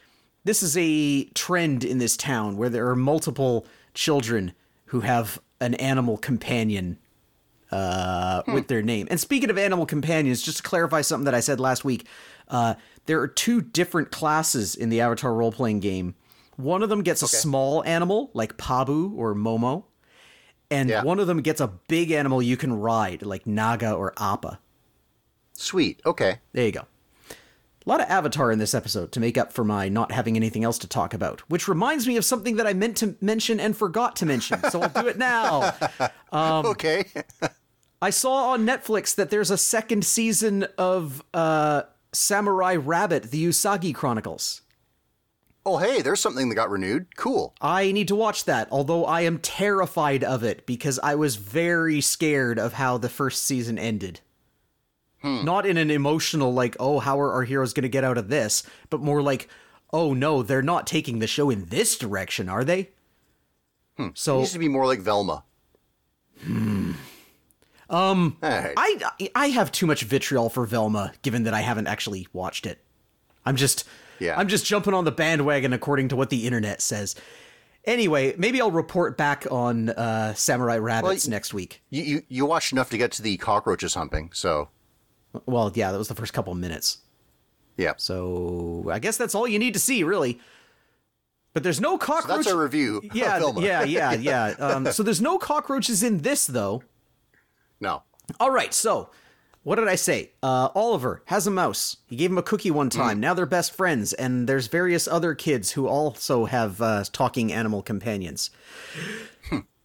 this 0.44 0.64
is 0.64 0.76
a 0.76 1.26
trend 1.36 1.84
in 1.84 2.00
this 2.00 2.18
town 2.18 2.58
where 2.58 2.70
there 2.70 2.88
are 2.90 2.96
multiple 2.96 3.68
children 3.94 4.54
who 4.86 5.02
have 5.02 5.40
an 5.60 5.76
animal 5.76 6.18
companion 6.18 6.98
uh, 7.72 8.42
with 8.48 8.68
their 8.68 8.82
name. 8.82 9.08
And 9.10 9.20
speaking 9.20 9.50
of 9.50 9.58
animal 9.58 9.86
companions, 9.86 10.42
just 10.42 10.58
to 10.58 10.64
clarify 10.64 11.02
something 11.02 11.26
that 11.26 11.34
I 11.36 11.40
said 11.40 11.60
last 11.60 11.84
week, 11.86 12.08
uh, 12.50 12.76
there 13.06 13.20
are 13.22 13.28
two 13.28 13.62
different 13.62 14.12
classes 14.12 14.76
in 14.76 14.90
the 14.90 15.02
Avatar 15.02 15.34
role 15.34 15.52
playing 15.52 15.80
game. 15.80 16.16
One 16.58 16.84
of 16.84 16.90
them 16.90 17.02
gets 17.02 17.22
a 17.24 17.28
small 17.28 17.84
animal 17.86 18.30
like 18.34 18.58
Pabu 18.58 19.14
or 19.16 19.34
Momo, 19.34 19.86
and 20.70 20.90
Yeah. 20.90 21.04
one 21.04 21.20
of 21.20 21.28
them 21.28 21.42
gets 21.42 21.60
a 21.62 21.68
big 21.88 22.12
animal 22.12 22.42
you 22.42 22.58
can 22.58 22.74
ride 22.74 23.24
like 23.26 23.48
Naga 23.48 23.94
or 23.94 24.14
Appa. 24.20 24.60
Sweet. 25.54 26.02
Okay. 26.06 26.40
There 26.54 26.66
you 26.66 26.72
go. 26.72 26.82
A 27.84 27.90
lot 27.90 28.00
of 28.00 28.08
Avatar 28.10 28.52
in 28.52 28.60
this 28.60 28.76
episode 28.76 29.12
to 29.14 29.20
make 29.20 29.40
up 29.40 29.52
for 29.52 29.64
my 29.64 29.90
not 29.90 30.12
having 30.12 30.36
anything 30.36 30.64
else 30.64 30.78
to 30.80 30.88
talk 30.88 31.16
about, 31.16 31.40
which 31.50 31.68
reminds 31.68 32.06
me 32.08 32.16
of 32.16 32.24
something 32.24 32.58
that 32.58 32.68
I 32.68 32.74
meant 32.74 32.96
to 32.98 33.16
mention 33.22 33.60
and 33.60 33.76
forgot 33.76 34.16
to 34.18 34.26
mention, 34.28 34.62
so 34.70 34.82
I'll 34.84 34.90
do 35.02 35.08
it 35.08 35.18
now. 35.18 35.74
Um, 36.34 36.66
okay. 36.68 37.04
I 38.02 38.10
saw 38.10 38.52
on 38.52 38.66
Netflix 38.66 39.14
that 39.16 39.30
there's 39.30 39.52
a 39.52 39.58
second 39.58 40.04
season 40.06 40.66
of 40.78 41.24
uh, 41.34 41.84
Samurai 42.12 42.76
Rabbit: 42.76 43.32
The 43.32 43.46
Usagi 43.46 43.94
Chronicles. 43.94 44.62
oh, 45.64 45.78
hey, 45.78 46.02
there's 46.02 46.20
something 46.20 46.50
that 46.50 46.56
got 46.56 46.72
renewed. 46.72 47.16
Cool. 47.16 47.54
I 47.62 47.92
need 47.92 48.08
to 48.08 48.16
watch 48.16 48.46
that, 48.46 48.68
although 48.72 49.06
I 49.06 49.22
am 49.22 49.38
terrified 49.38 50.24
of 50.24 50.44
it 50.44 50.66
because 50.66 50.98
I 51.04 51.14
was 51.14 51.36
very 51.36 52.02
scared 52.02 52.58
of 52.58 52.74
how 52.74 52.98
the 52.98 53.10
first 53.10 53.44
season 53.44 53.78
ended. 53.78 54.22
Not 55.24 55.68
in 55.68 55.78
an 55.78 55.92
emotional, 55.92 56.52
like, 56.52 56.76
oh, 56.80 56.98
how 56.98 57.20
are 57.20 57.32
our 57.34 57.44
heroes 57.44 57.74
going 57.74 57.84
to 57.84 57.90
get 57.90 58.04
out 58.04 58.18
of 58.18 58.30
this, 58.30 58.64
but 58.90 59.02
more 59.02 59.22
like, 59.22 59.48
oh 59.94 60.16
no, 60.16 60.42
they're 60.42 60.64
not 60.64 60.88
taking 60.88 61.20
the 61.20 61.28
show 61.28 61.52
in 61.52 61.66
this 61.66 61.96
direction, 61.96 62.50
are 62.50 62.64
they? 62.64 62.90
It 64.00 64.18
So 64.18 64.40
needs 64.40 64.54
to 64.54 64.58
be 64.58 64.68
more 64.68 64.88
like 64.88 65.00
Velma. 65.00 65.44
Hmm. 66.44 66.94
Um. 67.92 68.38
I 68.42 68.98
I 69.36 69.48
have 69.50 69.72
too 69.72 69.86
much 69.86 70.04
vitriol 70.04 70.50
for 70.50 70.66
Velma, 70.66 71.14
given 71.22 71.44
that 71.44 71.54
I 71.54 71.62
haven't 71.62 71.88
actually 71.88 72.28
watched 72.34 72.66
it. 72.66 72.84
I'm 73.46 73.56
just 73.56 73.84
Yeah. 74.20 74.38
I'm 74.40 74.48
just 74.48 74.66
jumping 74.66 74.94
on 74.94 75.04
the 75.06 75.12
bandwagon 75.12 75.74
according 75.74 76.08
to 76.10 76.16
what 76.16 76.30
the 76.30 76.46
internet 76.48 76.82
says. 76.82 77.16
Anyway, 77.86 78.36
maybe 78.38 78.62
I'll 78.62 78.70
report 78.72 79.18
back 79.18 79.48
on 79.50 79.90
uh, 79.90 80.36
Samurai 80.36 80.78
Rabbits 80.78 81.26
Well, 81.26 81.32
next 81.32 81.54
week. 81.54 81.82
You, 81.90 82.04
you 82.04 82.22
you 82.30 82.46
watched 82.46 82.72
enough 82.72 82.90
to 82.92 82.98
get 82.98 83.12
to 83.14 83.22
the 83.24 83.38
cockroaches 83.38 83.96
humping, 83.96 84.30
so 84.34 84.70
Well, 85.46 85.72
yeah, 85.74 85.92
that 85.92 85.98
was 85.98 86.08
the 86.08 86.16
first 86.16 86.32
couple 86.34 86.54
minutes. 86.56 87.00
yeah. 87.78 87.94
So 87.98 88.88
I 88.92 89.00
guess 89.00 89.18
that's 89.18 89.34
all 89.36 89.48
you 89.48 89.58
need 89.60 89.74
to 89.74 89.80
see, 89.80 90.04
really. 90.04 90.40
But 91.54 91.64
there's 91.64 91.82
no 91.82 91.98
cockroach. 91.98 92.46
That's 92.46 92.54
our 92.54 92.62
review. 92.62 93.02
yeah, 93.14 93.36
of 93.38 93.42
Velma. 93.42 93.62
yeah, 93.62 93.84
yeah, 93.84 94.14
yeah. 94.30 94.46
Um, 94.60 94.86
so 94.92 95.04
there's 95.04 95.20
no 95.22 95.38
cockroaches 95.38 96.02
in 96.04 96.20
this, 96.20 96.46
though. 96.48 96.84
No. 97.82 98.04
All 98.40 98.52
right, 98.52 98.74
so 98.74 99.10
what 99.64 99.76
did 99.76 99.88
I 99.88 99.96
say? 99.96 100.32
Uh, 100.42 100.70
Oliver 100.74 101.22
has 101.26 101.46
a 101.46 101.52
mouse. 101.52 101.98
He 102.08 102.16
gave 102.16 102.32
him 102.32 102.38
a 102.38 102.44
cookie 102.44 102.72
one 102.72 102.90
time. 102.90 103.20
Now 103.20 103.34
they're 103.34 103.46
best 103.46 103.76
friends, 103.76 104.14
and 104.14 104.48
there's 104.48 104.68
various 104.68 105.08
other 105.08 105.36
kids 105.36 105.72
who 105.72 105.88
also 105.88 106.46
have 106.46 106.82
uh, 106.82 107.04
talking 107.12 107.52
animal 107.52 107.82
companions. 107.82 108.50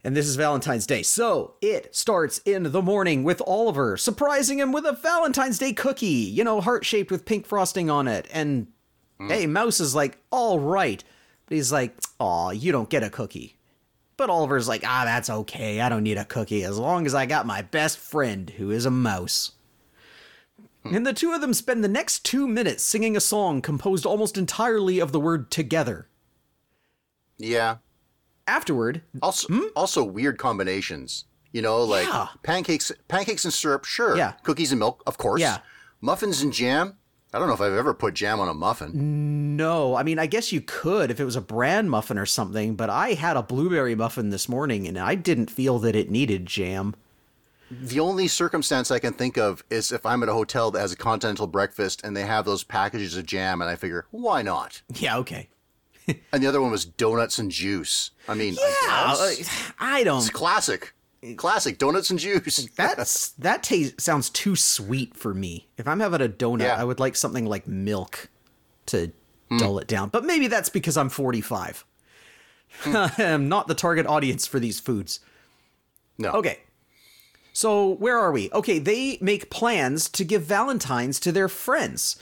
and 0.04 0.16
this 0.16 0.26
is 0.26 0.36
Valentine's 0.36 0.86
Day. 0.86 1.02
So 1.02 1.54
it 1.60 1.94
starts 1.94 2.38
in 2.44 2.70
the 2.72 2.82
morning 2.82 3.24
with 3.24 3.42
Oliver 3.46 3.96
surprising 3.96 4.60
him 4.60 4.72
with 4.72 4.86
a 4.86 4.92
Valentine's 4.92 5.58
Day 5.58 5.72
cookie, 5.72 6.06
you 6.06 6.44
know, 6.44 6.60
heart 6.60 6.84
shaped 6.84 7.10
with 7.10 7.24
pink 7.24 7.46
frosting 7.46 7.90
on 7.90 8.06
it. 8.08 8.28
And 8.32 8.68
hey, 9.18 9.46
Mouse 9.46 9.80
is 9.80 9.94
like, 9.94 10.18
all 10.30 10.60
right. 10.60 11.02
But 11.46 11.54
he's 11.56 11.72
like, 11.72 11.96
aw, 12.20 12.50
you 12.50 12.72
don't 12.72 12.90
get 12.90 13.02
a 13.02 13.10
cookie. 13.10 13.58
But 14.16 14.30
Oliver's 14.30 14.68
like, 14.68 14.82
ah, 14.86 15.02
that's 15.04 15.28
okay. 15.28 15.80
I 15.80 15.88
don't 15.88 16.02
need 16.02 16.16
a 16.18 16.24
cookie 16.24 16.64
as 16.64 16.78
long 16.78 17.04
as 17.06 17.14
I 17.14 17.26
got 17.26 17.44
my 17.46 17.60
best 17.62 17.98
friend, 17.98 18.48
who 18.50 18.70
is 18.70 18.86
a 18.86 18.90
mouse. 18.90 19.52
And 20.84 21.04
the 21.04 21.12
two 21.12 21.32
of 21.32 21.40
them 21.40 21.52
spend 21.52 21.82
the 21.82 21.88
next 21.88 22.24
two 22.24 22.46
minutes 22.46 22.84
singing 22.84 23.16
a 23.16 23.20
song 23.20 23.60
composed 23.60 24.06
almost 24.06 24.38
entirely 24.38 25.00
of 25.00 25.10
the 25.10 25.18
word 25.18 25.50
together. 25.50 26.06
Yeah. 27.38 27.78
Afterward, 28.46 29.02
Also, 29.20 29.48
also 29.74 30.04
weird 30.04 30.38
combinations. 30.38 31.24
You 31.52 31.62
know, 31.62 31.82
like 31.82 32.06
Hmm? 32.06 32.12
Yeah. 32.12 32.26
pancakes, 32.44 32.92
pancakes 33.08 33.44
and 33.44 33.52
syrup. 33.52 33.84
Sure. 33.84 34.16
Yeah. 34.16 34.32
Cookies 34.44 34.70
and 34.70 34.78
milk, 34.78 35.02
of 35.06 35.18
course. 35.18 35.40
Yeah. 35.40 35.58
Muffins 36.00 36.40
and 36.42 36.52
jam. 36.52 36.96
I 37.34 37.38
don't 37.38 37.48
know 37.48 37.54
if 37.54 37.60
I've 37.60 37.74
ever 37.74 37.92
put 37.92 38.14
jam 38.14 38.40
on 38.40 38.48
a 38.48 38.54
muffin. 38.54 39.56
no, 39.56 39.94
I 39.96 40.02
mean, 40.02 40.18
I 40.18 40.26
guess 40.26 40.52
you 40.52 40.60
could 40.60 41.10
if 41.10 41.20
it 41.20 41.24
was 41.24 41.36
a 41.36 41.40
bran 41.40 41.88
muffin 41.88 42.18
or 42.18 42.26
something, 42.26 42.76
but 42.76 42.88
I 42.88 43.10
had 43.14 43.36
a 43.36 43.42
blueberry 43.42 43.94
muffin 43.94 44.30
this 44.30 44.48
morning 44.48 44.86
and 44.86 44.98
I 44.98 45.14
didn't 45.16 45.50
feel 45.50 45.78
that 45.80 45.96
it 45.96 46.10
needed 46.10 46.46
jam. 46.46 46.94
The 47.70 47.98
only 48.00 48.28
circumstance 48.28 48.90
I 48.92 49.00
can 49.00 49.12
think 49.12 49.36
of 49.36 49.64
is 49.70 49.90
if 49.90 50.06
I'm 50.06 50.22
at 50.22 50.28
a 50.28 50.32
hotel 50.34 50.70
that 50.70 50.80
has 50.80 50.92
a 50.92 50.96
continental 50.96 51.46
breakfast 51.48 52.00
and 52.04 52.16
they 52.16 52.22
have 52.24 52.44
those 52.44 52.62
packages 52.62 53.16
of 53.16 53.26
jam, 53.26 53.60
and 53.60 53.68
I 53.68 53.74
figure, 53.74 54.06
why 54.12 54.42
not? 54.42 54.82
Yeah, 54.94 55.16
okay. 55.18 55.48
And 56.32 56.40
the 56.40 56.46
other 56.46 56.60
one 56.62 56.70
was 56.70 56.84
donuts 56.84 57.40
and 57.40 57.50
juice. 57.50 58.12
I 58.28 58.34
mean, 58.34 58.54
I 58.62 58.76
Yeah, 58.86 59.06
guess. 59.08 59.48
uh, 59.68 59.72
I 59.80 60.04
don't 60.04 60.18
it's 60.18 60.30
classic. 60.30 60.94
Classic 61.36 61.78
donuts 61.78 62.10
and 62.10 62.18
juice. 62.18 62.68
That's 62.76 63.30
that 63.30 63.62
taste 63.62 64.00
sounds 64.00 64.30
too 64.30 64.54
sweet 64.54 65.16
for 65.16 65.34
me. 65.34 65.68
If 65.76 65.88
I'm 65.88 66.00
having 66.00 66.20
a 66.20 66.28
donut, 66.28 66.60
Yeah. 66.60 66.80
I 66.80 66.84
would 66.84 67.00
like 67.00 67.16
something 67.16 67.46
like 67.46 67.66
milk 67.66 68.28
to 68.86 69.12
hmm. 69.48 69.58
dull 69.58 69.78
it 69.78 69.88
down. 69.88 70.10
But 70.10 70.24
maybe 70.24 70.46
that's 70.46 70.68
because 70.68 70.96
I'm 70.96 71.08
45. 71.08 71.84
I'm 72.84 73.48
not 73.48 73.66
the 73.66 73.74
target 73.74 74.06
audience 74.06 74.46
for 74.46 74.60
these 74.60 74.78
foods. 74.78 75.20
No. 76.18 76.30
Okay. 76.32 76.60
So 77.52 77.88
where 77.88 78.18
are 78.18 78.32
we? 78.32 78.50
Okay, 78.52 78.78
they 78.78 79.18
make 79.20 79.50
plans 79.50 80.08
to 80.10 80.24
give 80.24 80.42
Valentines 80.42 81.18
to 81.20 81.32
their 81.32 81.48
friends. 81.48 82.16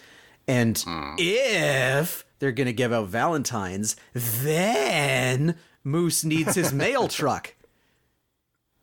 And 0.47 0.79
hmm. 0.79 1.15
if 1.19 2.25
they're 2.39 2.53
going 2.53 2.67
to 2.67 2.73
give 2.73 2.93
out 2.93 3.09
Valentines, 3.09 3.97
then 4.13 5.57
Moose 5.83 6.25
needs 6.25 6.55
his 6.55 6.73
mail 6.73 7.09
truck. 7.09 7.54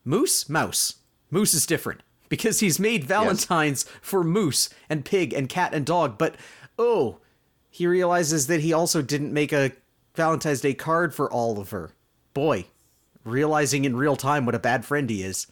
Moose? 0.03 0.49
Mouse. 0.49 0.95
Moose 1.29 1.53
is 1.53 1.65
different 1.65 2.01
because 2.29 2.59
he's 2.59 2.79
made 2.79 3.03
Valentines 3.03 3.85
for 4.01 4.23
Moose 4.23 4.69
and 4.89 5.05
Pig 5.05 5.33
and 5.33 5.49
Cat 5.49 5.73
and 5.73 5.85
Dog, 5.85 6.17
but 6.17 6.35
oh, 6.79 7.19
he 7.69 7.87
realizes 7.87 8.47
that 8.47 8.61
he 8.61 8.73
also 8.73 9.01
didn't 9.01 9.33
make 9.33 9.51
a 9.53 9.71
Valentine's 10.15 10.61
Day 10.61 10.73
card 10.73 11.13
for 11.13 11.31
Oliver. 11.31 11.91
Boy, 12.33 12.65
realizing 13.23 13.85
in 13.85 13.95
real 13.95 14.15
time 14.15 14.45
what 14.45 14.55
a 14.55 14.59
bad 14.59 14.85
friend 14.85 15.09
he 15.09 15.23
is. 15.23 15.47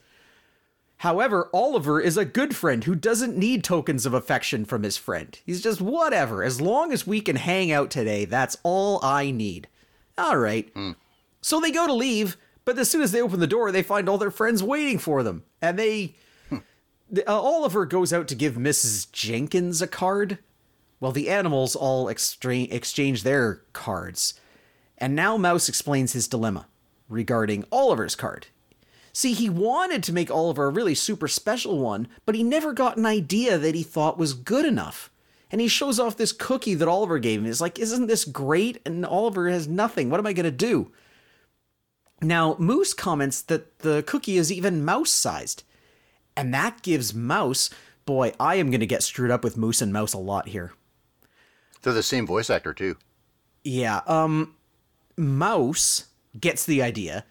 However, 0.98 1.50
Oliver 1.54 2.02
is 2.02 2.18
a 2.18 2.26
good 2.26 2.56
friend 2.56 2.84
who 2.84 2.94
doesn't 2.94 3.38
need 3.38 3.64
tokens 3.64 4.06
of 4.06 4.14
affection 4.14 4.66
from 4.66 4.84
his 4.84 4.98
friend. 4.98 5.40
He's 5.46 5.62
just 5.62 5.80
whatever. 5.80 6.44
As 6.44 6.60
long 6.60 6.92
as 6.92 7.08
we 7.08 7.22
can 7.22 7.38
hang 7.38 7.72
out 7.72 7.90
today, 7.90 8.26
that's 8.26 8.58
all 8.64 9.00
I 9.02 9.32
need. 9.32 9.70
All 10.18 10.38
right. 10.38 10.74
Mm. 10.74 10.96
So 11.42 11.62
they 11.62 11.72
go 11.72 11.88
to 11.88 11.94
leave, 11.94 12.36
but 12.70 12.78
as 12.80 12.90
soon 12.90 13.02
as 13.02 13.12
they 13.12 13.22
open 13.22 13.40
the 13.40 13.48
door, 13.48 13.72
they 13.72 13.82
find 13.82 14.08
all 14.08 14.20
their 14.20 14.30
friends 14.30 14.62
waiting 14.62 15.00
for 15.00 15.24
them. 15.24 15.44
And 15.62 15.78
they. 15.80 16.16
the- 17.10 17.28
uh, 17.28 17.34
Oliver 17.34 17.86
goes 17.88 18.14
out 18.14 18.28
to 18.28 18.36
give 18.36 18.54
Mrs. 18.54 19.12
Jenkins 19.12 19.82
a 19.82 19.88
card. 19.88 20.38
Well, 21.00 21.12
the 21.12 21.30
animals 21.30 21.76
all 21.76 22.10
extra- 22.10 22.56
exchange 22.64 23.24
their 23.24 23.62
cards. 23.74 24.36
And 25.00 25.16
now 25.16 25.36
Mouse 25.36 25.68
explains 25.68 26.14
his 26.14 26.28
dilemma 26.28 26.68
regarding 27.08 27.66
Oliver's 27.72 28.16
card. 28.16 28.48
See, 29.14 29.34
he 29.34 29.50
wanted 29.50 30.04
to 30.04 30.14
make 30.14 30.30
Oliver 30.30 30.66
a 30.66 30.70
really 30.70 30.94
super 30.94 31.28
special 31.28 31.80
one, 31.80 32.08
but 32.26 32.36
he 32.36 32.44
never 32.44 32.72
got 32.74 32.98
an 32.98 33.06
idea 33.08 33.58
that 33.58 33.74
he 33.74 33.82
thought 33.82 34.20
was 34.20 34.34
good 34.34 34.66
enough. 34.66 35.10
And 35.52 35.60
he 35.60 35.68
shows 35.68 36.00
off 36.00 36.18
this 36.18 36.32
cookie 36.32 36.76
that 36.76 36.88
Oliver 36.88 37.18
gave 37.18 37.40
him. 37.40 37.46
He's 37.48 37.62
like, 37.62 37.80
Isn't 37.80 38.06
this 38.06 38.24
great? 38.26 38.80
And 38.86 39.04
Oliver 39.04 39.50
has 39.50 39.68
nothing. 39.68 40.12
What 40.12 40.20
am 40.20 40.28
I 40.28 40.34
going 40.34 40.44
to 40.44 40.52
do? 40.52 40.92
Now, 42.22 42.56
Moose 42.60 42.94
comments 42.94 43.42
that 43.44 43.80
the 43.80 44.04
cookie 44.04 44.38
is 44.38 44.52
even 44.52 44.84
mouse 44.84 45.12
sized. 45.12 45.64
And 46.36 46.54
that 46.54 46.82
gives 46.82 47.14
Mouse, 47.14 47.70
boy, 48.06 48.34
I 48.40 48.56
am 48.56 48.72
going 48.72 48.80
to 48.80 48.86
get 48.86 49.04
screwed 49.04 49.32
up 49.32 49.44
with 49.44 49.58
Moose 49.58 49.82
and 49.82 49.92
Mouse 49.92 50.14
a 50.14 50.18
lot 50.18 50.50
here. 50.50 50.74
They're 51.82 51.94
the 51.94 52.04
same 52.04 52.26
voice 52.26 52.50
actor 52.50 52.74
too. 52.74 52.98
Yeah, 53.64 54.02
um 54.08 54.56
Mouse 55.18 56.06
gets 56.40 56.66
the 56.66 56.82
idea 56.82 57.26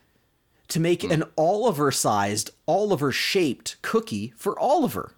to 0.69 0.81
make 0.81 1.03
an 1.03 1.25
Oliver-sized, 1.39 2.51
Oliver-shaped 2.67 3.77
cookie 3.81 4.35
for 4.37 4.59
Oliver. 4.59 5.15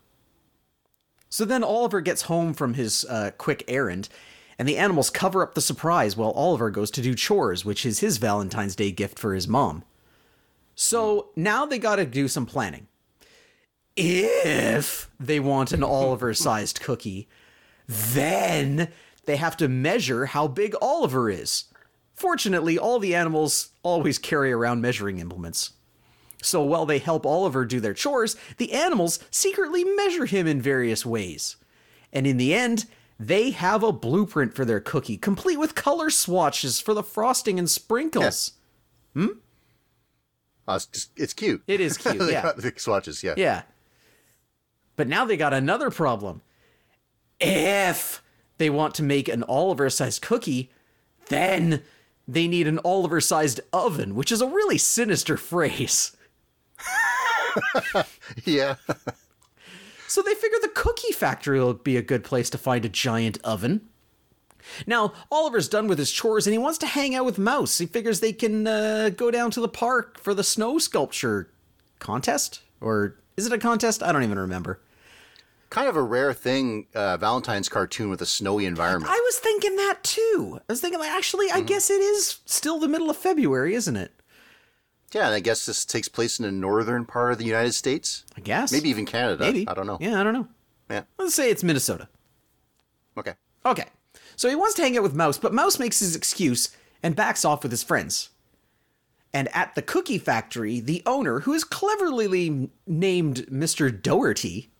So 1.28 1.44
then 1.44 1.64
Oliver 1.64 2.00
gets 2.00 2.22
home 2.22 2.54
from 2.54 2.74
his 2.74 3.04
uh, 3.06 3.32
quick 3.36 3.64
errand, 3.66 4.08
and 4.60 4.68
the 4.68 4.76
animals 4.76 5.08
cover 5.08 5.42
up 5.42 5.54
the 5.54 5.62
surprise 5.62 6.18
while 6.18 6.32
Oliver 6.32 6.68
goes 6.68 6.90
to 6.90 7.00
do 7.00 7.14
chores, 7.14 7.64
which 7.64 7.86
is 7.86 8.00
his 8.00 8.18
Valentine's 8.18 8.76
Day 8.76 8.92
gift 8.92 9.18
for 9.18 9.32
his 9.32 9.48
mom. 9.48 9.84
So 10.74 11.30
now 11.34 11.64
they 11.64 11.78
got 11.78 11.96
to 11.96 12.04
do 12.04 12.28
some 12.28 12.44
planning. 12.44 12.86
If 13.96 15.08
they 15.18 15.40
want 15.40 15.72
an 15.72 15.82
Oliver-sized 15.82 16.82
cookie, 16.82 17.26
then 17.88 18.90
they 19.24 19.36
have 19.36 19.56
to 19.56 19.66
measure 19.66 20.26
how 20.26 20.46
big 20.46 20.74
Oliver 20.82 21.30
is. 21.30 21.64
Fortunately, 22.14 22.78
all 22.78 22.98
the 22.98 23.14
animals 23.14 23.70
always 23.82 24.18
carry 24.18 24.52
around 24.52 24.82
measuring 24.82 25.20
implements. 25.20 25.72
So 26.42 26.62
while 26.62 26.84
they 26.84 26.98
help 26.98 27.24
Oliver 27.24 27.64
do 27.64 27.80
their 27.80 27.94
chores, 27.94 28.36
the 28.58 28.74
animals 28.74 29.20
secretly 29.30 29.84
measure 29.84 30.26
him 30.26 30.46
in 30.46 30.60
various 30.60 31.06
ways. 31.06 31.56
And 32.12 32.26
in 32.26 32.36
the 32.36 32.52
end, 32.52 32.84
they 33.20 33.50
have 33.50 33.82
a 33.82 33.92
blueprint 33.92 34.54
for 34.54 34.64
their 34.64 34.80
cookie, 34.80 35.18
complete 35.18 35.58
with 35.58 35.74
color 35.74 36.08
swatches 36.08 36.80
for 36.80 36.94
the 36.94 37.02
frosting 37.02 37.58
and 37.58 37.68
sprinkles. 37.68 38.52
Uh, 39.14 39.28
it's, 40.76 40.86
just, 40.86 41.10
it's 41.16 41.34
cute. 41.34 41.62
It 41.66 41.82
is 41.82 41.98
cute, 41.98 42.18
They 42.18 42.32
yeah. 42.32 42.42
got 42.42 42.56
the 42.56 42.72
swatches, 42.76 43.22
yeah. 43.22 43.34
Yeah. 43.36 43.62
But 44.96 45.06
now 45.06 45.26
they 45.26 45.36
got 45.36 45.52
another 45.52 45.90
problem. 45.90 46.40
If 47.38 48.22
they 48.56 48.70
want 48.70 48.94
to 48.94 49.02
make 49.02 49.28
an 49.28 49.42
Oliver 49.42 49.90
sized 49.90 50.22
cookie, 50.22 50.70
then 51.28 51.82
they 52.26 52.48
need 52.48 52.66
an 52.66 52.78
Oliver 52.84 53.20
sized 53.20 53.60
oven, 53.72 54.14
which 54.14 54.32
is 54.32 54.40
a 54.40 54.46
really 54.46 54.78
sinister 54.78 55.36
phrase. 55.36 56.16
Yeah. 58.44 58.76
So 60.10 60.22
they 60.22 60.34
figure 60.34 60.58
the 60.60 60.72
cookie 60.74 61.12
factory 61.12 61.60
will 61.60 61.72
be 61.72 61.96
a 61.96 62.02
good 62.02 62.24
place 62.24 62.50
to 62.50 62.58
find 62.58 62.84
a 62.84 62.88
giant 62.88 63.38
oven. 63.44 63.82
Now, 64.84 65.12
Oliver's 65.30 65.68
done 65.68 65.86
with 65.86 65.98
his 65.98 66.10
chores 66.10 66.48
and 66.48 66.52
he 66.52 66.58
wants 66.58 66.78
to 66.78 66.86
hang 66.86 67.14
out 67.14 67.24
with 67.24 67.38
Mouse. 67.38 67.78
He 67.78 67.86
figures 67.86 68.18
they 68.18 68.32
can 68.32 68.66
uh, 68.66 69.10
go 69.16 69.30
down 69.30 69.52
to 69.52 69.60
the 69.60 69.68
park 69.68 70.18
for 70.18 70.34
the 70.34 70.42
snow 70.42 70.78
sculpture 70.78 71.52
contest? 72.00 72.62
Or 72.80 73.18
is 73.36 73.46
it 73.46 73.52
a 73.52 73.58
contest? 73.58 74.02
I 74.02 74.10
don't 74.10 74.24
even 74.24 74.38
remember. 74.38 74.80
kind 75.70 75.88
of 75.88 75.94
a 75.94 76.02
rare 76.02 76.34
thing, 76.34 76.88
uh, 76.92 77.16
Valentine's 77.16 77.68
cartoon 77.68 78.10
with 78.10 78.20
a 78.20 78.26
snowy 78.26 78.66
environment. 78.66 79.12
I 79.12 79.20
was 79.24 79.38
thinking 79.38 79.76
that 79.76 80.02
too. 80.02 80.58
I 80.68 80.72
was 80.72 80.80
thinking, 80.80 80.98
like, 80.98 81.10
actually, 81.10 81.52
I 81.52 81.60
guess 81.60 81.88
it 81.88 82.00
is 82.00 82.40
still 82.46 82.80
the 82.80 82.88
middle 82.88 83.10
of 83.10 83.16
February, 83.16 83.74
isn't 83.74 83.96
it? 83.96 84.12
Yeah, 85.12 85.26
and 85.26 85.34
I 85.34 85.40
guess 85.40 85.66
this 85.66 85.84
takes 85.84 86.08
place 86.08 86.38
in 86.38 86.44
the 86.44 86.52
northern 86.52 87.04
part 87.04 87.32
of 87.32 87.38
the 87.38 87.44
United 87.44 87.72
States. 87.72 88.24
I 88.36 88.40
guess. 88.40 88.72
Maybe 88.72 88.88
even 88.90 89.06
Canada. 89.06 89.44
Maybe. 89.44 89.66
I 89.68 89.74
don't 89.74 89.86
know. 89.86 89.98
Yeah, 90.00 90.20
I 90.20 90.24
don't 90.24 90.34
know. 90.34 90.48
Yeah. 90.88 91.02
Let's 91.18 91.34
say 91.34 91.50
it's 91.50 91.64
Minnesota. 91.64 92.08
Okay. 93.16 93.34
Okay. 93.66 93.86
So 94.36 94.48
he 94.48 94.56
wants 94.56 94.74
to 94.76 94.82
hang 94.82 94.96
out 94.96 95.02
with 95.02 95.14
Mouse, 95.14 95.38
but 95.38 95.52
Mouse 95.52 95.78
makes 95.78 96.00
his 96.00 96.16
excuse 96.16 96.74
and 97.02 97.16
backs 97.16 97.44
off 97.44 97.62
with 97.62 97.72
his 97.72 97.82
friends. 97.82 98.30
And 99.32 99.54
at 99.54 99.74
the 99.74 99.82
cookie 99.82 100.18
factory, 100.18 100.80
the 100.80 101.02
owner, 101.06 101.40
who 101.40 101.52
is 101.52 101.62
cleverly 101.62 102.70
named 102.86 103.46
Mr. 103.46 103.90
Doherty, 103.90 104.70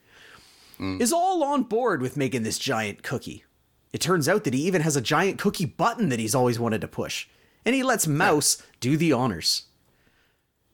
hmm. 0.76 1.00
is 1.00 1.12
all 1.12 1.44
on 1.44 1.62
board 1.64 2.02
with 2.02 2.16
making 2.16 2.42
this 2.42 2.58
giant 2.58 3.02
cookie. 3.02 3.44
It 3.92 4.00
turns 4.00 4.28
out 4.28 4.44
that 4.44 4.54
he 4.54 4.62
even 4.62 4.82
has 4.82 4.96
a 4.96 5.00
giant 5.00 5.38
cookie 5.38 5.66
button 5.66 6.08
that 6.08 6.18
he's 6.18 6.34
always 6.34 6.58
wanted 6.58 6.80
to 6.80 6.88
push. 6.88 7.28
And 7.64 7.74
he 7.74 7.82
lets 7.82 8.06
Mouse 8.06 8.62
do 8.80 8.96
the 8.96 9.12
honors. 9.12 9.64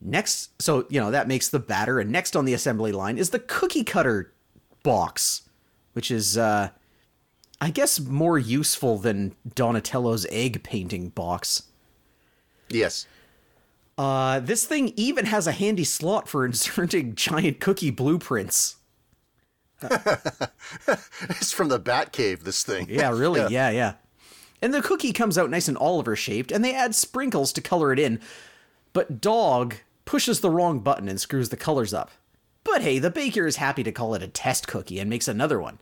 Next, 0.01 0.61
so, 0.61 0.87
you 0.91 1.01
know, 1.01 1.11
that 1.11 1.29
makes 1.29 1.49
the 1.49 1.59
batter. 1.59 1.99
And 1.99 2.11
next 2.11 2.37
on 2.37 2.45
the 2.45 2.55
assembly 2.55 2.93
line 2.93 3.19
is 3.19 3.31
the 3.31 3.39
cookie 3.39 3.85
cutter 3.85 4.33
box, 4.83 5.43
which 5.95 6.11
is, 6.11 6.37
uh, 6.37 6.71
I 7.61 7.71
guess 7.71 7.99
more 7.99 8.39
useful 8.39 8.99
than 8.99 9.35
Donatello's 9.55 10.27
egg 10.31 10.63
painting 10.63 11.09
box. 11.09 11.65
Yes. 12.69 13.07
Uh, 13.97 14.41
this 14.41 14.67
thing 14.67 14.93
even 14.97 15.25
has 15.27 15.47
a 15.47 15.53
handy 15.53 15.85
slot 15.85 16.29
for 16.29 16.45
inserting 16.47 17.15
giant 17.15 17.61
cookie 17.61 17.91
blueprints. 17.91 18.77
It's 21.29 21.53
from 21.53 21.69
the 21.69 21.79
Bat 21.79 22.13
Cave, 22.13 22.45
this 22.45 22.63
thing. 22.63 22.89
Yeah, 22.89 23.11
really, 23.11 23.41
yeah. 23.41 23.71
yeah, 23.71 23.95
And 24.63 24.73
the 24.73 24.83
cookie 24.83 25.13
comes 25.13 25.37
out 25.39 25.51
nice 25.51 25.69
and 25.69 25.77
Oliver 25.77 26.17
shaped, 26.17 26.51
and 26.51 26.65
they 26.65 26.75
add 26.75 26.95
sprinkles 26.95 27.53
to 27.55 27.61
color 27.61 27.93
it 27.93 27.99
in. 27.99 28.21
But 28.97 29.21
Dog 29.21 29.75
pushes 30.07 30.41
the 30.41 30.49
wrong 30.49 30.81
button 30.81 31.07
and 31.07 31.21
screws 31.21 31.51
the 31.51 31.57
colors 31.59 31.93
up. 31.93 32.13
But 32.65 32.81
hey, 32.81 32.99
the 32.99 33.11
baker 33.11 33.47
is 33.47 33.57
happy 33.57 33.83
to 33.83 33.93
call 33.93 34.15
it 34.15 34.23
a 34.23 34.27
test 34.27 34.67
cookie 34.69 34.99
and 34.99 35.11
makes 35.11 35.29
another 35.29 35.61
one. 35.61 35.81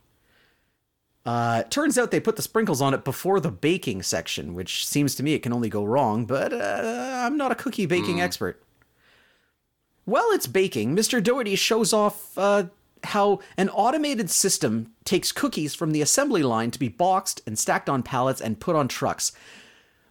Uh, 1.25 1.63
turns 1.63 1.97
out 1.97 2.11
they 2.11 2.19
put 2.19 2.35
the 2.35 2.41
sprinkles 2.41 2.81
on 2.81 2.93
it 2.93 3.05
before 3.05 3.39
the 3.39 3.51
baking 3.51 4.03
section, 4.03 4.53
which 4.53 4.85
seems 4.85 5.15
to 5.15 5.23
me 5.23 5.33
it 5.33 5.43
can 5.43 5.53
only 5.53 5.69
go 5.69 5.85
wrong, 5.85 6.25
but 6.25 6.51
uh, 6.51 7.21
I'm 7.23 7.37
not 7.37 7.53
a 7.53 7.55
cookie 7.55 7.85
baking 7.85 8.19
expert. 8.19 8.61
While 10.03 10.31
it's 10.31 10.45
baking, 10.45 10.93
Mr. 10.93 11.23
Doherty 11.23 11.55
shows 11.55 11.93
off 11.93 12.37
uh, 12.37 12.65
how 13.05 13.39
an 13.55 13.69
automated 13.69 14.29
system 14.29 14.91
takes 15.05 15.31
cookies 15.31 15.73
from 15.73 15.91
the 15.91 16.01
assembly 16.01 16.43
line 16.43 16.69
to 16.71 16.79
be 16.79 16.89
boxed 16.89 17.41
and 17.47 17.57
stacked 17.57 17.87
on 17.87 18.03
pallets 18.03 18.41
and 18.41 18.59
put 18.59 18.75
on 18.75 18.89
trucks. 18.89 19.31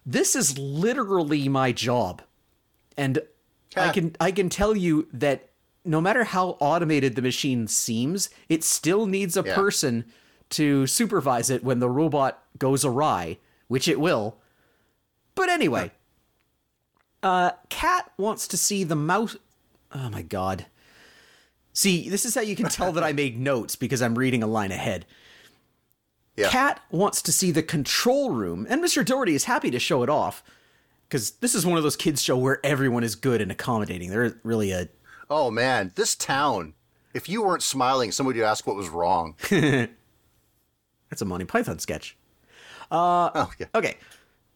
This 0.03 0.35
is 0.35 0.57
literally 0.57 1.47
my 1.47 1.71
job. 1.71 2.23
And 2.97 3.19
I 3.75 3.89
can 3.91 4.15
I 4.19 4.31
can 4.31 4.49
tell 4.49 4.75
you 4.75 5.07
that 5.13 5.49
no 5.83 5.99
matter 6.01 6.23
how 6.23 6.57
automated 6.59 7.15
the 7.15 7.21
machine 7.21 7.67
seems, 7.67 8.29
it 8.49 8.63
still 8.63 9.05
needs 9.05 9.35
a 9.37 9.43
Yeah. 9.45 9.55
person 9.55 10.05
to 10.51 10.87
supervise 10.87 11.49
it 11.49 11.63
when 11.63 11.79
the 11.79 11.89
robot 11.89 12.43
goes 12.57 12.85
awry, 12.85 13.37
which 13.67 13.87
it 13.87 13.99
will. 13.99 14.37
But 15.35 15.49
anyway, 15.49 15.91
uh, 17.21 17.51
Cat 17.69 18.11
wants 18.17 18.47
to 18.47 18.57
see 18.57 18.83
the 18.83 18.95
mouse 18.95 19.35
Oh 19.91 20.09
my 20.09 20.21
god. 20.21 20.65
See, 21.73 22.09
this 22.09 22.25
is 22.25 22.35
how 22.35 22.41
you 22.41 22.55
can 22.55 22.69
tell 22.69 22.91
that 22.93 23.03
I 23.03 23.11
made 23.23 23.39
notes 23.39 23.75
because 23.75 24.01
I'm 24.01 24.17
reading 24.17 24.41
a 24.43 24.47
line 24.47 24.71
ahead. 24.71 25.05
Yeah. 26.37 26.75
Wants 26.91 27.21
to 27.23 27.31
see 27.31 27.51
the 27.51 27.63
control 27.63 28.31
room, 28.31 28.65
and 28.69 28.83
Mr. 28.83 29.05
Doherty 29.05 29.35
is 29.35 29.45
happy 29.45 29.71
to 29.71 29.79
show 29.79 30.03
it 30.03 30.09
off 30.09 30.43
because 31.07 31.31
this 31.31 31.55
is 31.55 31.65
one 31.65 31.77
of 31.77 31.83
those 31.83 31.95
kids' 31.95 32.21
show 32.21 32.37
where 32.37 32.59
everyone 32.65 33.03
is 33.03 33.15
good 33.15 33.41
and 33.41 33.51
accommodating. 33.51 34.09
They're 34.09 34.39
really 34.43 34.71
a 34.71 34.89
Oh 35.29 35.49
man, 35.51 35.91
this 35.95 36.15
town. 36.15 36.73
If 37.13 37.29
you 37.29 37.41
weren't 37.41 37.63
smiling, 37.63 38.11
somebody 38.11 38.39
would 38.39 38.45
ask 38.45 38.67
what 38.67 38.75
was 38.75 38.89
wrong. 38.89 39.35
that's 39.49 41.21
a 41.21 41.25
Monty 41.25 41.45
Python 41.45 41.79
sketch. 41.79 42.17
Uh, 42.91 43.31
oh 43.33 43.51
yeah. 43.57 43.67
Okay, 43.73 43.97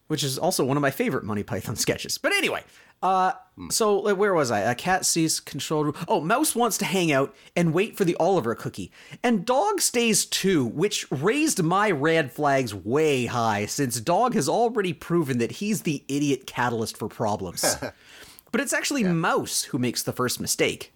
which 0.08 0.24
is 0.24 0.38
also 0.38 0.64
one 0.66 0.78
of 0.78 0.82
my 0.82 0.92
favorite 0.92 1.24
Monty 1.24 1.44
Python 1.44 1.76
sketches. 1.78 2.18
But 2.18 2.34
anyway, 2.34 2.64
uh, 3.02 3.32
so 3.70 4.00
like, 4.00 4.18
where 4.18 4.34
was 4.34 4.52
I? 4.52 4.60
A 4.60 4.76
cat 4.76 5.06
sees 5.06 5.40
control 5.40 5.86
room. 5.86 5.96
Oh, 6.08 6.22
Mouse 6.22 6.56
wants 6.56 6.78
to 6.80 6.86
hang 6.86 7.12
out 7.12 7.34
and 7.56 7.74
wait 7.74 7.98
for 7.98 8.06
the 8.06 8.16
Oliver 8.18 8.56
cookie, 8.56 8.92
and 9.24 9.46
Dog 9.46 9.82
stays 9.82 10.26
too, 10.26 10.66
which 10.66 11.10
raised 11.12 11.64
my 11.64 11.92
red 11.92 12.32
flags 12.32 12.74
way 12.74 13.26
high 13.26 13.66
since 13.66 14.00
Dog 14.00 14.34
has 14.34 14.50
already 14.50 14.94
proven 14.94 15.38
that 15.38 15.54
he's 15.54 15.84
the 15.84 16.04
idiot 16.08 16.46
catalyst 16.46 16.98
for 16.98 17.08
problems. 17.08 17.78
but 18.52 18.62
it's 18.62 18.74
actually 18.74 19.04
Mouse 19.04 19.64
who 19.64 19.78
makes 19.78 20.04
the 20.04 20.14
first 20.14 20.40
mistake. 20.40 20.94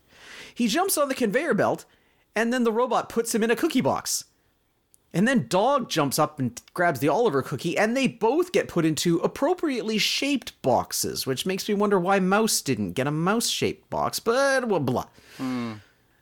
He 0.53 0.67
jumps 0.67 0.97
on 0.97 1.07
the 1.07 1.15
conveyor 1.15 1.53
belt, 1.53 1.85
and 2.35 2.51
then 2.51 2.63
the 2.63 2.71
robot 2.71 3.09
puts 3.09 3.33
him 3.33 3.43
in 3.43 3.51
a 3.51 3.55
cookie 3.55 3.81
box. 3.81 4.25
And 5.13 5.27
then 5.27 5.45
Dog 5.47 5.89
jumps 5.89 6.17
up 6.17 6.39
and 6.39 6.59
grabs 6.73 6.99
the 6.99 7.09
Oliver 7.09 7.43
cookie, 7.43 7.77
and 7.77 7.95
they 7.95 8.07
both 8.07 8.51
get 8.51 8.67
put 8.67 8.83
into 8.83 9.19
appropriately 9.19 9.99
shaped 9.99 10.59
boxes, 10.63 11.27
which 11.27 11.45
makes 11.45 11.69
me 11.69 11.75
wonder 11.75 11.99
why 11.99 12.19
Mouse 12.19 12.61
didn't 12.61 12.93
get 12.93 13.05
a 13.05 13.11
mouse 13.11 13.47
shaped 13.47 13.89
box, 13.91 14.19
but 14.19 14.67
blah 14.67 14.79
blah. 14.79 15.05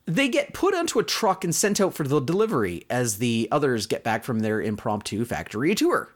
They 0.05 0.27
get 0.27 0.53
put 0.53 0.75
onto 0.75 0.99
a 0.99 1.03
truck 1.03 1.45
and 1.45 1.55
sent 1.55 1.79
out 1.79 1.93
for 1.93 2.03
the 2.03 2.19
delivery 2.19 2.85
as 2.89 3.19
the 3.19 3.47
others 3.49 3.85
get 3.85 4.03
back 4.03 4.25
from 4.25 4.39
their 4.39 4.61
impromptu 4.61 5.23
factory 5.23 5.73
tour. 5.73 6.13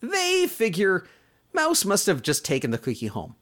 They 0.00 0.46
figure 0.46 1.06
Mouse 1.52 1.84
must 1.84 2.06
have 2.06 2.22
just 2.22 2.44
taken 2.44 2.70
the 2.70 2.78
cookie 2.78 3.06
home. 3.08 3.34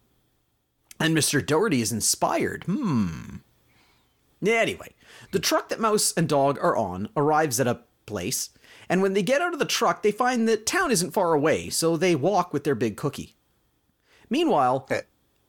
And 0.99 1.15
Mr. 1.15 1.45
Doherty 1.45 1.83
is 1.83 1.93
inspired. 1.93 2.65
Hmm. 2.65 3.37
Anyway, 4.47 4.95
the 5.33 5.41
truck 5.41 5.69
that 5.69 5.81
Mouse 5.81 6.15
and 6.17 6.29
Dog 6.29 6.59
are 6.63 6.77
on 6.77 7.09
arrives 7.17 7.59
at 7.61 7.67
a 7.67 7.81
place, 8.07 8.51
and 8.89 9.03
when 9.03 9.15
they 9.15 9.23
get 9.23 9.41
out 9.41 9.53
of 9.53 9.59
the 9.59 9.65
truck, 9.65 10.03
they 10.03 10.13
find 10.13 10.49
that 10.49 10.67
town 10.67 10.91
isn't 10.91 11.13
far 11.13 11.33
away, 11.33 11.71
so 11.71 11.97
they 11.97 12.15
walk 12.15 12.53
with 12.53 12.65
their 12.65 12.75
big 12.75 12.97
cookie. 12.97 13.35
Meanwhile, 14.31 14.87
Eh, 14.91 15.03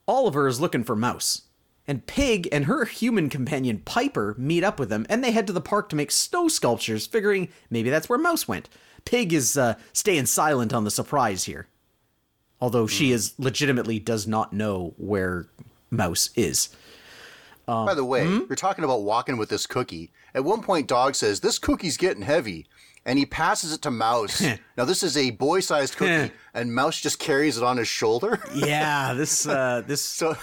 Oliver 0.08 0.48
is 0.48 0.62
looking 0.62 0.84
for 0.84 0.96
Mouse, 0.96 1.44
and 1.88 2.06
Pig 2.06 2.48
and 2.52 2.66
her 2.66 2.86
human 2.86 3.30
companion 3.30 3.80
Piper 3.80 4.36
meet 4.38 4.64
up 4.64 4.80
with 4.80 4.90
them, 4.90 5.06
and 5.10 5.24
they 5.24 5.32
head 5.32 5.48
to 5.48 5.54
the 5.54 5.62
park 5.62 5.90
to 5.90 5.96
make 5.96 6.12
snow 6.12 6.48
sculptures, 6.48 7.06
figuring 7.06 7.50
maybe 7.70 7.90
that's 7.90 8.10
where 8.10 8.20
Mouse 8.20 8.48
went. 8.48 8.70
Pig 9.06 9.34
is 9.34 9.58
uh, 9.58 9.76
staying 9.94 10.26
silent 10.26 10.74
on 10.74 10.84
the 10.84 10.92
surprise 10.92 11.44
here, 11.46 11.68
although 12.60 12.88
she 12.88 13.12
is 13.12 13.34
legitimately 13.38 14.00
does 14.00 14.28
not 14.28 14.54
know 14.54 14.94
where 14.98 15.48
Mouse 15.92 16.30
is. 16.36 16.70
By 17.86 17.96
the 17.96 18.06
way, 18.06 18.26
hmm? 18.28 18.42
you're 18.48 18.56
talking 18.56 18.84
about 18.84 19.02
walking 19.02 19.38
with 19.38 19.50
this 19.50 19.66
cookie. 19.66 20.12
At 20.36 20.44
one 20.44 20.62
point, 20.62 20.88
Dog 20.88 21.16
says, 21.16 21.40
This 21.40 21.58
cookie's 21.58 21.98
getting 21.98 22.22
heavy. 22.22 22.68
And 23.08 23.20
he 23.20 23.26
passes 23.26 23.72
it 23.72 23.84
to 23.84 23.92
Mouse. 23.92 24.42
now, 24.78 24.84
this 24.84 25.04
is 25.04 25.16
a 25.16 25.30
boy 25.30 25.60
sized 25.60 25.96
cookie, 25.96 26.34
and 26.56 26.74
Mouse 26.74 27.00
just 27.00 27.20
carries 27.20 27.56
it 27.56 27.64
on 27.64 27.78
his 27.78 27.88
shoulder. 27.88 28.40
Yeah, 28.56 29.14
this 29.14 29.48
uh, 29.48 29.84
this 29.86 30.02
so, 30.20 30.36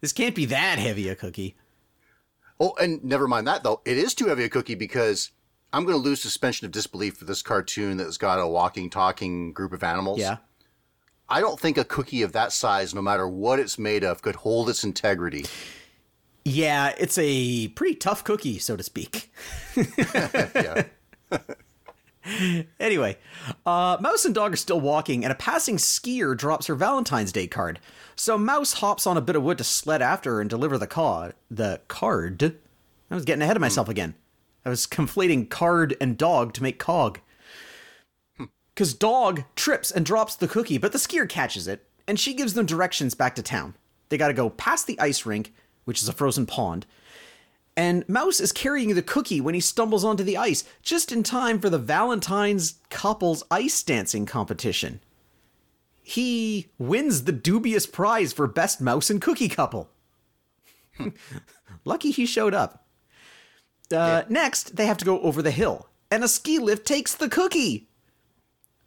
this 0.00 0.12
can't 0.14 0.34
be 0.34 0.46
that 0.46 0.78
heavy 0.78 1.10
a 1.10 1.14
cookie. 1.14 1.56
oh, 2.58 2.74
and 2.80 3.04
never 3.04 3.28
mind 3.28 3.46
that, 3.46 3.62
though. 3.62 3.82
It 3.84 3.98
is 3.98 4.14
too 4.14 4.26
heavy 4.28 4.44
a 4.44 4.48
cookie 4.48 4.74
because 4.74 5.30
I'm 5.74 5.84
going 5.84 5.96
to 5.96 6.02
lose 6.02 6.22
suspension 6.22 6.64
of 6.64 6.72
disbelief 6.72 7.18
for 7.18 7.26
this 7.26 7.42
cartoon 7.42 7.98
that's 7.98 8.16
got 8.16 8.40
a 8.40 8.46
walking, 8.46 8.88
talking 8.88 9.52
group 9.52 9.74
of 9.74 9.82
animals. 9.82 10.20
Yeah. 10.20 10.38
I 11.28 11.40
don't 11.40 11.60
think 11.60 11.76
a 11.76 11.84
cookie 11.84 12.22
of 12.22 12.32
that 12.32 12.52
size, 12.52 12.94
no 12.94 13.02
matter 13.02 13.28
what 13.28 13.58
it's 13.58 13.78
made 13.78 14.04
of, 14.04 14.22
could 14.22 14.36
hold 14.36 14.70
its 14.70 14.84
integrity. 14.84 15.44
Yeah, 16.48 16.94
it's 16.96 17.18
a 17.18 17.66
pretty 17.66 17.96
tough 17.96 18.22
cookie, 18.22 18.60
so 18.60 18.76
to 18.76 18.82
speak. 18.84 19.32
Anyway, 22.80 23.16
uh, 23.64 23.96
Mouse 24.00 24.24
and 24.24 24.34
Dog 24.34 24.52
are 24.52 24.56
still 24.56 24.80
walking, 24.80 25.24
and 25.24 25.30
a 25.30 25.36
passing 25.36 25.76
skier 25.76 26.36
drops 26.36 26.66
her 26.66 26.74
Valentine's 26.74 27.30
Day 27.30 27.46
card. 27.46 27.78
So 28.16 28.36
Mouse 28.36 28.74
hops 28.74 29.06
on 29.06 29.16
a 29.16 29.20
bit 29.20 29.36
of 29.36 29.44
wood 29.44 29.58
to 29.58 29.64
sled 29.64 30.02
after 30.02 30.34
her 30.34 30.40
and 30.40 30.50
deliver 30.50 30.76
the 30.76 30.88
card. 30.88 31.34
The 31.48 31.80
card. 31.86 32.42
I 33.10 33.14
was 33.14 33.24
getting 33.24 33.42
ahead 33.42 33.56
of 33.56 33.60
myself 33.60 33.88
again. 33.88 34.16
I 34.64 34.70
was 34.70 34.88
conflating 34.88 35.48
card 35.48 35.96
and 36.00 36.18
dog 36.18 36.52
to 36.54 36.64
make 36.64 36.80
cog. 36.80 37.20
Because 38.74 38.92
Dog 38.92 39.44
trips 39.54 39.92
and 39.92 40.04
drops 40.04 40.34
the 40.34 40.48
cookie, 40.48 40.78
but 40.78 40.90
the 40.90 40.98
skier 40.98 41.28
catches 41.28 41.68
it, 41.68 41.86
and 42.08 42.18
she 42.18 42.34
gives 42.34 42.54
them 42.54 42.66
directions 42.66 43.14
back 43.14 43.36
to 43.36 43.42
town. 43.42 43.74
They 44.08 44.18
gotta 44.18 44.34
go 44.34 44.50
past 44.50 44.88
the 44.88 44.98
ice 44.98 45.24
rink, 45.24 45.52
which 45.86 46.02
is 46.02 46.08
a 46.08 46.12
frozen 46.12 46.44
pond, 46.44 46.84
and 47.76 48.08
Mouse 48.08 48.40
is 48.40 48.52
carrying 48.52 48.94
the 48.94 49.02
cookie 49.02 49.40
when 49.40 49.54
he 49.54 49.60
stumbles 49.60 50.04
onto 50.04 50.24
the 50.24 50.36
ice, 50.36 50.64
just 50.82 51.12
in 51.12 51.22
time 51.22 51.60
for 51.60 51.68
the 51.68 51.78
Valentine's 51.78 52.76
couple's 52.88 53.44
ice 53.50 53.82
dancing 53.82 54.24
competition. 54.24 55.00
He 56.02 56.68
wins 56.78 57.24
the 57.24 57.32
dubious 57.32 57.84
prize 57.84 58.32
for 58.32 58.46
Best 58.46 58.80
Mouse 58.80 59.10
and 59.10 59.20
Cookie 59.20 59.48
Couple. 59.48 59.90
Lucky 61.84 62.10
he 62.12 62.24
showed 62.24 62.54
up. 62.54 62.86
Uh, 63.92 64.22
Next, 64.28 64.76
they 64.76 64.86
have 64.86 64.98
to 64.98 65.04
go 65.04 65.20
over 65.20 65.42
the 65.42 65.50
hill, 65.50 65.88
and 66.10 66.24
a 66.24 66.28
ski 66.28 66.58
lift 66.58 66.86
takes 66.86 67.14
the 67.14 67.28
cookie. 67.28 67.88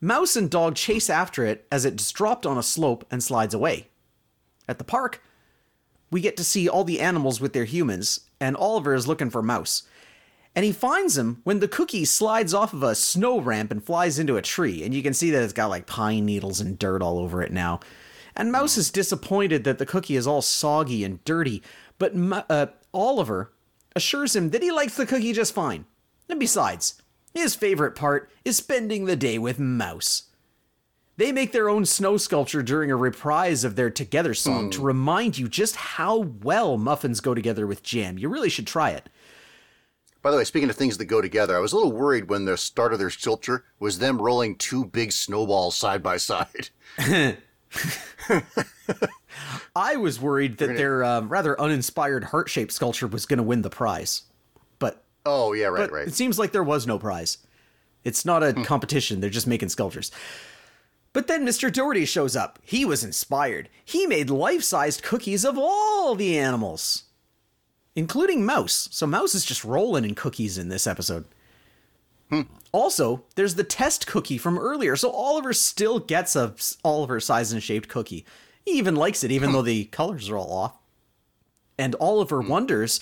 Mouse 0.02 0.36
and 0.36 0.50
Dog 0.50 0.76
chase 0.76 1.10
after 1.10 1.46
it 1.46 1.68
as 1.72 1.86
it's 1.86 2.12
dropped 2.12 2.46
on 2.46 2.58
a 2.58 2.64
slope 2.64 3.06
and 3.12 3.22
slides 3.22 3.54
away. 3.54 3.90
At 4.68 4.78
the 4.78 4.84
park, 4.84 5.22
we 6.12 6.22
get 6.22 6.38
to 6.38 6.44
see 6.44 6.68
all 6.68 6.84
the 6.84 7.00
animals 7.00 7.40
with 7.40 7.54
their 7.54 7.66
humans, 7.66 8.22
and 8.40 8.56
Oliver 8.56 8.94
is 8.94 9.08
looking 9.08 9.30
for 9.30 9.42
Mouse. 9.42 9.84
And 10.56 10.66
he 10.66 10.72
finds 10.72 11.18
him 11.18 11.42
when 11.44 11.60
the 11.60 11.68
cookie 11.68 12.06
slides 12.06 12.54
off 12.54 12.74
of 12.74 12.84
a 12.84 12.96
snow 12.96 13.40
ramp 13.40 13.72
and 13.72 13.84
flies 13.84 14.18
into 14.20 14.38
a 14.38 14.42
tree, 14.42 14.84
and 14.84 14.94
you 14.94 15.04
can 15.04 15.14
see 15.14 15.30
that 15.32 15.44
it's 15.44 15.54
got 15.54 15.70
like 15.70 15.86
pine 15.86 16.26
needles 16.26 16.60
and 16.60 16.80
dirt 16.80 17.02
all 17.02 17.20
over 17.20 17.42
it 17.42 17.52
now. 17.52 17.80
And 18.36 18.52
Mouse 18.52 18.78
is 18.78 18.92
disappointed 18.92 19.64
that 19.64 19.78
the 19.78 19.86
cookie 19.86 20.16
is 20.16 20.26
all 20.26 20.42
soggy 20.42 21.04
and 21.04 21.24
dirty, 21.24 21.62
but 21.98 22.14
uh, 22.50 22.68
Oliver 22.94 23.52
assures 23.96 24.36
him 24.36 24.50
that 24.52 24.64
he 24.64 24.72
likes 24.72 24.96
the 24.96 25.06
cookie 25.06 25.34
just 25.34 25.54
fine. 25.54 25.86
And 26.30 26.40
besides, 26.40 27.02
his 27.34 27.56
favorite 27.56 27.96
part 27.96 28.32
is 28.46 28.58
spending 28.58 29.06
the 29.06 29.16
day 29.16 29.38
with 29.38 29.60
Mouse. 29.60 30.24
They 31.20 31.34
make 31.34 31.52
their 31.52 31.68
own 31.68 31.84
snow 31.84 32.16
sculpture 32.16 32.64
during 32.64 32.90
a 32.90 32.96
reprise 32.96 33.66
of 33.66 33.76
their 33.76 33.90
Together 33.90 34.34
song 34.34 34.70
to 34.70 34.82
remind 34.82 35.38
you 35.38 35.50
just 35.50 35.76
how 35.76 36.16
well 36.20 36.78
muffins 36.78 37.20
go 37.20 37.34
together 37.34 37.68
with 37.68 37.84
jam. 37.84 38.18
You 38.18 38.30
really 38.30 38.48
should 38.48 38.66
try 38.66 38.92
it. 38.92 39.10
By 40.22 40.32
the 40.32 40.38
way, 40.38 40.46
speaking 40.46 40.70
of 40.70 40.78
things 40.78 40.98
that 40.98 41.06
go 41.06 41.20
together, 41.20 41.58
I 41.58 41.60
was 41.60 41.74
a 41.74 41.76
little 41.76 41.92
worried 41.92 42.30
when 42.30 42.46
the 42.46 42.56
start 42.56 42.94
of 42.94 43.00
their 43.00 43.10
sculpture 43.10 43.66
was 43.82 44.00
them 44.00 44.22
rolling 44.22 44.56
two 44.56 44.86
big 44.86 45.12
snowballs 45.12 45.76
side 45.76 46.02
by 46.02 46.16
side. 46.16 46.70
I 49.76 49.98
was 49.98 50.22
worried 50.22 50.58
that 50.60 50.78
their 50.78 51.04
um, 51.04 51.28
rather 51.28 51.60
uninspired 51.60 52.24
heart 52.24 52.48
shaped 52.48 52.72
sculpture 52.72 53.08
was 53.08 53.26
going 53.26 53.40
to 53.40 53.44
win 53.44 53.62
the 53.62 53.70
prize. 53.70 54.22
But, 54.80 55.04
Oh, 55.26 55.52
yeah, 55.52 55.66
right, 55.68 55.92
right. 55.92 56.08
it 56.08 56.14
seems 56.14 56.40
like 56.40 56.54
there 56.54 56.64
was 56.64 56.88
no 56.88 56.98
prize. 56.98 57.40
It's 58.06 58.24
not 58.24 58.42
a 58.42 58.54
competition, 58.54 59.20
they're 59.20 59.30
just 59.30 59.48
making 59.48 59.68
sculptures. 59.68 60.12
But 61.12 61.28
then 61.28 61.46
Mr. 61.46 61.72
Doherty 61.72 62.06
shows 62.06 62.36
up. 62.36 62.60
He 62.64 62.86
was 62.86 63.04
inspired. 63.04 63.70
He 63.84 64.06
made 64.06 64.30
life 64.30 64.64
sized 64.64 65.02
cookies 65.02 65.44
of 65.44 65.58
all 65.58 66.16
the 66.16 66.38
animals, 66.38 67.04
including 67.96 68.46
Mouse. 68.46 68.88
So 68.92 69.08
Mouse 69.08 69.34
is 69.34 69.46
just 69.46 69.66
rolling 69.66 70.06
in 70.06 70.16
cookies 70.16 70.58
in 70.58 70.70
this 70.70 70.86
episode. 70.86 71.26
Hmm. 72.30 72.42
Also, 72.72 73.24
there's 73.36 73.56
the 73.56 73.64
test 73.64 74.06
cookie 74.06 74.38
from 74.38 74.60
earlier, 74.60 74.96
so 74.96 75.10
Oliver 75.10 75.54
still 75.54 75.98
gets 75.98 76.36
a 76.36 76.54
Oliver 76.84 77.20
size 77.20 77.52
and 77.52 77.64
shaped 77.64 77.90
cookie. 77.90 78.26
He 78.64 78.74
even 78.74 78.96
likes 78.96 79.24
it, 79.24 79.32
even 79.32 79.52
though 79.52 79.64
the 79.64 79.86
colors 79.86 80.30
are 80.30 80.38
all 80.38 80.52
off. 80.52 80.78
And 81.80 81.96
Oliver 82.00 82.44
hmm. 82.44 82.50
wonders 82.50 83.00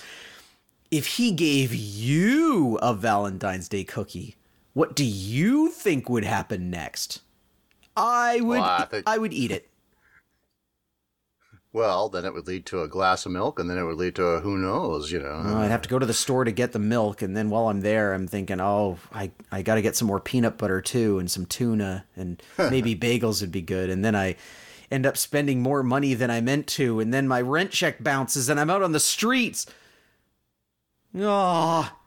if 0.90 1.06
he 1.16 1.32
gave 1.32 1.74
you 1.74 2.78
a 2.80 2.94
Valentine's 2.94 3.68
Day 3.68 3.84
cookie, 3.84 4.36
what 4.72 4.96
do 4.96 5.04
you 5.04 5.70
think 5.70 6.08
would 6.08 6.24
happen 6.24 6.70
next? 6.70 7.20
I 7.98 8.40
would, 8.40 8.60
Well, 8.60 8.62
I 8.62 8.84
think- 8.86 9.04
I 9.08 9.18
would 9.18 9.32
eat 9.32 9.50
it. 9.50 9.68
Well, 11.70 12.08
then 12.08 12.24
it 12.24 12.32
would 12.32 12.46
lead 12.46 12.64
to 12.66 12.80
a 12.82 12.88
glass 12.88 13.26
of 13.26 13.32
milk, 13.32 13.58
and 13.60 13.68
then 13.68 13.76
it 13.76 13.84
would 13.84 13.98
lead 13.98 14.14
to 14.16 14.24
a 14.24 14.40
who 14.40 14.56
knows, 14.56 15.12
you 15.12 15.18
know. 15.20 15.42
Oh, 15.44 15.58
I'd 15.58 15.70
have 15.70 15.82
to 15.82 15.88
go 15.88 15.98
to 15.98 16.06
the 16.06 16.14
store 16.14 16.44
to 16.44 16.50
get 16.50 16.72
the 16.72 16.78
milk, 16.78 17.20
and 17.20 17.36
then 17.36 17.50
while 17.50 17.68
I'm 17.68 17.82
there, 17.82 18.14
I'm 18.14 18.26
thinking, 18.26 18.58
oh, 18.60 18.98
I, 19.12 19.30
I 19.52 19.60
got 19.60 19.74
to 19.74 19.82
get 19.82 19.94
some 19.94 20.08
more 20.08 20.18
peanut 20.18 20.56
butter 20.56 20.80
too, 20.80 21.18
and 21.18 21.30
some 21.30 21.44
tuna, 21.44 22.06
and 22.16 22.42
maybe 22.58 22.96
bagels 22.96 23.42
would 23.42 23.52
be 23.52 23.60
good. 23.60 23.90
And 23.90 24.02
then 24.02 24.16
I 24.16 24.36
end 24.90 25.04
up 25.04 25.18
spending 25.18 25.60
more 25.60 25.82
money 25.82 26.14
than 26.14 26.30
I 26.30 26.40
meant 26.40 26.66
to, 26.68 27.00
and 27.00 27.12
then 27.12 27.28
my 27.28 27.42
rent 27.42 27.70
check 27.70 28.02
bounces 28.02 28.48
and 28.48 28.58
I'm 28.58 28.70
out 28.70 28.82
on 28.82 28.92
the 28.92 29.00
streets. 29.00 29.66
Ah, 31.20 31.94
Sh- 31.94 31.97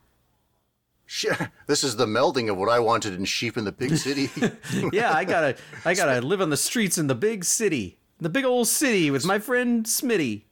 This 1.67 1.83
is 1.83 1.97
the 1.97 2.05
melding 2.05 2.49
of 2.49 2.57
what 2.57 2.69
I 2.69 2.79
wanted 2.79 3.13
in 3.13 3.25
Sheep 3.25 3.57
in 3.57 3.65
the 3.65 3.71
Big 3.71 3.97
City. 3.97 4.29
yeah, 4.93 5.11
I 5.13 5.25
gotta, 5.25 5.57
I 5.83 5.93
gotta 5.93 6.21
live 6.25 6.41
on 6.41 6.49
the 6.49 6.57
streets 6.57 6.97
in 6.97 7.07
the 7.07 7.15
big 7.15 7.43
city, 7.43 7.97
the 8.19 8.29
big 8.29 8.45
old 8.45 8.67
city 8.67 9.11
with 9.11 9.25
my 9.25 9.37
friend 9.39 9.85
Smitty. 9.85 10.43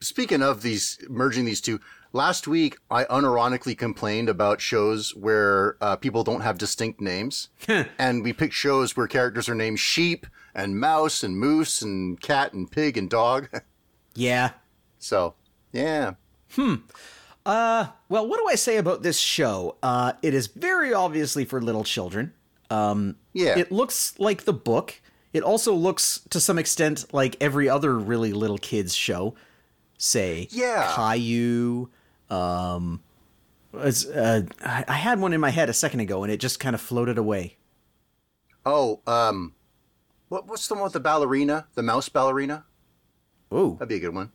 Speaking 0.00 0.42
of 0.42 0.62
these 0.62 0.98
merging 1.08 1.44
these 1.44 1.60
two, 1.60 1.80
last 2.12 2.46
week 2.46 2.78
I 2.90 3.04
unironically 3.06 3.76
complained 3.76 4.28
about 4.28 4.60
shows 4.60 5.14
where 5.16 5.76
uh, 5.80 5.96
people 5.96 6.22
don't 6.22 6.42
have 6.42 6.56
distinct 6.56 7.00
names, 7.00 7.48
and 7.98 8.22
we 8.22 8.32
picked 8.32 8.54
shows 8.54 8.96
where 8.96 9.08
characters 9.08 9.48
are 9.48 9.54
named 9.56 9.80
Sheep 9.80 10.26
and 10.54 10.78
Mouse 10.78 11.24
and 11.24 11.36
Moose 11.36 11.82
and 11.82 12.20
Cat 12.20 12.52
and 12.52 12.70
Pig 12.70 12.96
and 12.96 13.10
Dog. 13.10 13.48
Yeah. 14.14 14.50
so 14.98 15.34
yeah, 15.72 16.14
Well, 17.48 18.26
what 18.28 18.38
do 18.38 18.46
I 18.48 18.54
say 18.54 18.76
about 18.76 19.02
this 19.02 19.18
show? 19.18 19.76
Uh, 19.82 20.12
it 20.22 20.34
is 20.34 20.46
very 20.48 20.92
obviously 20.92 21.44
for 21.44 21.60
little 21.60 21.84
children. 21.84 22.32
yeah. 22.70 23.58
It 23.58 23.72
looks 23.72 24.18
like 24.18 24.44
the 24.44 24.52
book. 24.52 25.00
It 25.32 25.42
also 25.42 25.74
looks, 25.74 26.20
to 26.30 26.40
some 26.40 26.58
extent, 26.58 27.12
like 27.12 27.36
every 27.40 27.68
other 27.68 27.98
really 27.98 28.32
little 28.32 28.58
kids 28.58 28.94
show. 28.94 29.34
Say, 29.98 30.48
Yeah. 30.50 30.92
Caillou. 30.94 31.88
Um, 32.30 33.02
it's, 33.74 34.06
uh, 34.06 34.42
I 34.64 34.92
had 34.94 35.20
one 35.20 35.32
in 35.32 35.40
my 35.40 35.50
head 35.50 35.68
a 35.68 35.72
second 35.74 36.00
ago, 36.00 36.22
and 36.22 36.32
it 36.32 36.38
just 36.40 36.60
kind 36.60 36.74
of 36.74 36.80
floated 36.80 37.18
away. 37.18 37.56
oh, 38.66 39.00
um, 39.06 39.54
what 40.28 40.46
what's 40.46 40.68
the 40.68 40.74
one 40.74 40.84
with 40.84 40.92
the 40.92 41.00
ballerina, 41.00 41.66
the 41.74 41.82
mouse 41.82 42.08
ballerina? 42.08 42.64
Oh, 43.50 43.72
That'd 43.74 43.88
be 43.88 43.96
a 43.96 44.00
good 44.00 44.14
one. 44.14 44.30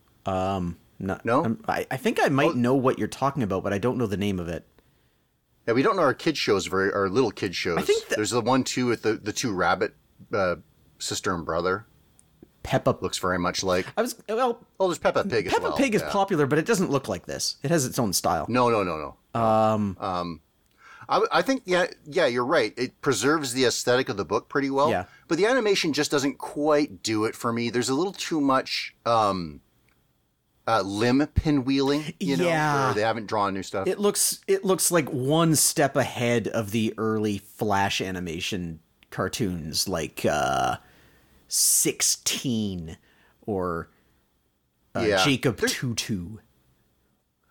No, 1.04 1.20
No? 1.24 1.44
I'm- 1.44 1.64
I, 1.68 1.86
I 1.92 1.98
think 1.98 2.20
I 2.22 2.30
might 2.30 2.56
know 2.56 2.74
what 2.74 2.98
you're 2.98 3.08
talking 3.08 3.44
about, 3.44 3.64
but 3.64 3.74
I 3.74 3.78
don't 3.78 3.98
know 3.98 4.08
the 4.08 4.18
name 4.18 4.40
of 4.40 4.48
it. 4.48 4.68
Yeah, 5.68 5.74
we 5.74 5.82
don't 5.82 5.96
know 5.96 6.02
our 6.02 6.14
kid 6.14 6.38
shows 6.38 6.66
very 6.66 6.92
our 6.92 7.08
little 7.10 7.32
kid 7.32 7.56
shows. 7.56 7.78
I 7.78 7.82
think 7.84 8.08
that- 8.10 8.16
there's 8.16 8.32
the 8.32 8.42
one 8.42 8.64
too 8.64 8.88
with 8.88 9.04
the 9.04 9.14
the 9.14 9.32
two 9.34 9.54
rabbit 9.54 9.96
uh, 10.34 10.56
sister 11.00 11.34
and 11.34 11.46
brother. 11.46 11.86
Peppa. 12.64 12.98
Looks 13.02 13.18
very 13.18 13.38
much 13.38 13.64
like. 13.64 13.86
I 13.98 14.02
was 14.02 14.16
well. 14.28 14.66
Oh, 14.80 14.88
there's 14.88 14.98
Peppa 14.98 15.26
Pig 15.26 15.48
as 15.48 15.54
Peppa 15.54 15.64
well. 15.70 15.78
Pig 15.78 15.96
is 15.96 16.02
yeah. 16.02 16.10
popular, 16.10 16.48
but 16.48 16.58
it 16.60 16.66
doesn't 16.66 16.90
look 16.90 17.08
like 17.10 17.26
this. 17.26 17.58
It 17.62 17.72
has 17.72 17.86
its 17.86 18.00
own 18.00 18.14
style. 18.14 18.46
No, 18.48 18.70
no, 18.70 18.84
no, 18.84 19.16
no. 19.36 19.40
Um, 19.40 20.42
I, 21.10 21.26
I 21.32 21.42
think 21.42 21.64
yeah, 21.66 21.88
yeah, 22.06 22.26
you're 22.26 22.46
right. 22.46 22.74
It 22.78 23.02
preserves 23.02 23.54
the 23.54 23.66
aesthetic 23.66 24.10
of 24.10 24.18
the 24.18 24.26
book 24.26 24.50
pretty 24.50 24.70
well. 24.70 24.90
Yeah. 24.90 25.06
But 25.28 25.38
the 25.38 25.46
animation 25.46 25.94
just 25.94 26.12
doesn't 26.12 26.38
quite 26.38 27.04
do 27.04 27.26
it 27.26 27.36
for 27.36 27.52
me. 27.52 27.70
There's 27.70 27.90
a 27.90 27.94
little 27.96 28.14
too 28.14 28.40
much 28.40 28.96
um, 29.06 29.62
uh, 30.68 30.82
limb 30.82 31.20
pinwheeling. 31.36 32.14
You 32.20 32.38
know, 32.38 32.46
Yeah. 32.46 32.94
they 32.96 33.02
haven't 33.02 33.28
drawn 33.28 33.54
new 33.54 33.64
stuff. 33.64 33.88
It 33.88 34.00
looks 34.00 34.40
it 34.48 34.64
looks 34.64 34.92
like 34.92 35.10
one 35.10 35.56
step 35.56 35.96
ahead 35.96 36.48
of 36.48 36.72
the 36.72 36.94
early 36.98 37.38
Flash 37.40 38.00
animation 38.02 38.80
cartoons, 39.12 39.88
like 39.88 40.26
uh, 40.26 40.78
sixteen 41.48 42.98
or 43.46 43.90
uh, 44.96 45.02
Yeah. 45.02 45.24
Jacob 45.24 45.58
Two-Two. 45.60 46.40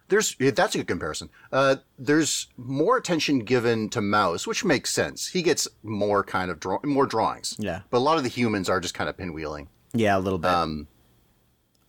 There's 0.09 0.37
that's 0.39 0.75
a 0.75 0.79
good 0.79 0.89
comparison. 0.89 1.31
Uh, 1.51 1.77
there's 1.99 2.49
more 2.59 2.99
attention 2.99 3.41
given 3.41 3.89
to 3.91 4.03
Mouse, 4.03 4.47
which 4.47 4.63
makes 4.65 4.91
sense. 4.93 5.29
He 5.29 5.41
gets 5.43 5.67
more 5.83 6.23
kind 6.23 6.51
of 6.51 6.61
draw- 6.61 6.81
more 6.85 7.07
drawings. 7.07 7.57
Yeah. 7.59 7.81
But 7.91 7.99
a 7.99 8.01
lot 8.01 8.19
of 8.19 8.23
the 8.23 8.29
humans 8.29 8.69
are 8.69 8.79
just 8.79 8.93
kind 8.93 9.09
of 9.09 9.17
pinwheeling. 9.17 9.69
Yeah, 9.95 10.19
a 10.19 10.21
little 10.21 10.39
bit. 10.39 10.51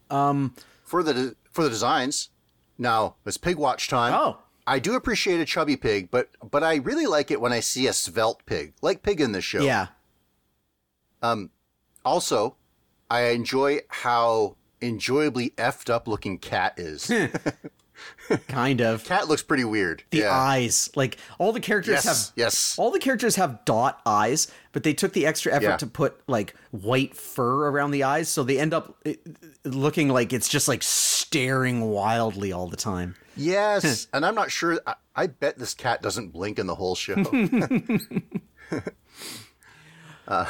Um, 0.09 0.53
for 0.93 1.01
the 1.01 1.35
for 1.51 1.63
the 1.63 1.71
designs. 1.71 2.29
Now 2.77 3.15
it's 3.25 3.37
pig 3.37 3.57
watch 3.57 3.87
time. 3.87 4.13
Oh. 4.13 4.37
I 4.67 4.77
do 4.77 4.93
appreciate 4.93 5.39
a 5.41 5.45
chubby 5.45 5.75
pig, 5.75 6.11
but 6.11 6.29
but 6.51 6.63
I 6.63 6.75
really 6.75 7.07
like 7.07 7.31
it 7.31 7.41
when 7.41 7.51
I 7.51 7.61
see 7.61 7.87
a 7.87 7.93
svelte 7.93 8.45
pig, 8.45 8.73
like 8.83 9.01
pig 9.01 9.19
in 9.19 9.31
the 9.31 9.41
show. 9.41 9.63
yeah, 9.63 9.87
Um. 11.23 11.49
Also, 12.05 12.57
I 13.09 13.29
enjoy 13.29 13.79
how 13.87 14.55
enjoyably 14.81 15.49
effed 15.57 15.89
up 15.89 16.07
looking 16.07 16.37
cat 16.37 16.75
is. 16.77 17.11
kind 18.47 18.81
of. 18.81 19.03
cat 19.03 19.27
looks 19.27 19.43
pretty 19.43 19.63
weird. 19.65 20.03
The 20.11 20.19
yeah. 20.19 20.31
eyes, 20.31 20.89
like 20.95 21.17
all 21.39 21.51
the 21.51 21.59
characters 21.59 22.03
Yes. 22.05 22.05
have 22.05 22.33
yes. 22.35 22.75
all 22.77 22.91
the 22.91 22.99
characters 22.99 23.35
have 23.35 23.63
dot 23.65 24.01
eyes, 24.05 24.47
but 24.71 24.83
they 24.83 24.93
took 24.93 25.13
the 25.13 25.25
extra 25.25 25.53
effort 25.53 25.63
Yeah. 25.63 25.77
to 25.77 25.87
put 25.87 26.21
like 26.27 26.55
white 26.71 27.15
fur 27.15 27.67
around 27.69 27.91
the 27.91 28.03
eyes, 28.03 28.29
so 28.29 28.43
they 28.43 28.59
end 28.59 28.73
up 28.73 28.95
eh, 29.05 29.15
looking 29.65 30.09
like 30.09 30.33
it's 30.33 30.49
just 30.49 30.67
like 30.67 30.83
staring 30.83 31.81
wildly 31.81 32.51
all 32.51 32.67
the 32.67 32.77
time. 32.77 33.15
Yes, 33.35 34.07
and 34.13 34.25
I'm 34.25 34.35
not 34.35 34.51
sure. 34.51 34.79
I, 34.85 34.95
I 35.15 35.27
bet 35.27 35.57
this 35.57 35.73
cat 35.73 36.01
doesn't 36.01 36.29
blink 36.33 36.59
in 36.59 36.67
the 36.67 36.75
whole 36.75 36.95
show. 36.95 37.15
uh, 40.27 40.45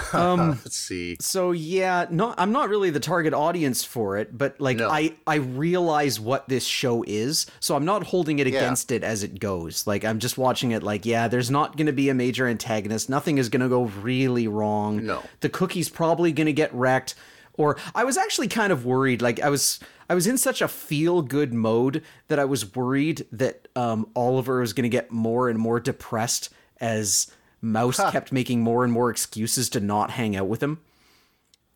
let's 0.63 0.75
see. 0.75 1.17
So 1.19 1.51
yeah, 1.51 2.05
no, 2.09 2.33
I'm 2.37 2.51
not 2.51 2.69
really 2.69 2.89
the 2.89 2.99
target 2.99 3.33
audience 3.33 3.83
for 3.83 4.17
it, 4.17 4.37
but 4.37 4.59
like 4.59 4.77
No. 4.77 4.89
I 4.89 5.15
I 5.25 5.35
realize 5.35 6.19
what 6.19 6.47
this 6.47 6.65
show 6.65 7.03
is, 7.07 7.45
so 7.59 7.75
I'm 7.75 7.85
not 7.85 8.03
holding 8.03 8.39
it 8.39 8.47
against 8.47 8.91
it 8.91 9.03
as 9.03 9.23
it 9.23 9.39
goes. 9.39 9.87
Like 9.87 10.05
I'm 10.05 10.19
just 10.19 10.37
watching 10.37 10.71
it. 10.71 10.83
Like 10.83 11.05
yeah, 11.05 11.27
there's 11.27 11.49
not 11.49 11.75
going 11.77 11.87
to 11.87 11.93
be 11.93 12.09
a 12.09 12.13
major 12.13 12.47
antagonist. 12.47 13.09
Nothing 13.09 13.37
is 13.37 13.49
going 13.49 13.61
to 13.61 13.69
go 13.69 13.83
really 13.85 14.47
wrong. 14.47 15.05
No. 15.05 15.23
the 15.41 15.49
cookie's 15.49 15.89
probably 15.89 16.31
going 16.31 16.47
to 16.47 16.53
get 16.53 16.73
wrecked. 16.73 17.15
Or 17.55 17.77
I 17.93 18.03
was 18.03 18.17
actually 18.17 18.47
kind 18.47 18.71
of 18.73 18.83
worried. 18.83 19.21
Like 19.21 19.39
I 19.39 19.49
was 19.49 19.79
I 20.09 20.15
was 20.15 20.25
in 20.27 20.37
such 20.37 20.61
a 20.61 20.67
feel 20.67 21.21
good 21.21 21.53
mode 21.53 22.03
that 22.27 22.39
I 22.39 22.45
was 22.45 22.75
worried 22.75 23.25
that 23.31 23.67
um, 23.75 24.07
Oliver 24.15 24.59
was 24.59 24.73
going 24.73 24.83
to 24.83 24.89
get 24.89 25.11
more 25.11 25.49
and 25.49 25.59
more 25.59 25.79
depressed 25.79 26.49
as 26.79 27.31
Mouse 27.63 27.97
kept 28.11 28.31
making 28.31 28.61
more 28.61 28.83
and 28.83 28.91
more 28.93 29.09
excuses 29.09 29.69
to 29.69 29.79
not 29.79 30.11
hang 30.11 30.35
out 30.35 30.47
with 30.47 30.61
him. 30.61 30.79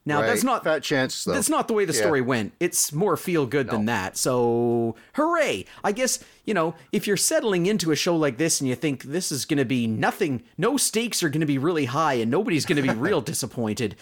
Now 0.05 0.22
that's 0.22 0.43
not 0.43 0.64
fat 0.64 0.84
chance 0.84 1.26
though. 1.26 1.34
that's 1.34 1.49
not 1.49 1.68
the 1.68 1.73
way 1.73 1.84
the 1.84 1.91
Yeah. 1.93 1.99
story 1.99 2.22
went. 2.22 2.53
It's 2.61 2.93
more 2.93 3.18
feel 3.18 3.45
good 3.45 3.69
than 3.69 3.85
that. 3.88 4.15
So, 4.15 4.95
hooray! 5.15 5.65
I 5.84 5.91
guess, 5.91 6.19
you 6.45 6.53
know, 6.53 6.76
if 6.93 7.07
you're 7.07 7.18
settling 7.18 7.65
into 7.65 7.91
a 7.91 7.95
show 7.97 8.15
like 8.15 8.38
this 8.38 8.61
and 8.61 8.69
you 8.69 8.76
think 8.76 9.03
this 9.03 9.31
is 9.34 9.43
going 9.43 9.57
to 9.57 9.65
be 9.65 9.85
nothing, 9.85 10.43
no 10.57 10.77
stakes 10.77 11.23
are 11.23 11.30
going 11.30 11.41
to 11.41 11.45
be 11.47 11.57
really 11.57 11.85
high 11.85 12.14
and 12.14 12.31
nobody's 12.31 12.65
going 12.65 12.81
to 12.81 12.88
be 12.88 12.97
real 12.97 13.19
disappointed. 13.34 13.95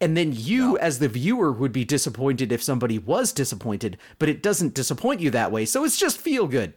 And 0.00 0.16
then 0.16 0.32
you, 0.34 0.78
as 0.78 0.98
the 0.98 1.08
viewer, 1.08 1.52
would 1.52 1.72
be 1.72 1.84
disappointed 1.84 2.52
if 2.52 2.62
somebody 2.62 2.98
was 2.98 3.30
disappointed, 3.32 3.98
but 4.18 4.30
it 4.30 4.42
doesn't 4.42 4.72
disappoint 4.72 5.20
you 5.20 5.30
that 5.32 5.52
way. 5.52 5.66
So 5.66 5.84
it's 5.84 5.98
just 5.98 6.16
feel 6.16 6.46
good. 6.46 6.72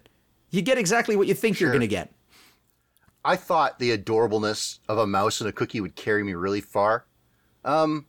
You 0.52 0.62
get 0.62 0.78
exactly 0.78 1.16
what 1.16 1.28
you 1.28 1.34
think 1.34 1.62
you're 1.62 1.72
going 1.72 1.80
to 1.82 1.88
get. 1.88 2.12
I 3.26 3.36
thought 3.36 3.80
the 3.80 3.98
adorableness 3.98 4.80
of 4.90 4.98
a 4.98 5.08
mouse 5.08 5.40
and 5.40 5.50
a 5.50 5.54
cookie 5.54 5.80
would 5.82 5.96
carry 5.96 6.24
me 6.24 6.34
really 6.34 6.62
far. 6.62 7.06
Um, 7.64 8.06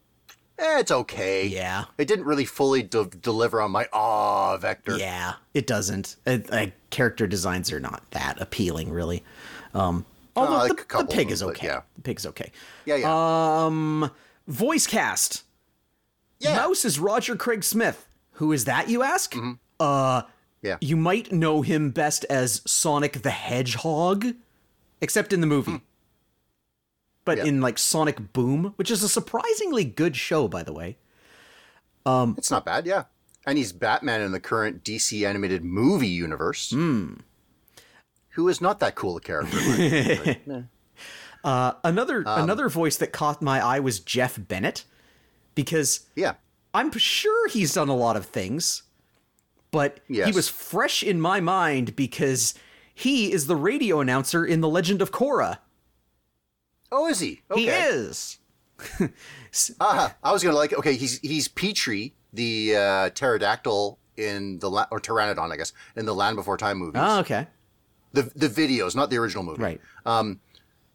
eh, 0.58 0.80
it's 0.80 0.90
okay. 0.90 1.46
Yeah. 1.46 1.84
It 1.98 2.08
didn't 2.08 2.24
really 2.24 2.44
fully 2.44 2.82
de- 2.82 3.04
deliver 3.04 3.60
on 3.60 3.70
my 3.70 3.86
awe 3.92 4.56
vector. 4.56 4.96
Yeah, 4.96 5.34
it 5.52 5.66
doesn't. 5.66 6.16
Uh, 6.26 6.38
uh, 6.50 6.66
character 6.90 7.26
designs 7.26 7.72
are 7.72 7.80
not 7.80 8.02
that 8.10 8.40
appealing, 8.40 8.90
really. 8.90 9.22
Um, 9.72 10.04
although 10.34 10.56
like 10.56 10.88
the, 10.88 10.98
the 10.98 11.06
pig 11.06 11.28
of 11.28 11.32
is 11.32 11.42
okay. 11.42 11.66
yeah. 11.68 11.80
The 11.96 12.02
pig's 12.02 12.26
okay. 12.26 12.50
yeah, 12.84 12.96
yeah. 12.96 13.64
Um, 13.66 14.10
voice 14.48 14.86
cast. 14.86 15.44
yeah. 16.40 16.56
Mouse 16.56 16.84
is 16.84 16.98
Roger 16.98 17.36
Craig 17.36 17.62
Smith. 17.62 18.08
Who 18.38 18.50
is 18.50 18.64
that, 18.64 18.88
you 18.88 19.04
ask? 19.04 19.36
Uh, 19.78 20.22
yeah. 20.60 20.76
you 20.80 20.96
might 20.96 21.30
know 21.30 21.62
him 21.62 21.90
best 21.90 22.24
as 22.28 22.62
Sonic 22.66 23.22
the 23.22 23.30
Hedgehog, 23.30 24.34
except 25.00 25.32
in 25.32 25.40
the 25.40 25.46
movie. 25.46 25.80
But 27.24 27.38
Yeah. 27.38 27.44
in 27.44 27.60
like 27.60 27.78
Sonic 27.78 28.32
Boom, 28.32 28.74
which 28.76 28.90
is 28.90 29.02
a 29.02 29.08
surprisingly 29.08 29.84
good 29.84 30.16
show, 30.16 30.46
by 30.48 30.62
the 30.62 30.72
way. 30.72 30.98
Um, 32.04 32.34
It's 32.36 32.50
not 32.50 32.64
bad, 32.66 32.86
yeah. 32.86 33.04
And 33.46 33.56
he's 33.58 33.72
Batman 33.72 34.20
in 34.20 34.32
the 34.32 34.40
current 34.40 34.84
DC 34.84 35.26
animated 35.26 35.64
movie 35.64 36.08
universe. 36.08 36.70
Hmm. 36.70 37.14
Who 38.30 38.48
is 38.48 38.60
not 38.60 38.80
that 38.80 38.94
cool 38.94 39.16
a 39.16 39.20
character. 39.20 39.58
but- 40.46 40.64
Another 41.84 42.26
Um, 42.26 42.42
another 42.44 42.68
voice 42.68 42.96
that 42.96 43.12
caught 43.12 43.40
my 43.42 43.60
eye 43.64 43.80
was 43.80 44.00
Jeff 44.00 44.38
Bennett, 44.38 44.84
because 45.54 46.00
yeah. 46.16 46.34
I'm 46.72 46.90
sure 46.92 47.48
he's 47.48 47.74
done 47.74 47.88
a 47.88 47.94
lot 47.96 48.16
of 48.16 48.26
things, 48.26 48.82
but 49.70 50.00
he 50.08 50.32
was 50.32 50.48
fresh 50.48 51.02
in 51.02 51.20
my 51.20 51.40
mind 51.40 51.94
because 51.96 52.54
he 52.94 53.32
is 53.32 53.46
the 53.46 53.56
radio 53.56 54.00
announcer 54.00 54.44
in 54.46 54.60
The 54.60 54.68
Legend 54.68 55.02
of 55.02 55.10
Korra. 55.10 55.58
Oh, 56.92 57.08
is 57.08 57.18
he? 57.20 57.42
Okay. 57.50 57.60
He 57.62 57.68
is. 57.68 58.38
Ah, 59.80 60.14
I 60.22 60.32
was 60.32 60.42
gonna 60.42 60.56
like. 60.56 60.72
Okay, 60.72 60.94
he's 60.96 61.20
he's 61.20 61.46
Petrie, 61.46 62.12
the 62.32 62.74
uh, 62.76 63.10
pterodactyl 63.10 63.98
in 64.16 64.58
the 64.58 64.68
la- 64.68 64.86
or 64.90 64.98
pteranodon, 65.00 65.52
I 65.52 65.56
guess, 65.56 65.72
in 65.94 66.06
the 66.06 66.14
Land 66.14 66.34
Before 66.34 66.56
Time 66.56 66.78
movies. 66.78 67.00
Oh, 67.04 67.20
okay. 67.20 67.46
the 68.12 68.22
the 68.34 68.48
videos, 68.48 68.96
not 68.96 69.10
the 69.10 69.18
original 69.18 69.44
movie. 69.44 69.62
Right. 69.62 69.80
Um, 70.04 70.40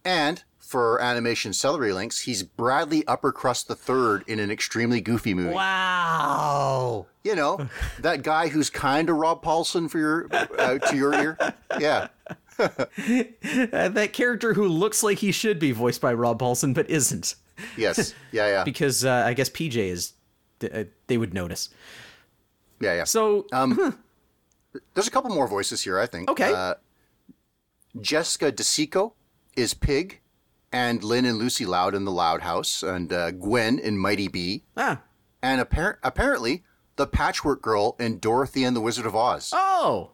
And 0.03 0.43
for 0.69 1.01
animation 1.01 1.51
celery 1.51 1.91
links, 1.91 2.19
he's 2.21 2.43
Bradley 2.43 3.01
Uppercrust 3.03 3.65
the 3.65 3.75
Third 3.75 4.23
in 4.27 4.39
an 4.39 4.51
extremely 4.51 5.01
goofy 5.01 5.33
movie. 5.33 5.55
Wow. 5.55 7.07
You 7.23 7.35
know, 7.35 7.67
that 7.99 8.21
guy 8.21 8.49
who's 8.49 8.69
kind 8.69 9.09
of 9.09 9.15
Rob 9.17 9.43
Paulsen 9.43 9.89
for 9.89 9.97
your 9.97 10.27
uh, 10.31 10.77
to 10.77 10.95
your 10.95 11.13
ear. 11.13 11.37
Yeah, 11.79 12.07
Uh, 12.59 13.87
that 13.89 14.09
character 14.13 14.53
who 14.53 14.67
looks 14.67 15.01
like 15.01 15.19
he 15.19 15.31
should 15.31 15.59
be 15.59 15.71
voiced 15.71 16.01
by 16.01 16.13
Rob 16.13 16.39
Paulsen 16.39 16.73
but 16.73 16.89
isn't. 16.89 17.35
yes, 17.77 18.13
yeah, 18.31 18.47
yeah, 18.47 18.63
Because 18.63 19.03
uh, 19.05 19.23
I 19.25 19.33
guess 19.33 19.49
PJ 19.49 19.75
is. 19.77 20.13
Uh, 20.61 20.83
they 21.07 21.17
would 21.17 21.33
notice. 21.33 21.69
yeah, 22.81 22.95
yeah. 22.95 23.03
So, 23.05 23.47
There's 24.93 25.07
a 25.07 25.11
couple 25.11 25.31
more 25.33 25.47
voices 25.47 25.81
here, 25.81 25.97
I 25.97 26.05
think. 26.05 26.29
Okay. 26.29 26.53
Uh, 26.53 26.75
Jessica 27.99 28.51
DiCicco 28.51 29.13
is 29.55 29.73
Pig, 29.73 30.19
and 30.71 31.03
Lynn 31.03 31.25
and 31.25 31.37
Lucy 31.37 31.65
Loud 31.65 31.95
in 31.95 32.05
The 32.05 32.11
Loud 32.11 32.41
House, 32.41 32.83
and 32.83 33.11
uh, 33.11 33.31
Gwen 33.31 33.79
in 33.79 33.97
Mighty 33.97 34.27
B, 34.27 34.63
ah. 34.77 35.01
and 35.41 35.61
appar- 35.61 35.97
apparently 36.03 36.63
the 36.95 37.07
Patchwork 37.07 37.61
Girl 37.61 37.95
in 37.99 38.19
Dorothy 38.19 38.63
and 38.63 38.75
the 38.75 38.81
Wizard 38.81 39.05
of 39.05 39.15
Oz. 39.15 39.51
Oh! 39.53 40.11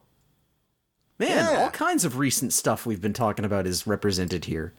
Man, 1.17 1.29
Yeah. 1.29 1.59
all 1.63 1.69
kinds 1.71 2.03
of 2.05 2.17
recent 2.17 2.51
stuff 2.53 2.85
we've 2.85 3.01
been 3.01 3.13
talking 3.13 3.45
about 3.45 3.65
is 3.65 3.87
represented 3.87 4.45
here. 4.45 4.73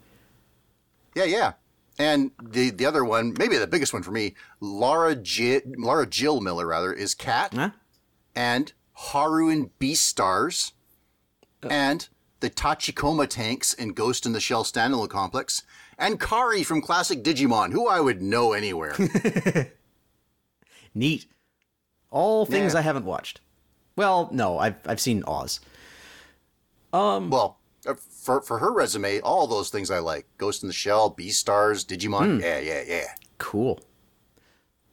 Yeah, 1.15 1.25
yeah. 1.25 1.53
And 1.99 2.31
the 2.43 2.69
the 2.71 2.85
other 2.85 3.05
one, 3.07 3.35
maybe 3.39 3.57
the 3.57 3.67
biggest 3.67 3.95
one 3.95 4.03
for 4.03 4.11
me, 4.11 4.35
Laura 4.61 5.15
J- 5.17 5.63
Lara 5.65 6.07
Jill 6.07 6.43
Miller 6.43 6.67
rather 6.67 6.93
is 6.93 7.15
Cat, 7.15 7.55
Huh? 7.55 7.71
and 8.35 8.73
Haru 8.93 9.49
in 9.49 9.71
Beastars, 9.81 10.73
and 11.63 12.07
the 12.41 12.51
Tachikoma 12.51 13.29
tanks 13.29 13.73
in 13.73 13.93
Ghost 13.93 14.27
in 14.27 14.33
the 14.33 14.41
Shell 14.41 14.65
Standalone 14.65 15.09
Complex, 15.09 15.63
and 15.99 16.21
Kari 16.21 16.63
from 16.63 16.83
classic 16.83 17.23
Digimon, 17.23 17.73
who 17.73 17.89
I 17.89 18.01
would 18.01 18.21
know 18.21 18.53
anywhere. 18.53 18.95
Neat. 20.95 21.27
All 22.11 22.47
things 22.47 22.73
Yeah. 22.75 22.81
I 22.81 22.83
haven't 22.83 23.05
watched. 23.05 23.41
Well, 23.97 24.29
no, 24.33 24.59
I've 24.59 24.77
I've 24.87 25.01
seen 25.01 25.23
Oz. 25.27 25.61
Um, 26.93 27.31
well, 27.31 27.59
uh, 27.87 27.95
for 27.95 28.41
for 28.43 28.59
her 28.59 28.73
resume, 28.73 29.21
all 29.21 29.47
those 29.47 29.71
things 29.71 29.91
I 29.91 29.99
like: 29.99 30.27
Ghost 30.39 30.63
in 30.63 30.69
the 30.69 30.75
Shell, 30.75 31.15
Beastars, 31.15 31.85
Digimon. 31.85 32.41
Yeah, 32.43 32.59
yeah, 32.59 32.83
yeah. 32.87 33.07
Cool. 33.39 33.81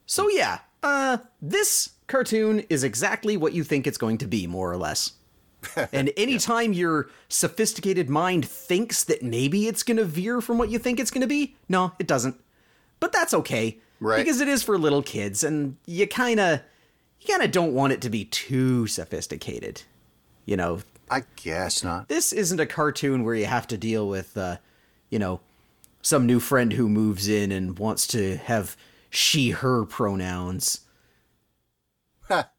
So 0.06 0.30
yeah, 0.30 0.60
uh 0.82 1.18
this 1.42 1.92
cartoon 2.08 2.60
is 2.70 2.84
exactly 2.84 3.38
what 3.38 3.54
you 3.54 3.64
think 3.64 3.88
it's 3.88 3.98
going 3.98 4.18
to 4.20 4.28
be, 4.28 4.48
more 4.48 4.72
or 4.72 4.78
less. 4.78 5.14
and 5.94 6.12
anytime 6.18 6.74
your 6.74 7.10
sophisticated 7.30 8.10
mind 8.10 8.46
thinks 8.46 9.04
that 9.06 9.24
maybe 9.24 9.68
it's 9.68 9.84
going 9.84 9.98
to 9.98 10.06
veer 10.06 10.42
from 10.42 10.58
what 10.58 10.70
you 10.70 10.80
think 10.80 11.00
it's 11.00 11.12
going 11.12 11.22
to 11.22 11.28
be, 11.28 11.56
no, 11.70 11.94
it 12.00 12.08
doesn't. 12.08 12.40
But 13.00 13.12
that's 13.12 13.34
okay. 13.34 13.80
Right. 14.00 14.18
Because 14.18 14.42
it 14.42 14.48
is 14.48 14.64
for 14.64 14.78
little 14.78 15.04
kids 15.04 15.44
and 15.44 15.78
you 15.86 16.08
kind 16.08 16.40
of 16.40 16.62
you 17.20 17.28
kind 17.34 17.44
of 17.44 17.52
don't 17.52 17.74
want 17.74 17.94
it 17.94 18.02
to 18.02 18.10
be 18.10 18.26
too 18.26 18.88
sophisticated. 18.88 19.84
You 20.46 20.58
know, 20.58 20.80
I 21.10 21.24
guess 21.38 21.84
not. 21.84 22.10
this 22.10 22.34
isn't 22.34 22.60
a 22.60 22.66
cartoon 22.66 23.24
where 23.24 23.36
you 23.36 23.46
have 23.46 23.68
to 23.68 23.78
deal 23.78 24.08
with 24.08 24.36
uh, 24.38 24.58
you 25.10 25.20
know, 25.20 25.40
some 26.02 26.26
new 26.26 26.40
friend 26.40 26.74
who 26.74 26.90
moves 26.90 27.28
in 27.28 27.52
and 27.52 27.78
wants 27.80 28.08
to 28.08 28.38
have 28.38 28.76
she 29.10 29.52
her 29.52 29.86
pronouns. 29.86 30.82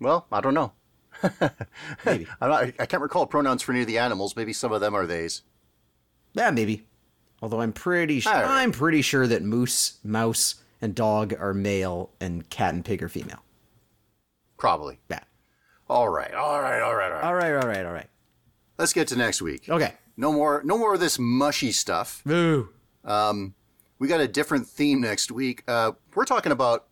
Well, 0.00 0.26
I 0.30 0.40
don't 0.40 0.54
know. 0.54 0.72
Maybe. 2.04 2.26
I'm 2.40 2.50
not, 2.50 2.62
I 2.78 2.86
can't 2.86 3.02
recall 3.02 3.26
pronouns 3.26 3.62
for 3.62 3.72
any 3.72 3.80
of 3.82 3.86
the 3.86 3.98
animals. 3.98 4.36
Maybe 4.36 4.52
some 4.52 4.72
of 4.72 4.80
them 4.80 4.94
are 4.94 5.06
theys. 5.06 5.42
Yeah, 6.34 6.50
maybe. 6.50 6.86
Although 7.40 7.60
I'm 7.60 7.72
pretty 7.72 8.20
sure 8.20 8.32
right. 8.32 8.44
I'm 8.44 8.72
pretty 8.72 9.02
sure 9.02 9.26
that 9.26 9.42
moose, 9.42 9.98
mouse, 10.02 10.56
and 10.80 10.94
dog 10.94 11.34
are 11.38 11.54
male 11.54 12.10
and 12.20 12.48
cat 12.50 12.74
and 12.74 12.84
pig 12.84 13.02
are 13.02 13.08
female. 13.08 13.42
Probably. 14.56 14.98
Yeah. 15.08 15.20
All 15.88 16.08
right. 16.08 16.34
All 16.34 16.60
right. 16.60 16.80
All 16.80 16.94
right. 16.94 17.12
All 17.12 17.18
right. 17.18 17.24
All 17.24 17.34
right, 17.34 17.52
all 17.54 17.68
right, 17.68 17.86
all 17.86 17.92
right. 17.92 18.08
Let's 18.76 18.92
get 18.92 19.08
to 19.08 19.16
next 19.16 19.40
week. 19.40 19.68
Okay. 19.68 19.94
No 20.16 20.32
more. 20.32 20.62
No 20.64 20.76
more 20.76 20.94
of 20.94 21.00
this 21.00 21.18
mushy 21.18 21.72
stuff. 21.72 22.22
Boo. 22.26 22.70
We 23.98 24.06
got 24.06 24.20
a 24.20 24.28
different 24.28 24.66
theme 24.68 25.00
next 25.00 25.30
week. 25.30 25.64
Uh, 25.66 25.92
we're 26.14 26.24
talking 26.24 26.52
about 26.52 26.86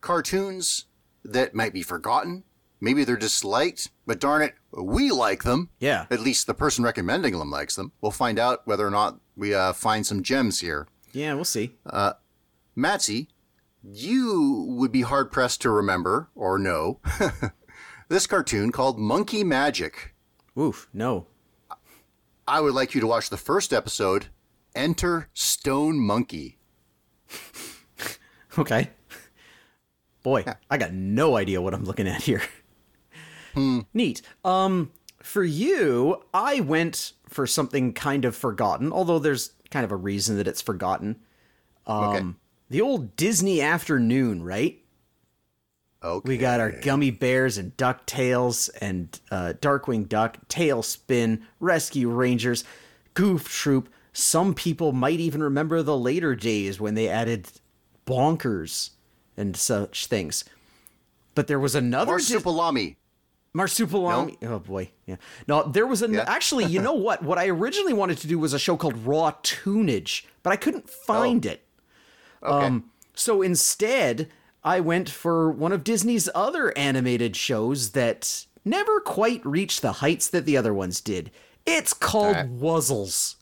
cartoons 0.00 0.86
that 1.24 1.54
might 1.54 1.72
be 1.72 1.82
forgotten. 1.82 2.44
Maybe 2.82 3.04
they're 3.04 3.16
disliked, 3.16 3.90
but 4.06 4.18
darn 4.18 4.42
it, 4.42 4.54
we 4.72 5.12
like 5.12 5.44
them. 5.44 5.70
Yeah. 5.78 6.06
At 6.10 6.18
least 6.18 6.48
the 6.48 6.52
person 6.52 6.82
recommending 6.82 7.38
them 7.38 7.48
likes 7.48 7.76
them. 7.76 7.92
We'll 8.00 8.10
find 8.10 8.40
out 8.40 8.66
whether 8.66 8.84
or 8.84 8.90
not 8.90 9.20
we 9.36 9.54
uh, 9.54 9.72
find 9.72 10.04
some 10.04 10.24
gems 10.24 10.58
here. 10.58 10.88
Yeah, 11.12 11.34
we'll 11.34 11.44
see. 11.44 11.76
Matsy, 12.76 13.28
you 13.84 14.66
would 14.68 14.90
be 14.90 15.02
hard 15.02 15.30
pressed 15.30 15.62
to 15.62 15.70
remember 15.70 16.30
or 16.34 16.58
know 16.58 16.98
this 18.08 18.26
cartoon 18.26 18.72
called 18.72 18.98
Monkey 18.98 19.44
Magic. 19.44 20.16
Oof, 20.58 20.88
no. 20.92 21.28
I 22.48 22.60
would 22.60 22.74
like 22.74 22.96
you 22.96 23.00
to 23.00 23.06
watch 23.06 23.30
the 23.30 23.36
first 23.36 23.72
episode, 23.72 24.26
Enter 24.74 25.28
Stone 25.32 26.00
Monkey. 26.00 26.58
Okay. 28.58 28.90
Boy, 30.22 30.44
I 30.70 30.76
got 30.76 30.92
no 30.92 31.36
idea 31.38 31.62
what 31.62 31.72
I'm 31.72 31.84
looking 31.84 32.06
at 32.06 32.20
here. 32.22 32.42
Neat. 33.94 34.22
Um, 34.44 34.90
for 35.22 35.44
you, 35.44 36.22
I 36.34 36.60
went 36.60 37.12
for 37.28 37.46
something 37.46 37.92
kind 37.92 38.24
of 38.24 38.34
forgotten, 38.36 38.92
although 38.92 39.18
there's 39.18 39.52
kind 39.70 39.84
of 39.84 39.92
a 39.92 39.96
reason 39.96 40.36
that 40.36 40.48
it's 40.48 40.60
forgotten. 40.62 41.16
Um, 41.86 42.04
Okay. 42.04 42.26
The 42.70 42.80
old 42.80 43.16
Disney 43.16 43.60
afternoon, 43.60 44.42
right? 44.42 44.78
Okay. 46.02 46.28
We 46.28 46.36
got 46.38 46.58
our 46.58 46.72
Gummi 46.72 47.16
Bears 47.16 47.58
and 47.58 47.76
DuckTales 47.76 48.70
and 48.80 49.20
uh, 49.30 49.52
Darkwing 49.60 50.08
Duck, 50.08 50.38
TaleSpin, 50.48 51.42
Rescue 51.60 52.08
Rangers, 52.10 52.64
Goof 53.14 53.48
Troop. 53.48 53.88
Some 54.12 54.54
people 54.54 54.92
might 54.92 55.20
even 55.20 55.42
remember 55.42 55.82
the 55.82 55.96
later 55.96 56.34
days 56.34 56.80
when 56.80 56.94
they 56.94 57.08
added 57.08 57.48
bonkers 58.06 58.90
and 59.36 59.56
such 59.56 60.06
things. 60.06 60.44
But 61.34 61.46
there 61.46 61.60
was 61.60 61.74
another 61.74 62.16
Dis- 62.16 62.28
Marsupilami. 63.56 64.38
Marsupilami. 64.40 64.48
Oh 64.48 64.58
boy, 64.58 64.90
yeah. 65.06 65.16
No, 65.46 65.62
there 65.64 65.86
was 65.86 66.02
an 66.02 66.14
Yeah. 66.14 66.24
actually. 66.28 66.64
You 66.66 66.80
know 66.80 66.94
what? 66.94 67.22
What 67.22 67.38
I 67.38 67.48
originally 67.48 67.92
wanted 67.92 68.18
to 68.18 68.26
do 68.26 68.38
was 68.38 68.52
a 68.52 68.58
show 68.58 68.76
called 68.76 68.96
Raw 69.06 69.32
Toonage, 69.42 70.24
but 70.42 70.52
I 70.52 70.56
couldn't 70.56 70.88
find 70.88 71.44
it. 71.44 71.64
Okay. 72.42 72.66
Um, 72.66 72.90
so 73.14 73.42
instead, 73.42 74.30
I 74.64 74.80
went 74.80 75.08
for 75.10 75.50
one 75.50 75.72
of 75.72 75.84
Disney's 75.84 76.28
other 76.34 76.76
animated 76.78 77.36
shows 77.36 77.90
that 77.90 78.46
never 78.64 79.00
quite 79.00 79.44
reached 79.44 79.82
the 79.82 79.92
heights 79.94 80.28
that 80.28 80.46
the 80.46 80.56
other 80.56 80.72
ones 80.72 81.00
did. 81.00 81.30
It's 81.66 81.92
called 81.92 82.36
Alright. 82.36 82.58
Wuzzles. 82.58 83.36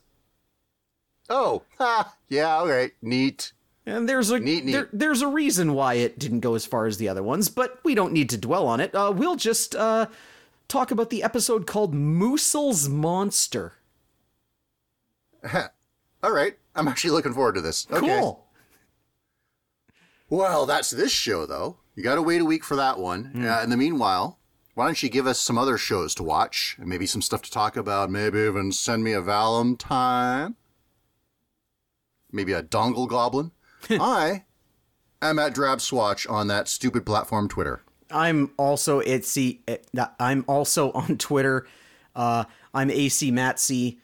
oh, 1.28 1.62
ha, 1.78 2.14
yeah, 2.28 2.56
all 2.56 2.68
right. 2.68 2.92
Neat. 3.00 3.52
And 3.90 4.08
there's 4.08 4.30
a 4.30 4.38
Neat, 4.38 4.64
neat. 4.64 4.72
There, 4.72 4.88
there's 4.92 5.20
a 5.22 5.26
reason 5.26 5.74
why 5.74 5.94
it 5.94 6.18
didn't 6.18 6.40
go 6.40 6.54
as 6.54 6.64
far 6.64 6.86
as 6.86 6.96
the 6.98 7.08
other 7.08 7.22
ones, 7.22 7.48
but 7.48 7.80
we 7.84 7.94
don't 7.94 8.12
need 8.12 8.30
to 8.30 8.36
dwell 8.38 8.66
on 8.66 8.80
it. 8.80 8.94
Uh, 8.94 9.12
we'll 9.14 9.36
just 9.36 9.74
uh, 9.74 10.06
talk 10.68 10.90
about 10.90 11.10
the 11.10 11.22
episode 11.22 11.66
called 11.66 11.92
Moosel's 11.92 12.88
Monster. 12.88 13.74
All 16.22 16.32
right. 16.32 16.56
I'm 16.76 16.86
actually 16.88 17.10
looking 17.10 17.34
forward 17.34 17.56
to 17.56 17.60
this. 17.60 17.86
Okay. 17.90 18.06
Cool. 18.06 18.46
Well, 20.28 20.66
that's 20.66 20.90
this 20.90 21.10
show, 21.10 21.46
though. 21.46 21.78
You 21.96 22.04
got 22.04 22.14
to 22.14 22.22
wait 22.22 22.40
a 22.40 22.44
week 22.44 22.62
for 22.64 22.76
that 22.76 22.98
one. 22.98 23.44
Uh, 23.44 23.60
in 23.64 23.70
the 23.70 23.76
meanwhile, 23.76 24.38
why 24.74 24.84
don't 24.84 25.02
you 25.02 25.08
give 25.08 25.26
us 25.26 25.40
some 25.40 25.58
other 25.58 25.76
shows 25.76 26.14
to 26.14 26.22
watch 26.22 26.76
and 26.78 26.86
maybe 26.88 27.06
some 27.06 27.20
stuff 27.22 27.42
to 27.42 27.50
talk 27.50 27.76
about? 27.76 28.10
Maybe 28.10 28.38
even 28.38 28.70
send 28.70 29.02
me 29.02 29.12
a 29.12 29.20
Valentine. 29.20 30.54
Maybe 32.30 32.52
a 32.52 32.62
dongle 32.62 33.08
goblin. 33.08 33.50
I 33.90 34.44
am 35.22 35.38
at 35.38 35.54
Drab 35.54 35.80
Swatch 35.80 36.26
on 36.26 36.46
that 36.48 36.68
stupid 36.68 37.06
platform 37.06 37.48
Twitter. 37.48 37.82
I'm 38.10 38.52
also 38.56 39.00
Itsy. 39.00 39.60
uh, 39.96 40.06
I'm 40.18 40.44
also 40.48 40.90
on 40.92 41.18
Twitter. 41.18 41.66
Uh, 42.14 42.44
I'm 42.74 42.90
AC 42.90 43.30
Matsy. 43.30 43.98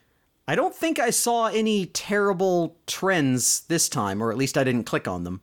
I 0.49 0.55
don't 0.55 0.75
think 0.75 0.99
I 1.01 1.11
saw 1.11 1.47
any 1.47 1.87
terrible 1.87 2.77
trends 2.87 3.63
this 3.63 3.89
time, 3.89 4.23
or 4.23 4.31
at 4.31 4.37
least 4.37 4.57
I 4.57 4.63
didn't 4.63 4.85
click 4.85 5.09
on 5.09 5.25
them. 5.25 5.41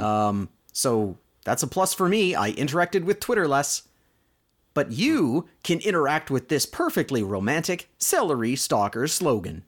Um, 0.00 0.48
so 0.72 1.18
that's 1.44 1.62
a 1.62 1.66
plus 1.66 1.92
for 1.92 2.08
me. 2.08 2.34
I 2.34 2.52
interacted 2.52 3.04
with 3.04 3.20
Twitter 3.20 3.46
less. 3.46 3.82
But 4.74 4.92
you 4.92 5.48
can 5.62 5.80
interact 5.80 6.30
with 6.30 6.48
this 6.48 6.64
perfectly 6.64 7.22
romantic 7.22 7.90
celery 7.98 8.56
stalker 8.56 9.06
slogan. 9.06 9.64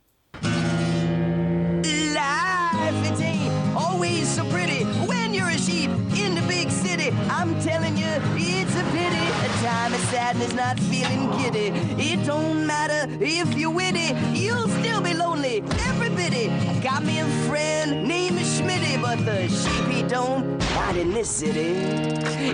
Sadness, 10.34 10.54
not 10.54 10.78
feeling 10.80 11.30
giddy. 11.38 11.68
It 12.02 12.24
don't 12.26 12.66
matter 12.66 13.08
if 13.20 13.56
you're 13.56 13.70
witty, 13.70 14.14
you'll 14.32 14.68
still 14.68 15.00
be 15.00 15.14
lonely. 15.14 15.62
Every 15.86 16.10
bitty. 16.10 16.48
Got 16.80 17.04
me 17.04 17.20
a 17.20 17.26
friend 17.46 18.06
named 18.06 18.38
Schmitty, 18.38 19.00
but 19.00 19.24
the 19.24 19.48
sheep 19.48 19.86
he 19.86 20.02
don't, 20.02 20.58
not 20.74 20.96
in 20.96 21.12
this 21.12 21.30
city. 21.30 21.74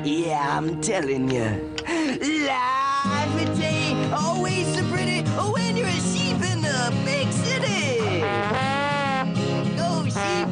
Yeah, 0.09 0.57
I'm 0.57 0.81
telling 0.81 1.31
you. 1.31 1.74
Life 1.89 3.43
it 3.43 3.61
ain't 3.61 4.12
always 4.12 4.66
so 4.74 4.85
pretty 4.90 5.23
when 5.52 5.77
you're 5.77 5.86
a 5.86 6.01
sheep 6.01 6.36
in 6.36 6.61
the 6.61 6.93
big 7.05 7.31
city. 7.32 8.20
Go 9.77 10.05
sheep. 10.05 10.48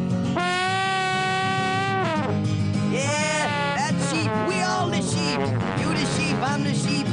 Yeah, 2.90 3.76
that's 3.76 4.10
sheep. 4.10 4.30
We 4.48 4.62
all 4.62 4.88
the 4.88 5.02
sheep. 5.02 5.40
You 5.80 5.92
the 5.94 6.06
sheep, 6.16 6.36
I'm 6.42 6.64
the 6.64 6.74
sheep. 6.74 7.07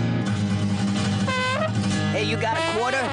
Hey, 2.16 2.24
you 2.24 2.38
got 2.38 2.56
a 2.58 2.62
quarter? 2.72 3.06